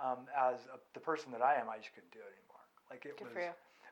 [0.00, 2.64] um, as a, the person that I am, I just couldn't do it anymore.
[2.88, 3.34] Like it Good was.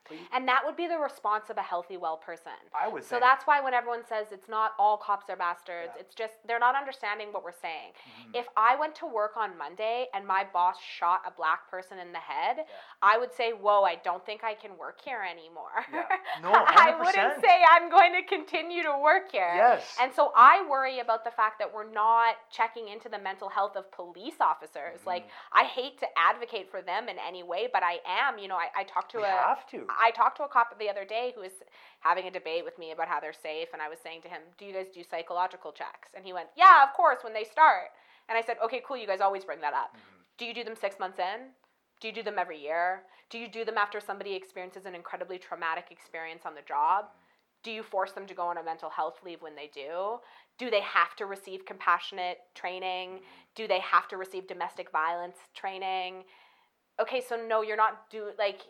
[0.04, 0.20] For you.
[0.20, 2.52] but you- And that would be the response of a healthy, well person.
[2.74, 6.00] I would So that's why when everyone says it's not all cops are bastards, Yeah.
[6.00, 7.92] it's just they're not understanding what we're saying.
[7.92, 8.34] Mhm.
[8.36, 12.12] If I went to work on Monday and my boss shot a black person in
[12.12, 12.64] the head, Yeah.
[13.02, 16.06] I would say, "Whoa, I don't think I can work here anymore." Yeah.
[16.42, 19.52] No, I wouldn't say I'm going to continue to work here.
[19.54, 19.96] Yes.
[20.00, 23.76] And so I worry about the fact that we're not checking into the mental health
[23.76, 25.04] of police officers.
[25.04, 25.30] Like Mhm.
[25.52, 28.38] I hate to advocate for them in any way, but I am.
[28.38, 29.86] You know, I, I talked to we a have to.
[29.98, 31.62] I talked to a cop the other day who was
[32.00, 34.42] having a debate with me about how they're safe, and I was saying to him,
[34.58, 37.92] "Do you guys do psychological checks?" And he went, "Yeah, of course, when they start."
[38.28, 38.96] And I said, "Okay, cool.
[38.96, 39.96] You guys always bring that up.
[39.96, 40.24] Mhm.
[40.36, 41.54] Do you do them six months in?
[42.00, 43.06] Do you do them every year?
[43.28, 47.10] Do you do them after somebody experiences an incredibly traumatic experience on the job?
[47.62, 50.20] Do you force them to go on a mental health leave when they do?
[50.56, 53.22] Do they have to receive compassionate training?
[53.54, 56.24] Do they have to receive domestic violence training?
[56.98, 58.60] Okay, so no, you're not do like.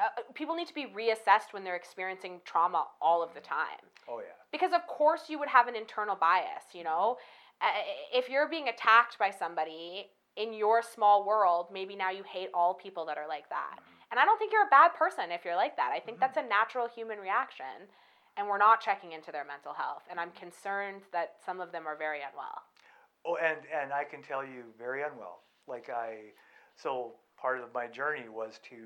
[0.00, 3.54] Uh, uh, people need to be reassessed when they're experiencing trauma all of the mm-hmm.
[3.54, 3.84] time.
[4.08, 4.34] Oh yeah.
[4.50, 7.16] because of course you would have an internal bias you know?
[7.60, 7.66] Uh,
[8.12, 10.06] if you're being attacked by somebody
[10.36, 13.76] in your small world maybe now you hate all people that are like that.
[13.76, 14.10] Mm-hmm.
[14.10, 15.92] And i don't think you're a bad person if you're like that.
[15.94, 17.86] I think that's a natural human reaction
[18.36, 21.86] and we're not checking into their mental health and i'm concerned that some of them
[21.86, 22.62] are very unwell.
[23.26, 25.40] Oh, and and I can tell you very unwell.
[25.68, 26.32] Like I,
[26.76, 28.76] so part of my journey was to,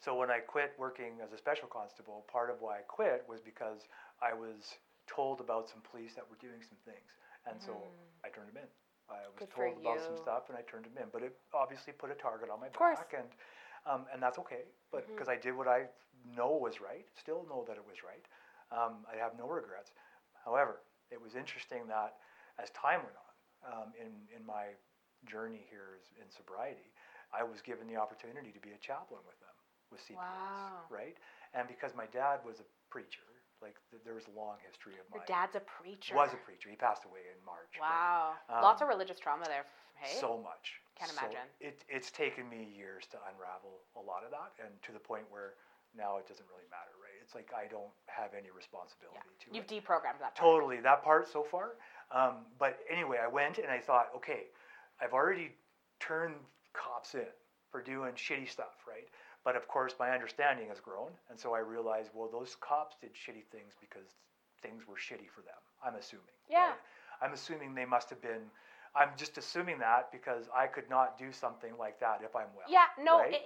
[0.00, 3.40] so when I quit working as a special constable, part of why I quit was
[3.40, 3.88] because
[4.22, 7.10] I was told about some police that were doing some things,
[7.46, 7.82] and so
[8.24, 8.68] I turned them in.
[9.10, 9.38] I was Mm.
[9.38, 11.08] Good told about some stuff, and I turned them in.
[11.10, 13.28] But it obviously put a target on my back, and
[13.86, 14.64] um, and that's okay.
[14.92, 15.88] But because I did what I
[16.36, 18.24] know was right, still know that it was right.
[18.70, 19.92] Um, I have no regrets.
[20.44, 22.18] However, it was interesting that
[22.58, 23.32] as time went on,
[23.72, 24.76] um, in in my
[25.26, 26.92] journey here in sobriety,
[27.32, 29.47] I was given the opportunity to be a chaplain with them
[29.90, 30.84] with CPS, Wow.
[30.90, 31.16] right?
[31.54, 33.24] and because my dad was a preacher,
[33.62, 36.14] like th- there was a long history of Your my dad's a preacher.
[36.14, 36.68] was a preacher.
[36.68, 37.72] He passed away in March.
[37.80, 38.36] but, Wow.
[38.52, 39.64] um, Lots of religious trauma there.
[39.96, 40.20] Hey.
[40.20, 40.78] So much.
[40.94, 41.48] Can't So imagine.
[41.60, 45.24] It, it's taken me years to unravel a lot of that, and to the point
[45.30, 45.54] where
[45.96, 47.16] now it doesn't really matter, right?
[47.24, 49.82] It's like I don't have any responsibility to You've it.
[49.82, 50.36] deprogrammed that.
[50.36, 50.36] part.
[50.36, 51.80] Totally, that part so far.
[52.12, 54.52] Um, but anyway, I went and I thought, okay,
[55.00, 55.56] I've already
[55.98, 56.36] turned
[56.74, 57.26] cops in
[57.72, 59.08] for doing shitty stuff, right?
[59.48, 63.14] But of course, my understanding has grown, and so I realized, well, those cops did
[63.14, 64.04] shitty things because
[64.60, 65.56] things were shitty for them.
[65.82, 66.36] I'm assuming.
[66.50, 66.66] Yeah.
[66.66, 66.74] right?
[67.22, 68.42] I'm assuming they must have been.
[68.94, 72.66] I'm just assuming that because I could not do something like that if I'm well.
[72.68, 73.40] Yeah, no, right?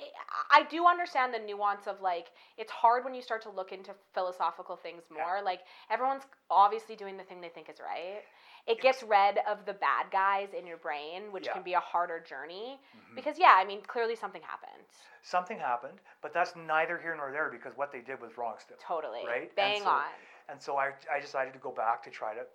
[0.51, 3.71] I, I do understand the nuance of like it's hard when you start to look
[3.71, 5.23] into philosophical things Yeah.
[5.23, 5.41] more.
[5.41, 8.23] Like everyone's obviously doing the thing they think is right.
[8.67, 11.53] It gets rid of the bad guys in your brain, which Yeah.
[11.53, 12.81] can be a harder journey.
[12.97, 13.15] Mhm.
[13.17, 14.87] Because yeah, I mean, clearly something happened.
[15.23, 18.77] Something happened, but that's neither here nor there because what they did was wrong still.
[18.79, 19.27] Totally.
[19.27, 19.49] Right?
[19.49, 20.13] And Bang so- on.
[20.49, 22.47] And so I, I decided to go back to try to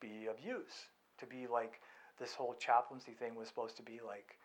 [0.00, 1.80] be of use, to be like
[2.18, 4.38] this whole chaplaincy thing was supposed to be like.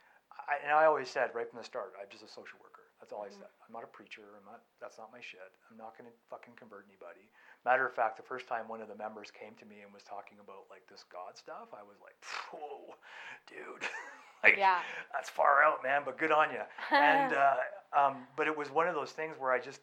[0.47, 2.83] I, and I always said right from the start, I'm just a social worker.
[2.99, 3.47] That's all I said.
[3.65, 4.21] I'm not a preacher.
[4.37, 4.61] I'm not.
[4.81, 5.51] That's not my shit.
[5.71, 7.29] I'm not going to fucking convert anybody.
[7.65, 10.03] Matter of fact, the first time one of the members came to me and was
[10.03, 12.15] talking about like this God stuff, I was like,
[12.51, 12.95] whoa,
[13.47, 13.83] dude.
[14.43, 14.79] like, Yeah.
[15.13, 16.01] That's far out, man.
[16.05, 16.63] But good on you.
[16.95, 17.55] and uh,
[17.97, 19.81] um, but it was one of those things where I just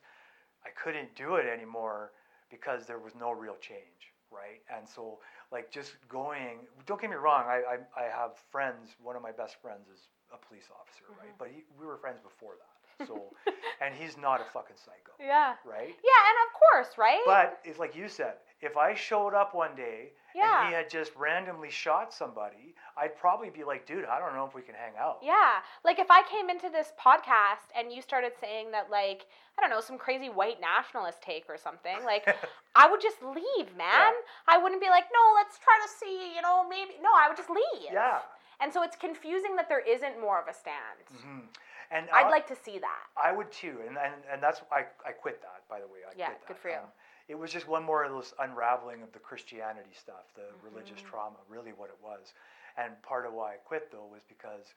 [0.64, 2.12] I couldn't do it anymore
[2.50, 4.62] because there was no real change, right?
[4.74, 5.18] And so
[5.52, 6.66] like just going.
[6.86, 7.44] Don't get me wrong.
[7.46, 8.96] I I, I have friends.
[9.02, 11.34] One of my best friends is a police officer, right?
[11.38, 12.73] But he, we were friends before that.
[13.06, 13.32] So
[13.80, 15.54] and he's not a fucking psycho, yeah.
[15.64, 15.88] right?
[15.88, 17.20] Yeah, and of course, right?
[17.26, 20.60] But it's like you said, if I showed up one day Yeah.
[20.60, 24.46] and he had just randomly shot somebody, I'd probably be like, dude, I don't know
[24.46, 25.18] if we can hang out.
[25.22, 25.56] Yeah.
[25.84, 29.26] Like if I came into this podcast and you started saying that like,
[29.58, 32.26] I don't know, some crazy white nationalist take or something, like
[32.76, 34.12] I would just leave, man.
[34.48, 37.36] I wouldn't be like, "No, let's try to see, you know, maybe." No, I would
[37.36, 37.92] just leave.
[37.92, 38.18] Yeah.
[38.60, 40.98] And so it's confusing that there isn't more of a stand.
[41.12, 41.42] Mhm.
[41.90, 43.02] And I'd I- like to see that.
[43.16, 46.00] I would too, and and, and that's I, I quit that by the way.
[46.08, 46.48] I Yeah, quit that.
[46.48, 46.76] good for you.
[46.76, 46.90] Um,
[47.28, 51.08] it was just one more of those unraveling of the Christianity stuff, the religious Mm-hmm.
[51.08, 52.34] trauma, really what it was.
[52.76, 54.74] And part of why I quit though was because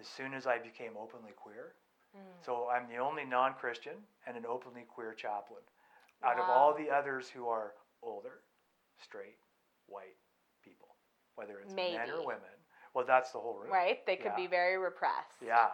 [0.00, 1.74] as soon as I became openly queer,
[2.14, 2.44] Mm.
[2.44, 3.94] so I'm the only non-Christian
[4.26, 5.62] and an openly queer chaplain
[6.22, 7.72] out of all the others who are
[8.02, 8.40] older,
[9.02, 9.38] straight,
[9.86, 10.16] white
[10.62, 10.88] people,
[11.36, 12.51] whether it's men or women.
[12.94, 13.72] Well, that's the whole room.
[13.72, 14.04] Right?
[14.06, 14.36] They could Yeah.
[14.36, 15.40] be very repressed.
[15.40, 15.70] Yeah,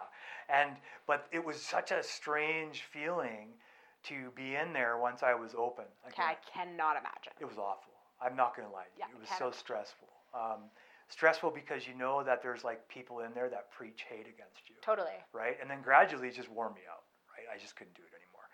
[0.47, 3.53] and but it was such a strange feeling
[4.03, 5.85] to be in there once I was open.
[6.07, 7.33] Okay, I cannot imagine.
[7.39, 7.93] it was awful.
[8.21, 8.99] I'm not gonna lie to you.
[8.99, 10.07] Yeah, it was so stressful.
[10.33, 10.69] Um,
[11.09, 14.75] stressful because you know that there's like people in there that preach hate against you,
[14.81, 15.17] Totally.
[15.33, 15.57] right?
[15.59, 17.03] And then gradually it just wore me out,
[17.35, 17.47] right?
[17.53, 18.47] I just couldn't do it anymore,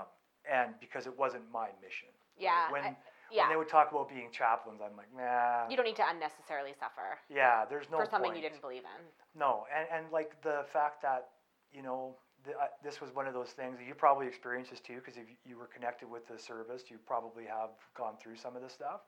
[0.00, 0.06] um,
[0.50, 2.08] and because it wasn't my mission.
[2.08, 2.42] right?
[2.44, 2.70] Yeah.
[2.70, 2.96] When I-
[3.28, 3.48] when yeah.
[3.48, 5.68] they would talk about being chaplains, I'm like, nah.
[5.68, 9.02] you don't need to unnecessarily suffer yeah, there's no for something you didn't believe in.
[9.38, 11.28] No, and, and like the fact that,
[11.72, 14.80] you know, the, uh, this was one of those things that you probably experienced this
[14.80, 18.54] too, because if you were connected with the service, you probably have gone through some
[18.56, 19.00] of this stuff.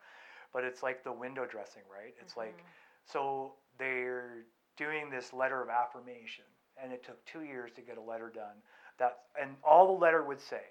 [0.52, 2.14] But it's like the window dressing, right?
[2.20, 3.12] It's like, Mm-hmm.
[3.12, 4.44] so they're
[4.76, 6.44] doing this letter of affirmation,
[6.82, 8.56] and it took two years to get a letter done.
[8.98, 10.62] That and all the letter would say,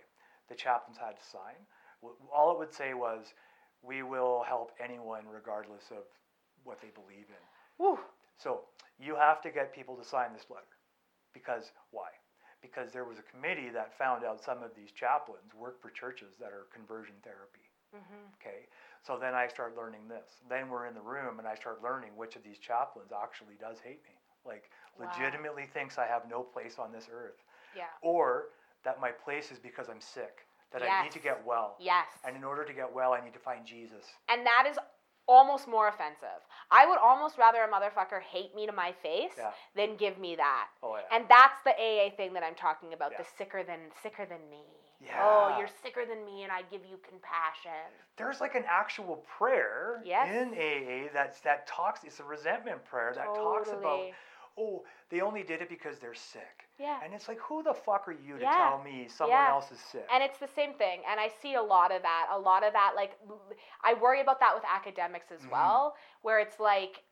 [0.49, 1.55] the chaplains had to sign.
[2.31, 3.33] All it would say was,
[3.81, 6.05] "We will help anyone regardless of
[6.63, 7.97] what they believe in."
[8.37, 8.67] So
[8.99, 10.77] you have to get people to sign this letter.
[11.33, 12.09] Because why?
[12.61, 16.37] Because there was a committee that found out some of these chaplains work for churches
[16.37, 17.69] that are conversion therapy.
[17.93, 18.33] Mhm.
[18.35, 18.67] Okay.
[19.03, 20.41] So then I start learning this.
[20.47, 23.79] Then we're in the room and I start learning which of these chaplains actually does
[23.79, 24.19] hate me.
[24.43, 25.07] Like Wow.
[25.07, 27.43] legitimately thinks I have no place on this earth.
[27.73, 27.89] Yeah.
[28.01, 28.49] Or
[28.83, 30.46] that my place is because I'm sick.
[30.73, 31.75] That I need to get well.
[31.79, 32.07] Yes.
[32.25, 34.05] And in order to get well I need to find Jesus.
[34.29, 34.77] And that is
[35.27, 36.41] almost more offensive.
[36.71, 39.51] I would almost rather a motherfucker hate me to my face Yeah.
[39.75, 40.67] than give me that.
[40.83, 41.15] Oh yeah.
[41.17, 43.19] And that's the AA thing that I'm talking about, Yeah.
[43.19, 44.63] the sicker than sicker than me.
[44.99, 45.21] Oh, yeah.
[45.21, 47.71] Oh, you're sicker than me and I give you compassion.
[48.17, 50.27] there's like an actual prayer Yes.
[50.33, 52.03] in AA that's that talks.
[52.03, 54.13] It's a resentment prayer that talks about, Totally.
[54.57, 56.67] Oh, they only did it because they're sick.
[56.79, 56.99] Yeah.
[57.03, 58.55] And it's like, who the fuck are you to Yeah.
[58.57, 59.49] tell me someone Yeah.
[59.49, 60.07] else is sick?
[60.11, 61.03] And it's the same thing.
[61.05, 62.27] And I see a lot of that.
[62.31, 63.17] A lot of that, like,
[63.83, 65.51] I worry about that with academics as Mhm.
[65.51, 67.03] well, where it's like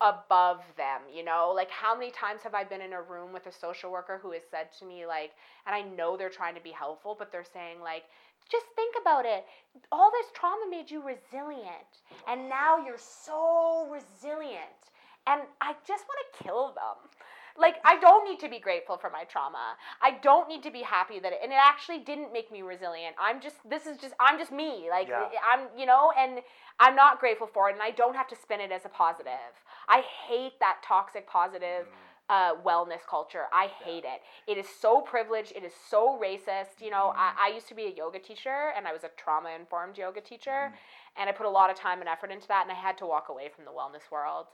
[0.00, 1.52] above them, you know?
[1.52, 4.32] Like, how many times have I been in a room with a social worker who
[4.32, 7.44] has said to me, like, and I know they're trying to be helpful, but they're
[7.44, 8.04] saying, like,
[8.48, 9.46] just think about it.
[9.90, 12.02] All this trauma made you resilient.
[12.26, 14.90] And now you're so resilient.
[15.26, 17.10] And I just want to kill them.
[17.58, 19.76] Like I don't need to be grateful for my trauma.
[20.02, 23.16] I don't need to be happy that it, and it actually didn't make me resilient.
[23.18, 24.88] I'm just this is just I'm just me.
[24.90, 25.28] Like Yeah.
[25.50, 26.40] I'm you know and
[26.78, 29.52] I'm not grateful for it and I don't have to spin it as a positive.
[29.88, 32.28] I hate that toxic positive mm.
[32.28, 33.44] uh, wellness culture.
[33.52, 34.20] I hate it.
[34.46, 35.52] It is so privileged.
[35.56, 36.82] It is so racist.
[36.82, 37.50] You know, I, mm.
[37.50, 40.70] I used to be a yoga teacher and I was a trauma informed yoga teacher.
[40.70, 40.72] Mm.
[41.18, 43.06] And I put a lot of time and effort into that and I had to
[43.06, 44.46] walk away from the wellness world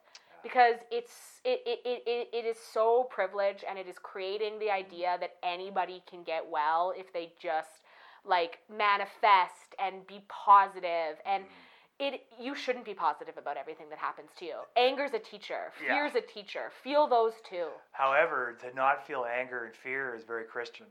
[0.43, 5.17] because it's it, it, it, it, is so privileged and it is creating the idea
[5.21, 7.83] that anybody can get well if they just
[8.25, 11.19] like manifest and be positive.
[11.27, 12.15] And mm-hmm.
[12.15, 14.57] it you shouldn't be positive about everything that happens to you.
[14.77, 15.73] Anger's a teacher.
[15.85, 15.95] Yeah.
[15.95, 16.71] fear's a teacher.
[16.83, 17.69] Feel those too.
[17.93, 20.87] However, to not feel anger and fear is very Christian,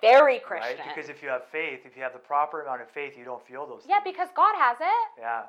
[0.00, 0.78] very christian.
[0.78, 0.88] Right?
[0.94, 3.44] Because if you have faith, if you have the proper amount of faith, you don't
[3.46, 4.14] feel those yeah things.
[4.14, 5.20] because god has it.
[5.20, 5.42] Yeah.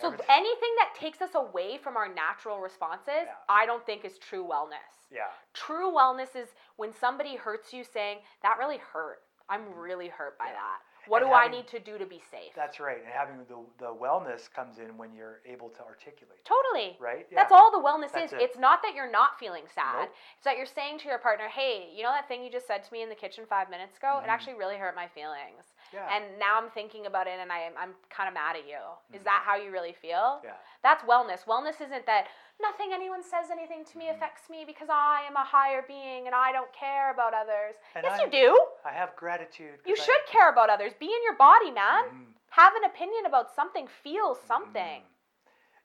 [0.00, 3.34] So Everything- anything that takes us away from our natural responses Yeah.
[3.48, 5.26] i don't think is true wellness Yeah.
[5.54, 9.22] True wellness is when somebody hurts you saying, that really hurt.
[9.48, 10.52] I'm really hurt by Yeah.
[10.52, 10.78] that.
[11.08, 12.52] What And do I need to do to be safe?
[12.54, 12.98] That's right.
[13.02, 16.96] And having the, the wellness comes in when you're able to articulate, totally.
[17.00, 17.26] right?
[17.28, 17.38] Yeah.
[17.40, 18.38] That's all the wellness That's is.
[18.38, 18.42] it.
[18.42, 19.96] It's not that you're not feeling sad.
[20.06, 20.14] Nope.
[20.36, 22.84] It's that you're saying to your partner, hey, you know that thing you just said
[22.84, 24.20] to me in the kitchen five minutes ago?
[24.22, 24.34] It Mhm.
[24.34, 25.74] actually really hurt my feelings.
[25.92, 26.06] Yeah.
[26.14, 28.78] And now I'm thinking about it and I am, I'm kind of mad at you.
[29.12, 30.38] Is that how you really feel?
[30.38, 30.46] Mm-hmm.
[30.46, 30.60] yeah.
[30.82, 31.44] That's wellness.
[31.44, 32.26] Wellness isn't that
[32.62, 34.16] nothing anyone says anything to me Mm-hmm.
[34.16, 37.74] affects me because I am a higher being and I don't care about others.
[37.94, 38.48] And yes, I- you do.
[38.84, 39.78] I have gratitude.
[39.84, 40.92] You I- should care about others.
[40.98, 42.04] Be in your body, man.
[42.04, 42.26] Mhm.
[42.50, 43.86] Have an opinion about something.
[43.86, 45.02] Feel something.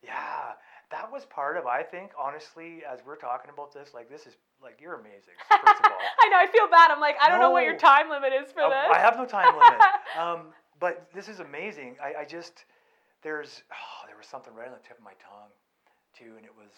[0.01, 0.53] Yeah,
[0.91, 1.65] that was part of.
[1.65, 4.35] I think honestly, as we're talking about this, like this is
[4.65, 5.37] like you're amazing.
[5.47, 6.37] First of all, I know.
[6.37, 6.89] I feel bad.
[6.91, 8.89] I'm like, I don't know what your time limit is for Uh, this.
[8.91, 9.79] I have no time limit.
[10.19, 10.47] um,
[10.79, 11.95] but this is amazing.
[12.03, 12.65] I, I just
[13.21, 15.53] there's oh, there was something right on the tip of my tongue,
[16.17, 16.71] too, and it was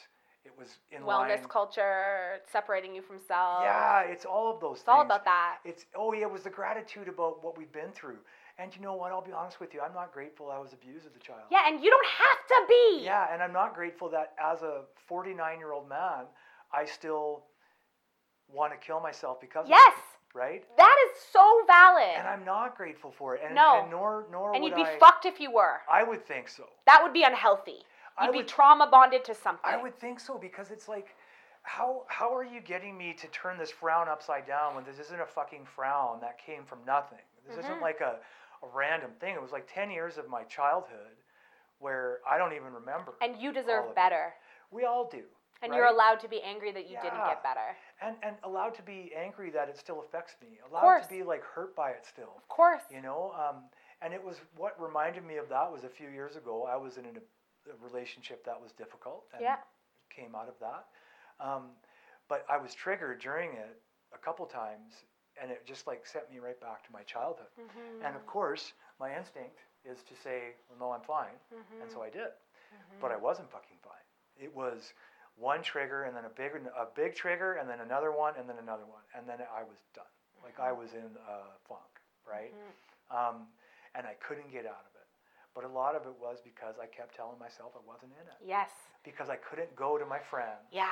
[0.46, 1.50] it was in Wellness line.
[1.50, 3.62] culture, separating you from self.
[3.64, 5.58] Yeah, it's all of those It's all about that.
[5.66, 8.20] It's oh yeah, it was the gratitude about what we've been through.
[8.60, 9.12] And you know what?
[9.12, 9.82] I'll be honest with you.
[9.82, 11.44] I'm not grateful I was abused as a child.
[11.52, 13.04] Yeah, and you don't have to be.
[13.04, 16.26] Yeah, and I'm not grateful that as a 49 year old man,
[16.74, 17.44] I still
[18.52, 19.94] want to kill myself because of Yes.
[19.98, 20.64] it, right?
[20.78, 22.16] That is so valid.
[22.18, 23.42] And I'm not grateful for it.
[23.44, 23.82] And, No.
[23.82, 24.98] and nor nor And you'd be I.
[25.00, 25.82] fucked if you were.
[25.90, 26.70] I would think so.
[26.86, 27.84] That would be unhealthy.
[28.18, 29.70] I You'd be would- trauma bonded to something.
[29.70, 31.16] I would think so because it's like,
[31.64, 35.20] how how are you getting me to turn this frown upside down when this isn't
[35.20, 37.20] a fucking frown that came from nothing?
[37.46, 37.66] This Mm-hmm.
[37.66, 38.20] isn't like a,
[38.64, 39.36] a random thing.
[39.36, 41.16] It was like 10 years of my childhood
[41.80, 43.14] where I don't even remember.
[43.22, 43.96] and you deserve of it.
[43.96, 44.34] better.
[44.72, 45.24] We all do.
[45.62, 45.78] And right?
[45.78, 47.76] you're allowed to be angry that you didn't get better.
[48.02, 50.60] and and allowed to be angry that it still affects me.
[50.70, 52.34] Allowed to be like hurt by it still.
[52.38, 52.84] Of course.
[52.92, 53.64] You know, um,
[54.02, 56.68] and it was what reminded me of that was a few years ago.
[56.70, 57.10] I was in a,
[57.72, 59.58] a relationship that was difficult and Yeah.
[60.10, 60.86] came out of that.
[61.40, 61.72] Um,
[62.30, 63.82] but I was triggered during it
[64.14, 65.06] a couple times,
[65.42, 67.48] and it just like sent me right back to my childhood.
[67.60, 68.06] Mm-hmm.
[68.06, 71.38] And of course, my instinct is to say, "Well, no, I'm fine,"
[71.82, 72.30] and so I did.
[73.02, 74.06] But I wasn't fucking fine.
[74.38, 74.94] It was
[75.38, 78.58] one trigger, and then a big, a big trigger, and then another one, and then
[78.62, 80.10] another one, and then I was done.
[80.44, 81.38] Like I was in a
[81.68, 81.94] funk,
[82.28, 82.54] right?
[83.12, 83.48] Um,
[83.96, 85.08] and I couldn't get out of it.
[85.56, 88.38] But a lot of it was because I kept telling myself I wasn't in it.
[88.46, 88.70] Yes.
[89.04, 90.90] Because I couldn't go to my friends, Yeah.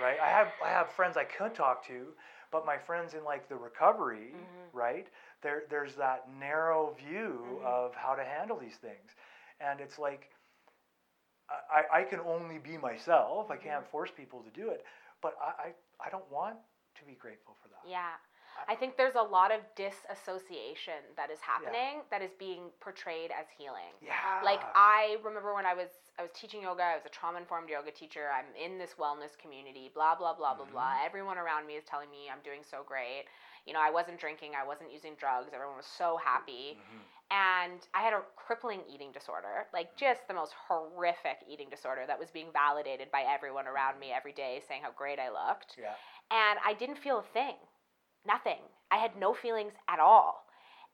[0.00, 0.16] right?
[0.22, 2.14] I have I have friends I could talk to,
[2.50, 4.76] but my friends in like the recovery, Mm-hmm.
[4.78, 5.06] right?
[5.42, 9.14] There there's that narrow view of how to handle these things,
[9.60, 10.30] and it's like
[11.50, 13.50] I, I can only be myself.
[13.50, 13.56] I Mm-hmm.
[13.56, 14.84] can't force people to do it,
[15.22, 16.56] but I, I I don't want
[16.98, 17.88] to be grateful for that.
[17.88, 18.16] Yeah.
[18.68, 23.46] I think there's a lot of disassociation that is happening that is being portrayed as
[23.56, 23.94] healing.
[24.02, 24.12] Yeah.
[24.44, 25.88] Like I remember when I was
[26.18, 28.28] I was teaching yoga, I was a trauma informed yoga teacher.
[28.32, 30.82] I'm in this wellness community, blah blah blah blah blah.
[30.82, 31.06] Mm-hmm.
[31.06, 33.24] Everyone around me is telling me I'm doing so great.
[33.66, 35.50] You know, I wasn't drinking, I wasn't using drugs.
[35.52, 36.78] Everyone was so happy.
[36.78, 37.02] Mm-hmm.
[37.28, 42.18] And I had a crippling eating disorder, like just the most horrific eating disorder that
[42.18, 45.98] was being validated by everyone around me every day saying how great I looked yeah.
[46.30, 47.56] and I didn't feel a thing,
[48.26, 48.60] nothing.
[48.90, 50.46] I had no feelings at all,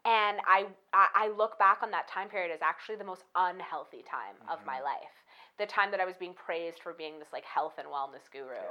[0.04, 4.36] and I I, look back on that time period as actually the most unhealthy time
[4.50, 4.84] of my mm-hmm.
[4.84, 5.16] life.
[5.58, 8.64] The time that I was being praised for being this like health and wellness guru,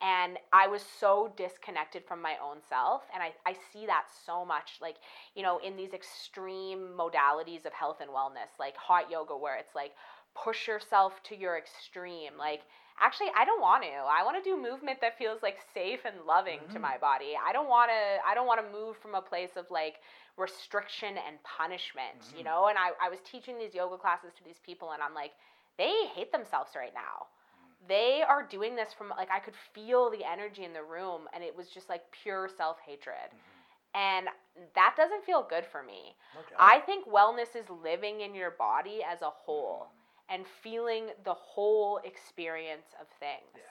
[0.00, 4.44] and I was so disconnected from my own self, and I I see that so
[4.44, 4.96] much like
[5.34, 9.74] you know in these extreme modalities of health and wellness, like hot yoga, where it's
[9.74, 9.92] like
[10.34, 12.62] push yourself to your extreme, like
[13.02, 13.90] actually i don't want to.
[13.90, 16.82] I want to do movement that feels like safe and loving to mm.
[16.82, 17.34] my body.
[17.36, 19.96] I don't want to i don't want to move from a place of like
[20.38, 22.46] restriction and punishment you mm.
[22.46, 22.68] know?
[22.68, 25.32] And I, I was teaching these yoga classes to these people and i'm like
[25.78, 27.26] they hate themselves right now.
[27.26, 27.88] Mm.
[27.88, 31.42] They are doing this from like I could feel the energy in the room and
[31.42, 33.28] it was just like pure self-hatred.
[33.28, 33.52] Mm-hmm.
[33.94, 34.28] And
[34.74, 36.16] that doesn't feel good for me.
[36.34, 36.58] Doubt.
[36.58, 40.01] I think wellness is living in your body as a whole mm-hmm.
[40.32, 43.52] And feeling the whole experience of things.
[43.54, 43.62] yeah,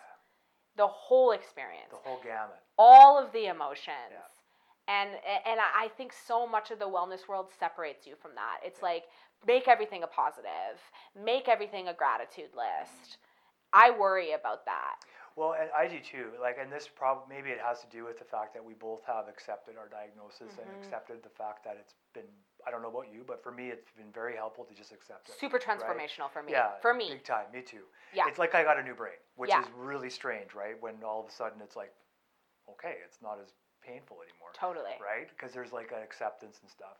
[0.78, 1.90] The whole experience.
[1.92, 2.60] the whole gamut.
[2.78, 4.12] all of the emotions.
[4.12, 4.20] Yeah.
[4.88, 5.10] And
[5.46, 8.58] and I think so much of the wellness world separates you from that.
[8.64, 9.04] It's like
[9.48, 10.78] make everything a positive,
[11.16, 13.18] make everything a gratitude list.
[13.74, 14.96] I worry about that.
[15.38, 16.32] Well, and I do too.
[16.42, 19.02] Like, and this probably maybe it has to do with the fact that we both
[19.06, 20.78] have accepted our diagnosis and Mhm.
[20.78, 22.28] accepted the fact that it's been.
[22.66, 25.30] I don't know about you, but for me, it's been very helpful to just accept
[25.30, 25.36] it.
[25.40, 26.52] Super transformational for me.
[26.52, 27.10] Yeah, For me.
[27.10, 27.46] big time.
[27.54, 27.84] Me too.
[28.14, 28.28] Yeah.
[28.28, 29.62] It's like I got a new brain, which Yeah.
[29.62, 30.80] is really strange, right?
[30.82, 31.94] When all of a sudden it's like,
[32.70, 34.96] okay, it's not as painful anymore, Totally.
[35.02, 35.28] right?
[35.30, 36.98] Because there's like an acceptance and stuff.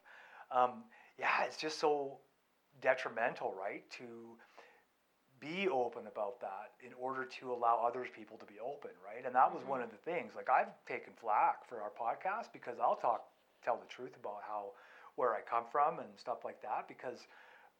[0.52, 0.84] Um,
[1.18, 2.20] yeah, it's just so
[2.82, 3.90] detrimental, right?
[3.92, 4.38] To
[5.40, 9.26] be open about that in order to allow other people to be open, right?
[9.26, 9.86] And that was one Mhm.
[9.86, 10.36] of the things.
[10.36, 13.28] Like I've taken flack for our podcast because I'll talk,
[13.64, 14.74] tell the truth about how
[15.16, 17.28] where I come from and stuff like that because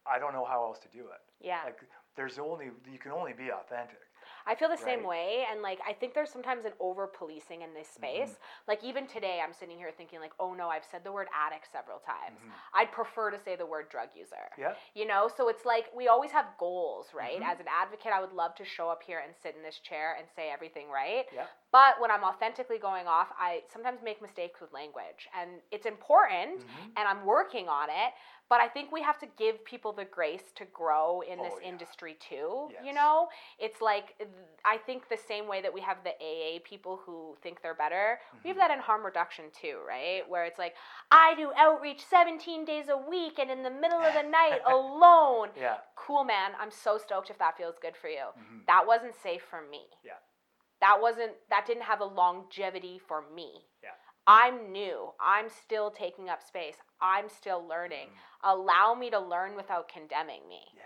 [0.06, 1.22] I don't know how else to do it.
[1.42, 1.62] Yeah.
[1.66, 1.80] Like
[2.16, 4.00] there's only you can only be authentic.
[4.46, 7.74] I feel the same way, and like I think there's sometimes an over policing in
[7.74, 8.28] this Mm-hmm.
[8.28, 8.38] space.
[8.68, 11.68] Like even today, I'm sitting here thinking like, oh no, I've said the word addict
[11.72, 12.40] several times.
[12.40, 12.52] Mhm.
[12.74, 14.50] I'd prefer to say the word drug user.
[14.58, 14.74] Yeah.
[14.94, 17.40] You know, so it's like we always have goals, right?
[17.40, 17.46] Mhm.
[17.52, 20.16] As an advocate, I would love to show up here and sit in this chair
[20.18, 21.26] and say everything right.
[21.34, 21.46] Yeah.
[21.72, 26.62] But when I'm authentically going off, I sometimes make mistakes with language, and it's important,
[26.62, 26.92] Mhm.
[26.98, 28.14] and I'm working on it.
[28.52, 31.60] But I think we have to give people the grace to grow in this Oh,
[31.62, 31.70] yeah.
[31.70, 32.70] industry too.
[32.84, 34.22] You know, it's like
[34.66, 38.20] I think the same way that we have the AA people who think they're better,
[38.44, 38.60] we have Mhm.
[38.60, 40.28] that in harm reduction too, right?
[40.28, 40.76] Where it's like
[41.12, 45.52] I do outreach 17 days a week and in the middle of the night alone.
[45.56, 45.78] Yeah.
[45.96, 46.54] Cool, man.
[46.60, 48.26] I'm so stoked if that feels good for you.
[48.38, 48.66] Mhm.
[48.66, 49.88] That wasn't safe for me.
[50.04, 50.18] Yeah.
[50.82, 53.70] That wasn't that didn't have a longevity for me.
[53.82, 53.96] Yeah.
[54.28, 55.10] I'm new.
[55.20, 56.78] I'm still taking up space.
[57.02, 58.10] I'm still learning.
[58.10, 58.18] Mhm.
[58.44, 60.68] Allow me to learn without condemning me.
[60.76, 60.86] Yeah.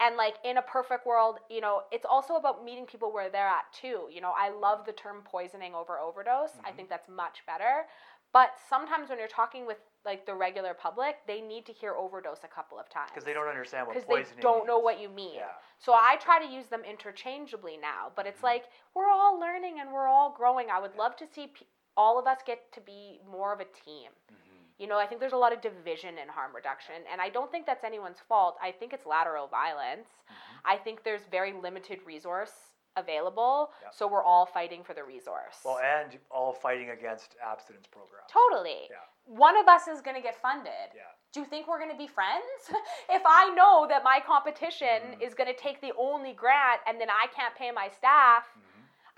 [0.00, 3.46] And like in a perfect world, you know, it's also about meeting people where they're
[3.46, 4.08] at too.
[4.10, 6.58] You know, I love the term poisoning over overdose.
[6.64, 6.76] I Mhm.
[6.76, 7.86] think that's much better.
[8.32, 12.42] But sometimes when you're talking with like the regular public, they need to hear overdose
[12.44, 13.10] a couple of times.
[13.10, 15.34] Because they don't understand what because poisoning they don't know what you mean.
[15.34, 15.52] Yeah.
[15.78, 18.44] So I try to use them interchangeably now, but it's Mhm.
[18.44, 20.70] like we're all learning and we're all growing.
[20.70, 21.52] I would love to see
[22.00, 24.10] all of us get to be more of a team.
[24.32, 24.36] Mhm.
[24.78, 27.50] You know, I think there's a lot of division in harm reduction, and I don't
[27.52, 28.56] think that's anyone's fault.
[28.68, 30.08] I think it's lateral violence.
[30.30, 30.60] Mhm.
[30.64, 32.54] I think there's very limited resource
[32.96, 33.94] available, Yep.
[33.94, 35.58] so we're all fighting for the resource.
[35.64, 38.30] Well, and all fighting against abstinence programs.
[38.30, 38.88] totally.
[38.90, 38.96] Yeah.
[39.26, 40.88] One of us is going to get funded.
[40.94, 41.02] Yeah.
[41.32, 42.60] Do you think we're going to be friends?
[43.18, 45.20] if I know that my competition Mhm.
[45.26, 48.62] is going to take the only grant and then I can't pay my staff, Mhm.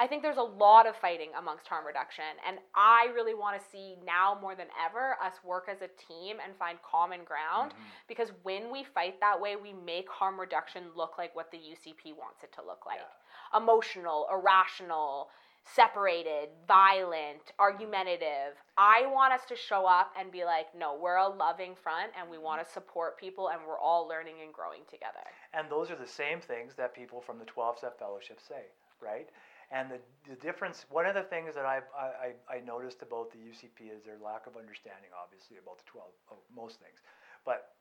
[0.03, 2.25] I think there's a lot of fighting amongst harm reduction.
[2.45, 6.39] And I really want to see now more than ever us work as a team
[6.45, 7.77] and find common ground Mhm.
[8.09, 12.13] because when we fight that way, we make harm reduction look like what the UCP
[12.15, 13.57] wants it to look like Yeah.
[13.59, 15.31] emotional, irrational,
[15.63, 18.61] separated, violent, argumentative.
[18.77, 22.29] I want us to show up and be like, no, we're a loving front and
[22.29, 22.45] we Mm-hmm.
[22.45, 25.23] want to support people and we're all learning and growing together.
[25.53, 28.65] And those are the same things that people from the 12 step fellowship say,
[29.01, 29.31] right?
[29.73, 33.39] And the, the difference, one of the things that I, I, I noticed about the
[33.39, 37.01] UCP is their lack of understanding, obviously, about the 12, of most things.
[37.47, 37.73] But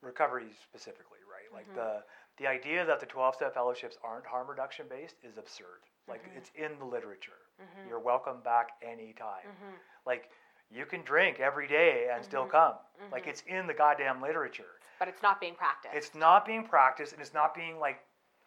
[0.00, 1.50] recovery specifically, right?
[1.52, 1.74] Like Mhm.
[1.74, 2.04] the,
[2.36, 5.82] the idea that the 12 step fellowships aren't harm reduction based is absurd.
[6.06, 6.36] Like Mhm.
[6.36, 7.40] it's in the literature.
[7.60, 7.88] Mhm.
[7.88, 9.48] You're welcome back anytime.
[9.48, 9.74] Mhm.
[10.06, 10.30] Like
[10.70, 12.50] you can drink every day and still Mhm.
[12.50, 12.78] come.
[13.10, 13.30] Like Mhm.
[13.30, 15.94] it's in the goddamn literature But it's not being practiced.
[15.94, 17.98] it's not being practiced and it's not being like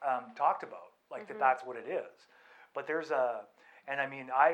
[0.03, 2.27] um, talked about like that that's what it is
[2.77, 3.41] but there's a
[3.87, 4.53] and i mean i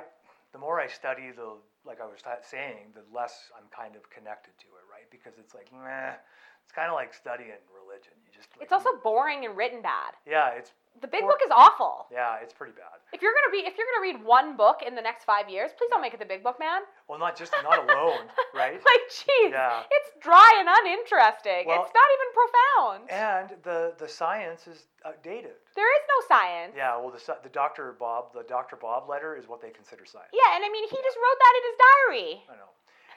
[0.54, 4.56] the more i study the like i was saying the less i'm kind of connected
[4.64, 6.16] to it right because it's like meh,
[6.64, 10.16] it's kind of like studying religion you just like, it's also boring and written bad.
[10.26, 10.72] yeah it's
[11.02, 12.06] The big book is awful.
[12.12, 14.96] yeah it's pretty bad If you're gonna be if you're gonna read one book in
[14.96, 16.82] the next five years, please don't make it the big book, man.
[17.10, 19.84] well not just not alone right Like, jeez, Yeah.
[19.92, 21.68] it's dry and uninteresting.
[21.68, 23.02] Well- it's not even profound.
[23.12, 26.74] and the the science is outdated there is no science.
[26.78, 30.30] yeah well the the dr bob the dr bob letter is what they consider science
[30.32, 32.32] Yeah, and I mean, he just wrote that in his diary.
[32.48, 32.72] I know.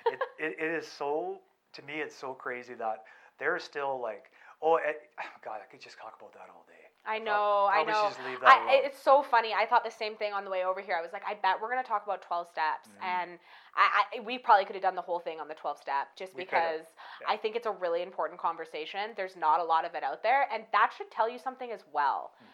[0.06, 1.40] It, it, it is so,
[1.74, 3.04] to me, it's so crazy that
[3.38, 4.30] there is still like,
[4.62, 5.10] oh, it,
[5.44, 6.85] God, I could just talk about that all day.
[7.08, 8.08] I know, I probably know.
[8.08, 8.84] just leave that I, alone.
[8.84, 9.52] it's so funny.
[9.52, 10.96] I thought the same thing on the way over here.
[10.98, 13.04] I was like, I bet we're gonna talk about twelve steps, Mhm.
[13.04, 13.38] and
[13.74, 16.34] I, I we probably could have done the whole thing on the twelve step just
[16.34, 16.86] We because
[17.20, 17.28] yeah.
[17.28, 19.12] I think it's a really important conversation.
[19.16, 21.84] There's not a lot of it out there, and that should tell you something as
[21.92, 22.32] well.
[22.42, 22.46] Mhm.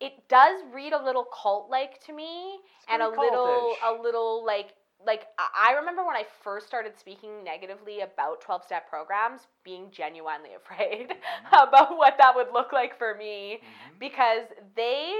[0.00, 4.74] it does read a little cult like to me and a little a little like
[5.06, 10.50] like I remember when I first started speaking negatively about 12 step programs being genuinely
[10.56, 11.52] afraid Mhm.
[11.52, 13.98] about what that would look like for me Mhm.
[13.98, 14.44] because
[14.74, 15.12] they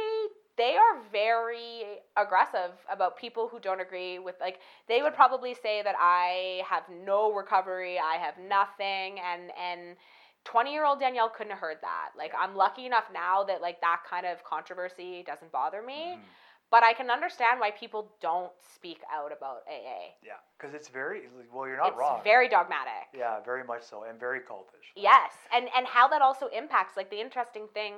[0.56, 5.82] they are very aggressive about people who don't agree with like they would probably say
[5.82, 9.96] that I have no recovery, I have nothing and and
[10.44, 12.10] 20 year old Danielle couldn't have heard that.
[12.16, 16.24] Like I'm lucky enough now that like that kind of controversy doesn't bother me, Mhm.
[16.70, 20.14] But I can understand why people don't speak out about AA.
[20.22, 21.22] Yeah, because it's very
[21.52, 21.66] well.
[21.66, 21.90] You're not wrong.
[21.92, 22.20] it's wrong.
[22.24, 23.08] very dogmatic.
[23.14, 24.92] yeah, very much so, and very cultish.
[24.96, 27.94] Yes, and and how that also impacts like the interesting thing.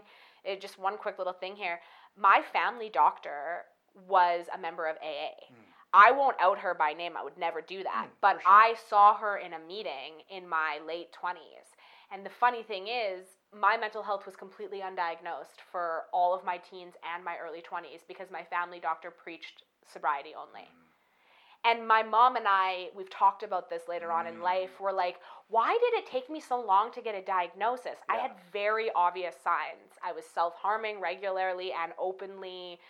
[0.50, 1.80] uh, just one quick little thing here.
[2.16, 3.64] My family doctor
[4.08, 5.52] was a member of AA.
[5.52, 5.66] Mm.
[5.92, 7.16] I won't out her by name.
[7.16, 8.06] I would never do that.
[8.06, 8.42] Mm, but sure.
[8.46, 11.74] I saw her in a meeting in my late twenties.
[12.12, 16.58] And the funny thing is, my mental health was completely undiagnosed for all of my
[16.58, 20.62] teens and my early 20s because my family doctor preached sobriety only.
[20.62, 20.86] Mm.
[21.64, 24.42] And my mom and I, we've talked about this later on in Mm.
[24.42, 24.80] life.
[24.80, 27.98] We're like, why did it take me so long to get a diagnosis?
[28.08, 29.98] I had very obvious signs.
[30.02, 32.80] I was self harming regularly and openly.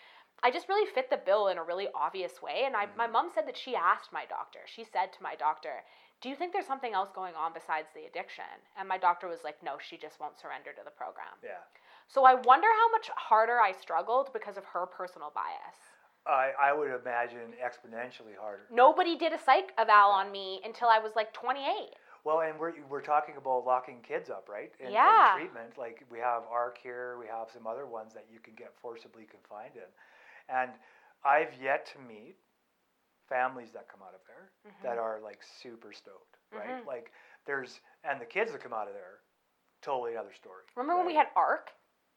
[0.42, 2.62] I just really fit the bill in a really obvious way.
[2.64, 3.12] And I, my Mhm.
[3.12, 5.84] mom said that she asked my doctor, she said to my doctor,
[6.20, 8.44] Do you think there's something else going on besides the addiction?
[8.78, 11.32] And my doctor was like, No, she just won't surrender to the program.
[11.42, 11.64] Yeah,
[12.08, 15.78] So I wonder how much harder I struggled because of her personal bias.
[16.26, 18.66] I I would imagine exponentially harder.
[18.70, 20.20] Nobody did a psych eval Yeah.
[20.20, 21.94] on me until I was like 28.
[22.22, 24.72] Well, and we're we're talking about locking kids up, right?
[24.78, 25.32] In, in Yeah.
[25.34, 28.74] treatment, like we have ARC here, we have some other ones that you can get
[28.82, 29.88] forcibly confined in,
[30.54, 30.72] and
[31.24, 32.36] I've yet to meet
[33.30, 34.50] families that come out of there
[34.82, 36.82] that are like super stoked, right?
[36.82, 36.86] Mhm.
[36.86, 37.10] Like
[37.46, 39.22] there's and the kids that come out of there,
[39.80, 40.64] totally another story.
[40.76, 41.70] Remember when we had ARC?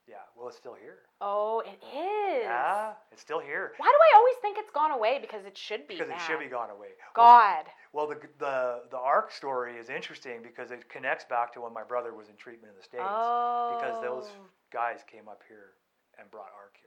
[0.06, 0.99] Yeah, well, it's still here.
[1.22, 2.44] Oh, it is.
[2.44, 5.19] Yeah, it's still here Why do I always think it's gone away?
[5.22, 5.95] Because it should be.
[5.95, 6.90] because it should be gone away.
[7.14, 7.65] God.
[7.94, 11.84] Well, the the the ARC story is interesting because it connects back to when my
[11.84, 13.06] brother was in treatment in the states.
[13.07, 13.77] Oh.
[13.80, 14.27] because those
[14.73, 15.77] guys came up here
[16.19, 16.82] and brought ARC.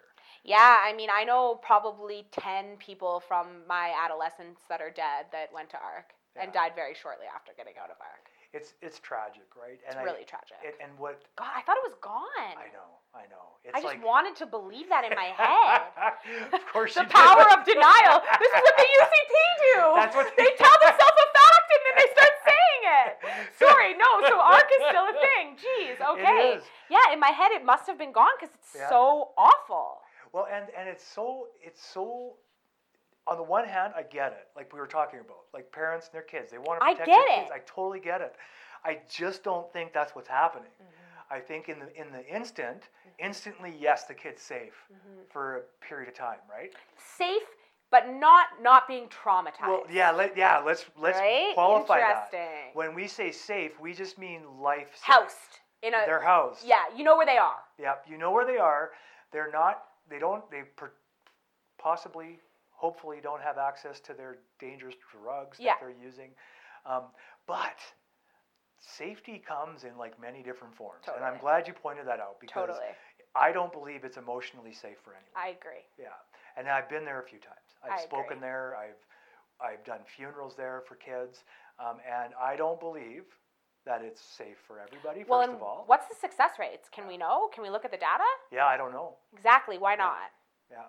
[0.47, 5.51] Yeah, I mean, I know probably 10 people from my adolescence that are dead that
[5.53, 8.31] went to ARC and died very shortly after getting out of ARC.
[8.55, 9.77] It's it's tragic, right?
[9.85, 10.57] It's and really I, tragic.
[10.63, 12.55] it, and what God, I thought it was gone.
[12.57, 13.59] I know, I know.
[13.67, 15.83] It's I just like wanted to believe that in my head.
[16.55, 17.53] of course, the power do.
[17.59, 18.23] of denial.
[18.39, 19.77] This is what the UCP do.
[19.99, 23.11] That's what they they- tell themselves a fact and then they start saying it.
[23.61, 24.09] Sorry, no.
[24.31, 25.47] So ARC is still a thing.
[25.61, 25.97] Jeez.
[26.17, 26.63] Okay.
[26.89, 28.89] Yeah, in my head it must have been gone because it's Yeah.
[28.89, 30.01] so awful.
[30.37, 32.35] Well, and and it's so it's so.
[33.27, 34.49] On the one hand, I get it.
[34.55, 37.17] Like we were talking about, like parents and their kids, they want to protect their
[37.39, 37.51] kids.
[37.51, 37.55] it.
[37.55, 38.35] I totally get it.
[38.85, 40.69] I just don't think that's what's happening.
[40.81, 41.35] Mm-hmm.
[41.35, 42.83] I think in the in the instant,
[43.19, 45.23] instantly, yes, the kid's safe Mm-hmm.
[45.31, 46.71] for a period of time, right?
[47.17, 47.43] Safe,
[47.91, 49.67] but not not being traumatized.
[49.67, 50.59] Well, yeah, let, yeah.
[50.59, 51.53] Let's let's right?
[51.55, 52.31] qualify that.
[52.75, 54.91] When we say safe, we just mean life.
[54.93, 55.03] safe.
[55.03, 56.03] Housed in a.
[56.05, 56.61] They're housed.
[56.65, 57.61] yeah, you know where they are.
[57.81, 58.05] Yep.
[58.11, 58.91] You know where they are.
[59.33, 59.83] They're not.
[60.09, 60.49] They don't.
[60.51, 60.93] They per,
[61.79, 62.39] possibly,
[62.71, 65.73] hopefully, don't have access to their dangerous drugs Yeah.
[65.75, 66.31] that they're using.
[66.85, 67.05] Um,
[67.47, 67.79] but
[68.79, 72.69] safety comes in like many different forms, and I'm glad you pointed that out because
[72.69, 72.95] Totally.
[73.35, 75.35] I don't believe it's emotionally safe for anyone.
[75.37, 75.85] I agree.
[75.99, 76.15] Yeah,
[76.57, 77.77] and I've been there a few times.
[77.85, 78.41] I've I spoken agree.
[78.49, 78.77] there.
[78.77, 79.03] I've
[79.61, 81.45] I've done funerals there for kids,
[81.79, 83.25] um, and I don't believe
[83.87, 85.25] that it's safe for everybody.
[85.27, 86.89] Well, first of all, what's the success rates?
[86.93, 87.49] Can we know?
[87.55, 88.25] Can we look at the data?
[88.53, 89.15] yeah, I don't know.
[89.33, 89.79] Exactly.
[89.79, 89.97] Why Yeah.
[90.11, 90.31] not?
[90.71, 90.87] Yeah,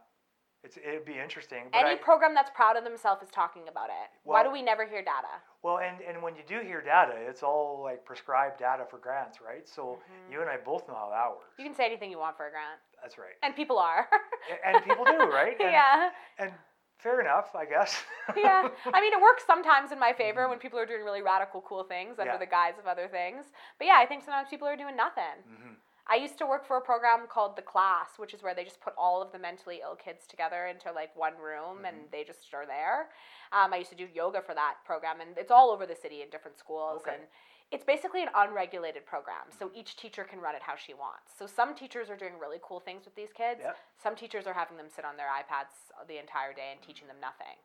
[0.64, 1.70] it's it'd be interesting.
[1.72, 4.10] But Any I, program that's proud of themselves is talking about it.
[4.24, 5.40] Why do we never hear data?
[5.62, 9.40] well, and and when you do hear data, it's all like prescribed data for grants,
[9.42, 9.68] right?
[9.70, 10.32] So Mhm.
[10.32, 11.54] you and I both know how that works.
[11.60, 13.36] You can say anything you want for a grant, That's right.
[13.44, 14.10] and people are.
[14.66, 15.56] And people do, right?
[15.62, 16.10] And, yeah.
[16.40, 16.54] And
[16.98, 17.96] fair enough, I guess.
[18.38, 18.68] yeah.
[18.94, 21.84] I mean, it works sometimes in my favor when people are doing really radical, cool
[21.84, 22.38] things under Yeah.
[22.38, 23.46] the guise of other things.
[23.78, 25.38] But yeah, I think sometimes people are doing nothing.
[25.48, 25.74] hmm
[26.10, 28.80] I used to work for a program called The Class, which is where they just
[28.80, 32.12] put all of the mentally ill kids together into like one room and Mm-hmm.
[32.14, 33.10] they just are there.
[33.52, 36.22] Um, I used to do yoga for that program, and it's all over the city
[36.22, 37.02] in different schools.
[37.02, 37.16] Okay.
[37.16, 37.24] And
[37.72, 41.34] it's basically an unregulated program, so each teacher can run it how she wants.
[41.38, 43.60] So some teachers are doing really cool things with these kids.
[43.62, 43.78] Yep.
[44.02, 47.18] Some teachers are having them sit on their iPads the entire day and teaching them
[47.20, 47.58] nothing.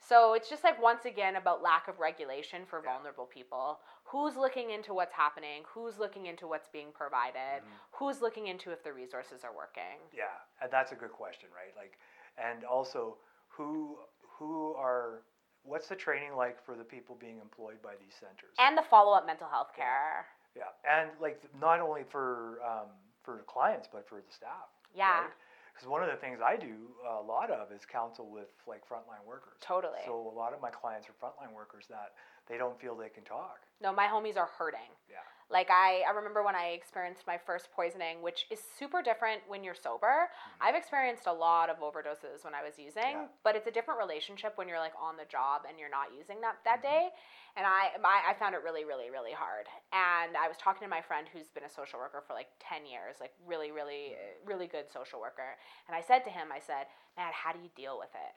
[0.00, 2.92] So it's just like once again about lack of regulation for Yeah.
[2.92, 3.80] vulnerable people.
[4.04, 5.64] Who's looking into what's happening?
[5.64, 7.62] Who's looking into what's being provided?
[7.64, 7.68] Mhm.
[7.92, 9.98] Who's looking into if the resources are working?
[10.12, 11.74] Yeah, and that's a good question, right?
[11.74, 11.98] Like,
[12.36, 13.18] and also,
[13.48, 13.98] who
[14.38, 15.24] who are
[15.68, 18.56] what's the training like for the people being employed by these centers?
[18.58, 20.26] And the follow up mental health care.
[20.56, 22.88] yeah, and like not only for um,
[23.22, 24.72] for the clients but for the staff.
[24.96, 25.28] Yeah.
[25.28, 25.30] right?
[25.74, 26.74] Because one of the things I do
[27.06, 29.60] a lot of is counsel with like frontline workers.
[29.60, 30.02] Totally.
[30.06, 32.18] So a lot of my clients are frontline workers that
[32.48, 33.60] they don't feel they can talk.
[33.80, 34.90] No, my homies are hurting.
[35.08, 35.22] Yeah.
[35.50, 39.64] Like I, I remember when I experienced my first poisoning, which is super different when
[39.64, 40.28] you're sober.
[40.60, 43.32] I've experienced a lot of overdoses when I was using, Mm-hmm.
[43.32, 43.40] Yeah.
[43.44, 46.40] but it's a different relationship when you're like on the job and you're not using
[46.42, 46.92] that that Mm-hmm.
[46.92, 47.08] day.
[47.56, 49.66] And I, I, I found it really, really, really hard.
[49.90, 52.84] And I was talking to my friend who's been a social worker for like ten
[52.84, 54.48] years, like really, really, Mm-hmm.
[54.52, 55.56] really good social worker.
[55.88, 58.32] And I said to him, I said, "Man, how do you deal with it?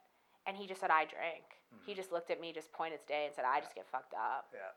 [0.48, 1.46] And he just said, I drink.
[1.86, 4.14] He just looked at me, just pointed his day, and said, I just get fucked
[4.16, 4.74] up Yeah.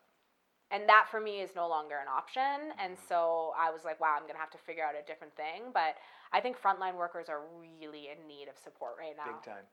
[0.75, 3.09] And that for me is no longer an option and mm-hmm.
[3.09, 5.95] so i was like wow i'm gonna have to figure out a different thing but
[6.33, 7.41] i think frontline workers are
[7.81, 9.65] really in need of support right now Big time.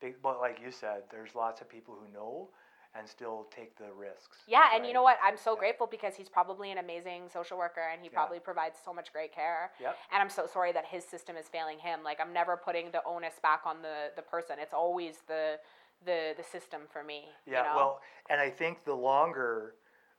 [0.00, 2.48] Big, but like you said, there's lots of people who know
[2.96, 4.38] and still take the risks.
[4.46, 5.60] yeah and you know what i'm so Yeah.
[5.60, 8.18] grateful because he's probably an amazing social worker and he Yeah.
[8.18, 9.96] probably provides so much great care Yep.
[10.12, 13.02] and i'm so sorry that his system is failing him like i'm never putting the
[13.04, 15.58] onus back on the the person it's always the
[16.04, 17.76] the the system for me Yeah, you know?
[17.76, 18.00] well,
[18.30, 19.74] and I think the longer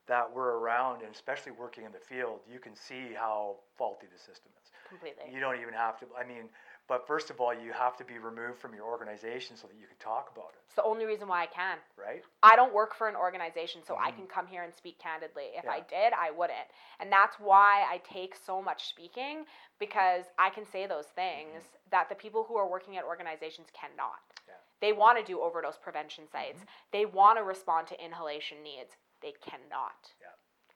[0.06, 4.18] that we're around, and especially working in the field, you can see how faulty the
[4.18, 4.70] system is.
[4.88, 6.48] completely You don't even have to, I mean,
[6.88, 9.88] but first of all, you have to be removed from your organization so that you
[9.88, 12.22] can talk about it, it's the only reason why i can right?
[12.42, 15.50] I don't work for an organization, so I can come here and speak candidly.
[15.56, 15.90] If I Mm-hmm.
[15.90, 16.68] Did, I wouldn't.
[17.00, 19.44] And that's why I take so much speaking
[19.78, 24.22] because I can say those things that the people who are working at organizations cannot.
[24.30, 24.50] Mm-hmm.
[24.50, 24.54] Yeah.
[24.80, 26.62] They want to do overdose prevention sites,
[26.92, 28.96] they want to respond to inhalation needs.
[29.22, 30.10] They cannot.
[30.20, 30.28] Yeah.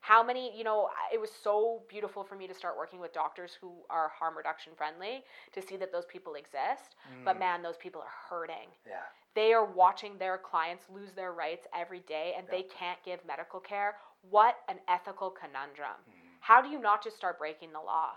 [0.03, 3.53] How many, you know, it was so beautiful for me to start working with doctors
[3.61, 6.97] who are harm reduction friendly to see that those people exist.
[7.25, 7.41] But Mm.
[7.41, 9.03] man, those people are hurting Yeah,
[9.35, 13.61] they are watching their clients lose their rights every day and they can't give medical
[13.61, 13.99] care.
[14.23, 16.01] What an ethical conundrum.
[16.09, 16.29] Mm-hmm.
[16.41, 18.17] How do you not just start breaking the law?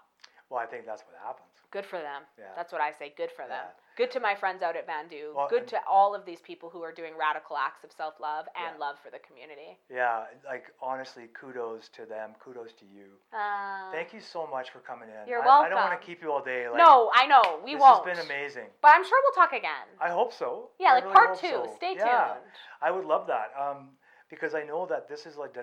[0.49, 1.49] well, I think that's what happens.
[1.71, 2.21] Good for them.
[2.37, 2.45] Yeah.
[2.55, 3.13] That's what I say.
[3.17, 3.65] Good for them.
[3.95, 5.35] Good to my friends out at VANDU.
[5.35, 8.47] Well, Good to all of these people who are doing radical acts of self love
[8.55, 8.79] and Yeah.
[8.79, 9.77] love for the community.
[9.89, 13.19] Yeah, like honestly, kudos to them, kudos to you.
[13.31, 15.27] Uh, Thank you so much for coming in.
[15.27, 16.67] You're I, I don't want to keep you all day.
[16.67, 17.59] Like, no, I know.
[17.63, 18.03] We this won't.
[18.05, 18.69] This has been amazing.
[18.81, 19.87] But I'm sure we'll talk again.
[19.99, 20.71] I hope so.
[20.79, 21.47] Yeah, I like really part two.
[21.49, 21.73] so.
[21.75, 22.33] Stay Yeah.
[22.33, 22.51] tuned.
[22.81, 23.97] I would love that um,
[24.29, 25.55] because I know that this is like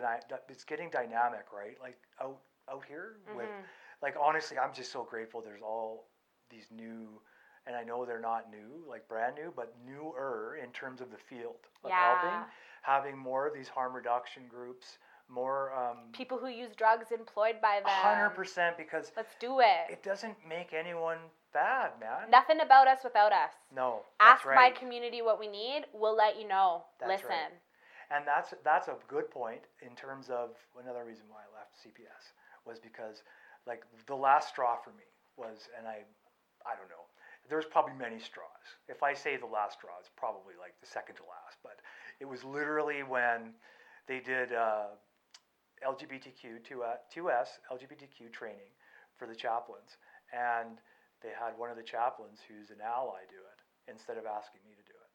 [0.48, 1.76] it's getting dynamic, right?
[1.80, 2.38] Like out
[2.70, 3.64] out here with Mhm.
[4.02, 5.40] like honestly, I'm just so grateful.
[5.42, 6.06] There's all
[6.50, 7.20] these new,
[7.66, 11.16] and I know they're not new, like brand new, but newer in terms of the
[11.18, 12.20] field of Yeah.
[12.20, 12.50] helping,
[12.82, 17.80] having more of these harm reduction groups, more um, People who use drugs employed by
[17.80, 17.88] them.
[17.88, 19.90] hundred percent because Let's do it.
[19.90, 21.18] it doesn't make anyone
[21.52, 22.30] bad, man.
[22.30, 23.52] Nothing about us without us.
[23.74, 24.56] No, Ask right.
[24.56, 25.86] my community what we need.
[25.92, 26.84] We'll let you know.
[26.98, 27.28] That's Listen.
[27.30, 27.52] right.
[28.10, 30.50] And that's that's a good point in terms of
[30.82, 32.32] another reason why I left CPS
[32.66, 33.22] was because
[33.66, 35.06] like the last straw for me
[35.36, 36.02] was and I
[36.66, 37.06] I don't know.
[37.50, 38.78] There's probably many straws.
[38.88, 41.58] If I say the last straw, it's probably like the second to last.
[41.62, 41.82] But
[42.20, 43.52] it was literally when
[44.06, 44.94] they did uh,
[45.82, 48.70] LGBTQ 2S LGBTQ training
[49.18, 49.98] for the chaplains,
[50.32, 50.78] and
[51.22, 53.58] they had one of the chaplains who's an ally do it
[53.90, 55.10] instead of asking me to do it.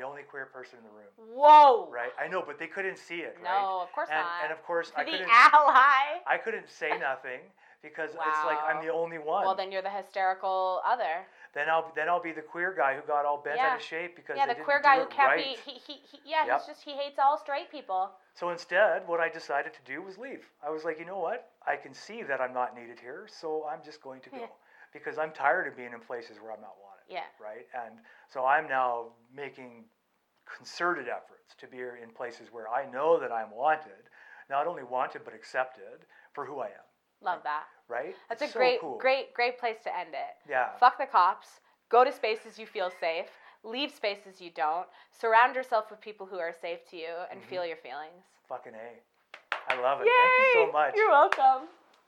[0.00, 1.12] The only queer person in the room.
[1.16, 1.90] Whoa.
[1.90, 3.60] Right, I know, but they couldn't see it, right?
[3.60, 4.44] No, of course and, not.
[4.44, 5.28] And of course, I the couldn't.
[5.28, 6.22] ally.
[6.26, 7.40] I couldn't say nothing
[7.82, 9.44] because it's like I'm the only one.
[9.44, 11.26] Well, then you're the hysterical other.
[11.54, 13.68] Then I'll then I'll be the queer guy who got all bent Yeah.
[13.68, 15.56] out of shape because yeah, the queer guy who can't right.
[15.64, 15.70] be.
[15.70, 16.58] He, he, he, yeah, Yep.
[16.60, 18.12] he's just he hates all straight people.
[18.34, 20.44] So instead, what I decided to do was leave.
[20.64, 21.50] I was like, you know what?
[21.66, 24.48] I can see that I'm not needed here, so I'm just going to go
[24.92, 27.04] because I'm tired of being in places where I'm not wanted.
[27.08, 27.26] Yeah.
[27.40, 27.66] Right.
[27.74, 27.98] And
[28.28, 29.84] so I'm now making
[30.46, 34.08] concerted efforts to be in places where I know that I'm wanted,
[34.48, 36.87] not only wanted but accepted for who I am.
[37.22, 37.64] Love that.
[37.88, 38.14] Right.
[38.28, 38.98] That's It's a so great, cool.
[38.98, 40.36] great, great place to end it.
[40.48, 40.68] Yeah.
[40.78, 41.60] Fuck the cops.
[41.88, 43.26] Go to spaces you feel safe.
[43.64, 44.86] Leave spaces you don't.
[45.10, 47.48] Surround yourself with people who are safe to you and Mm-hmm.
[47.50, 48.24] feel your feelings.
[48.48, 49.72] Fucking a.
[49.72, 50.06] I love it.
[50.06, 50.12] Yay!
[50.12, 50.92] Thank you so much.
[50.96, 51.68] You're welcome.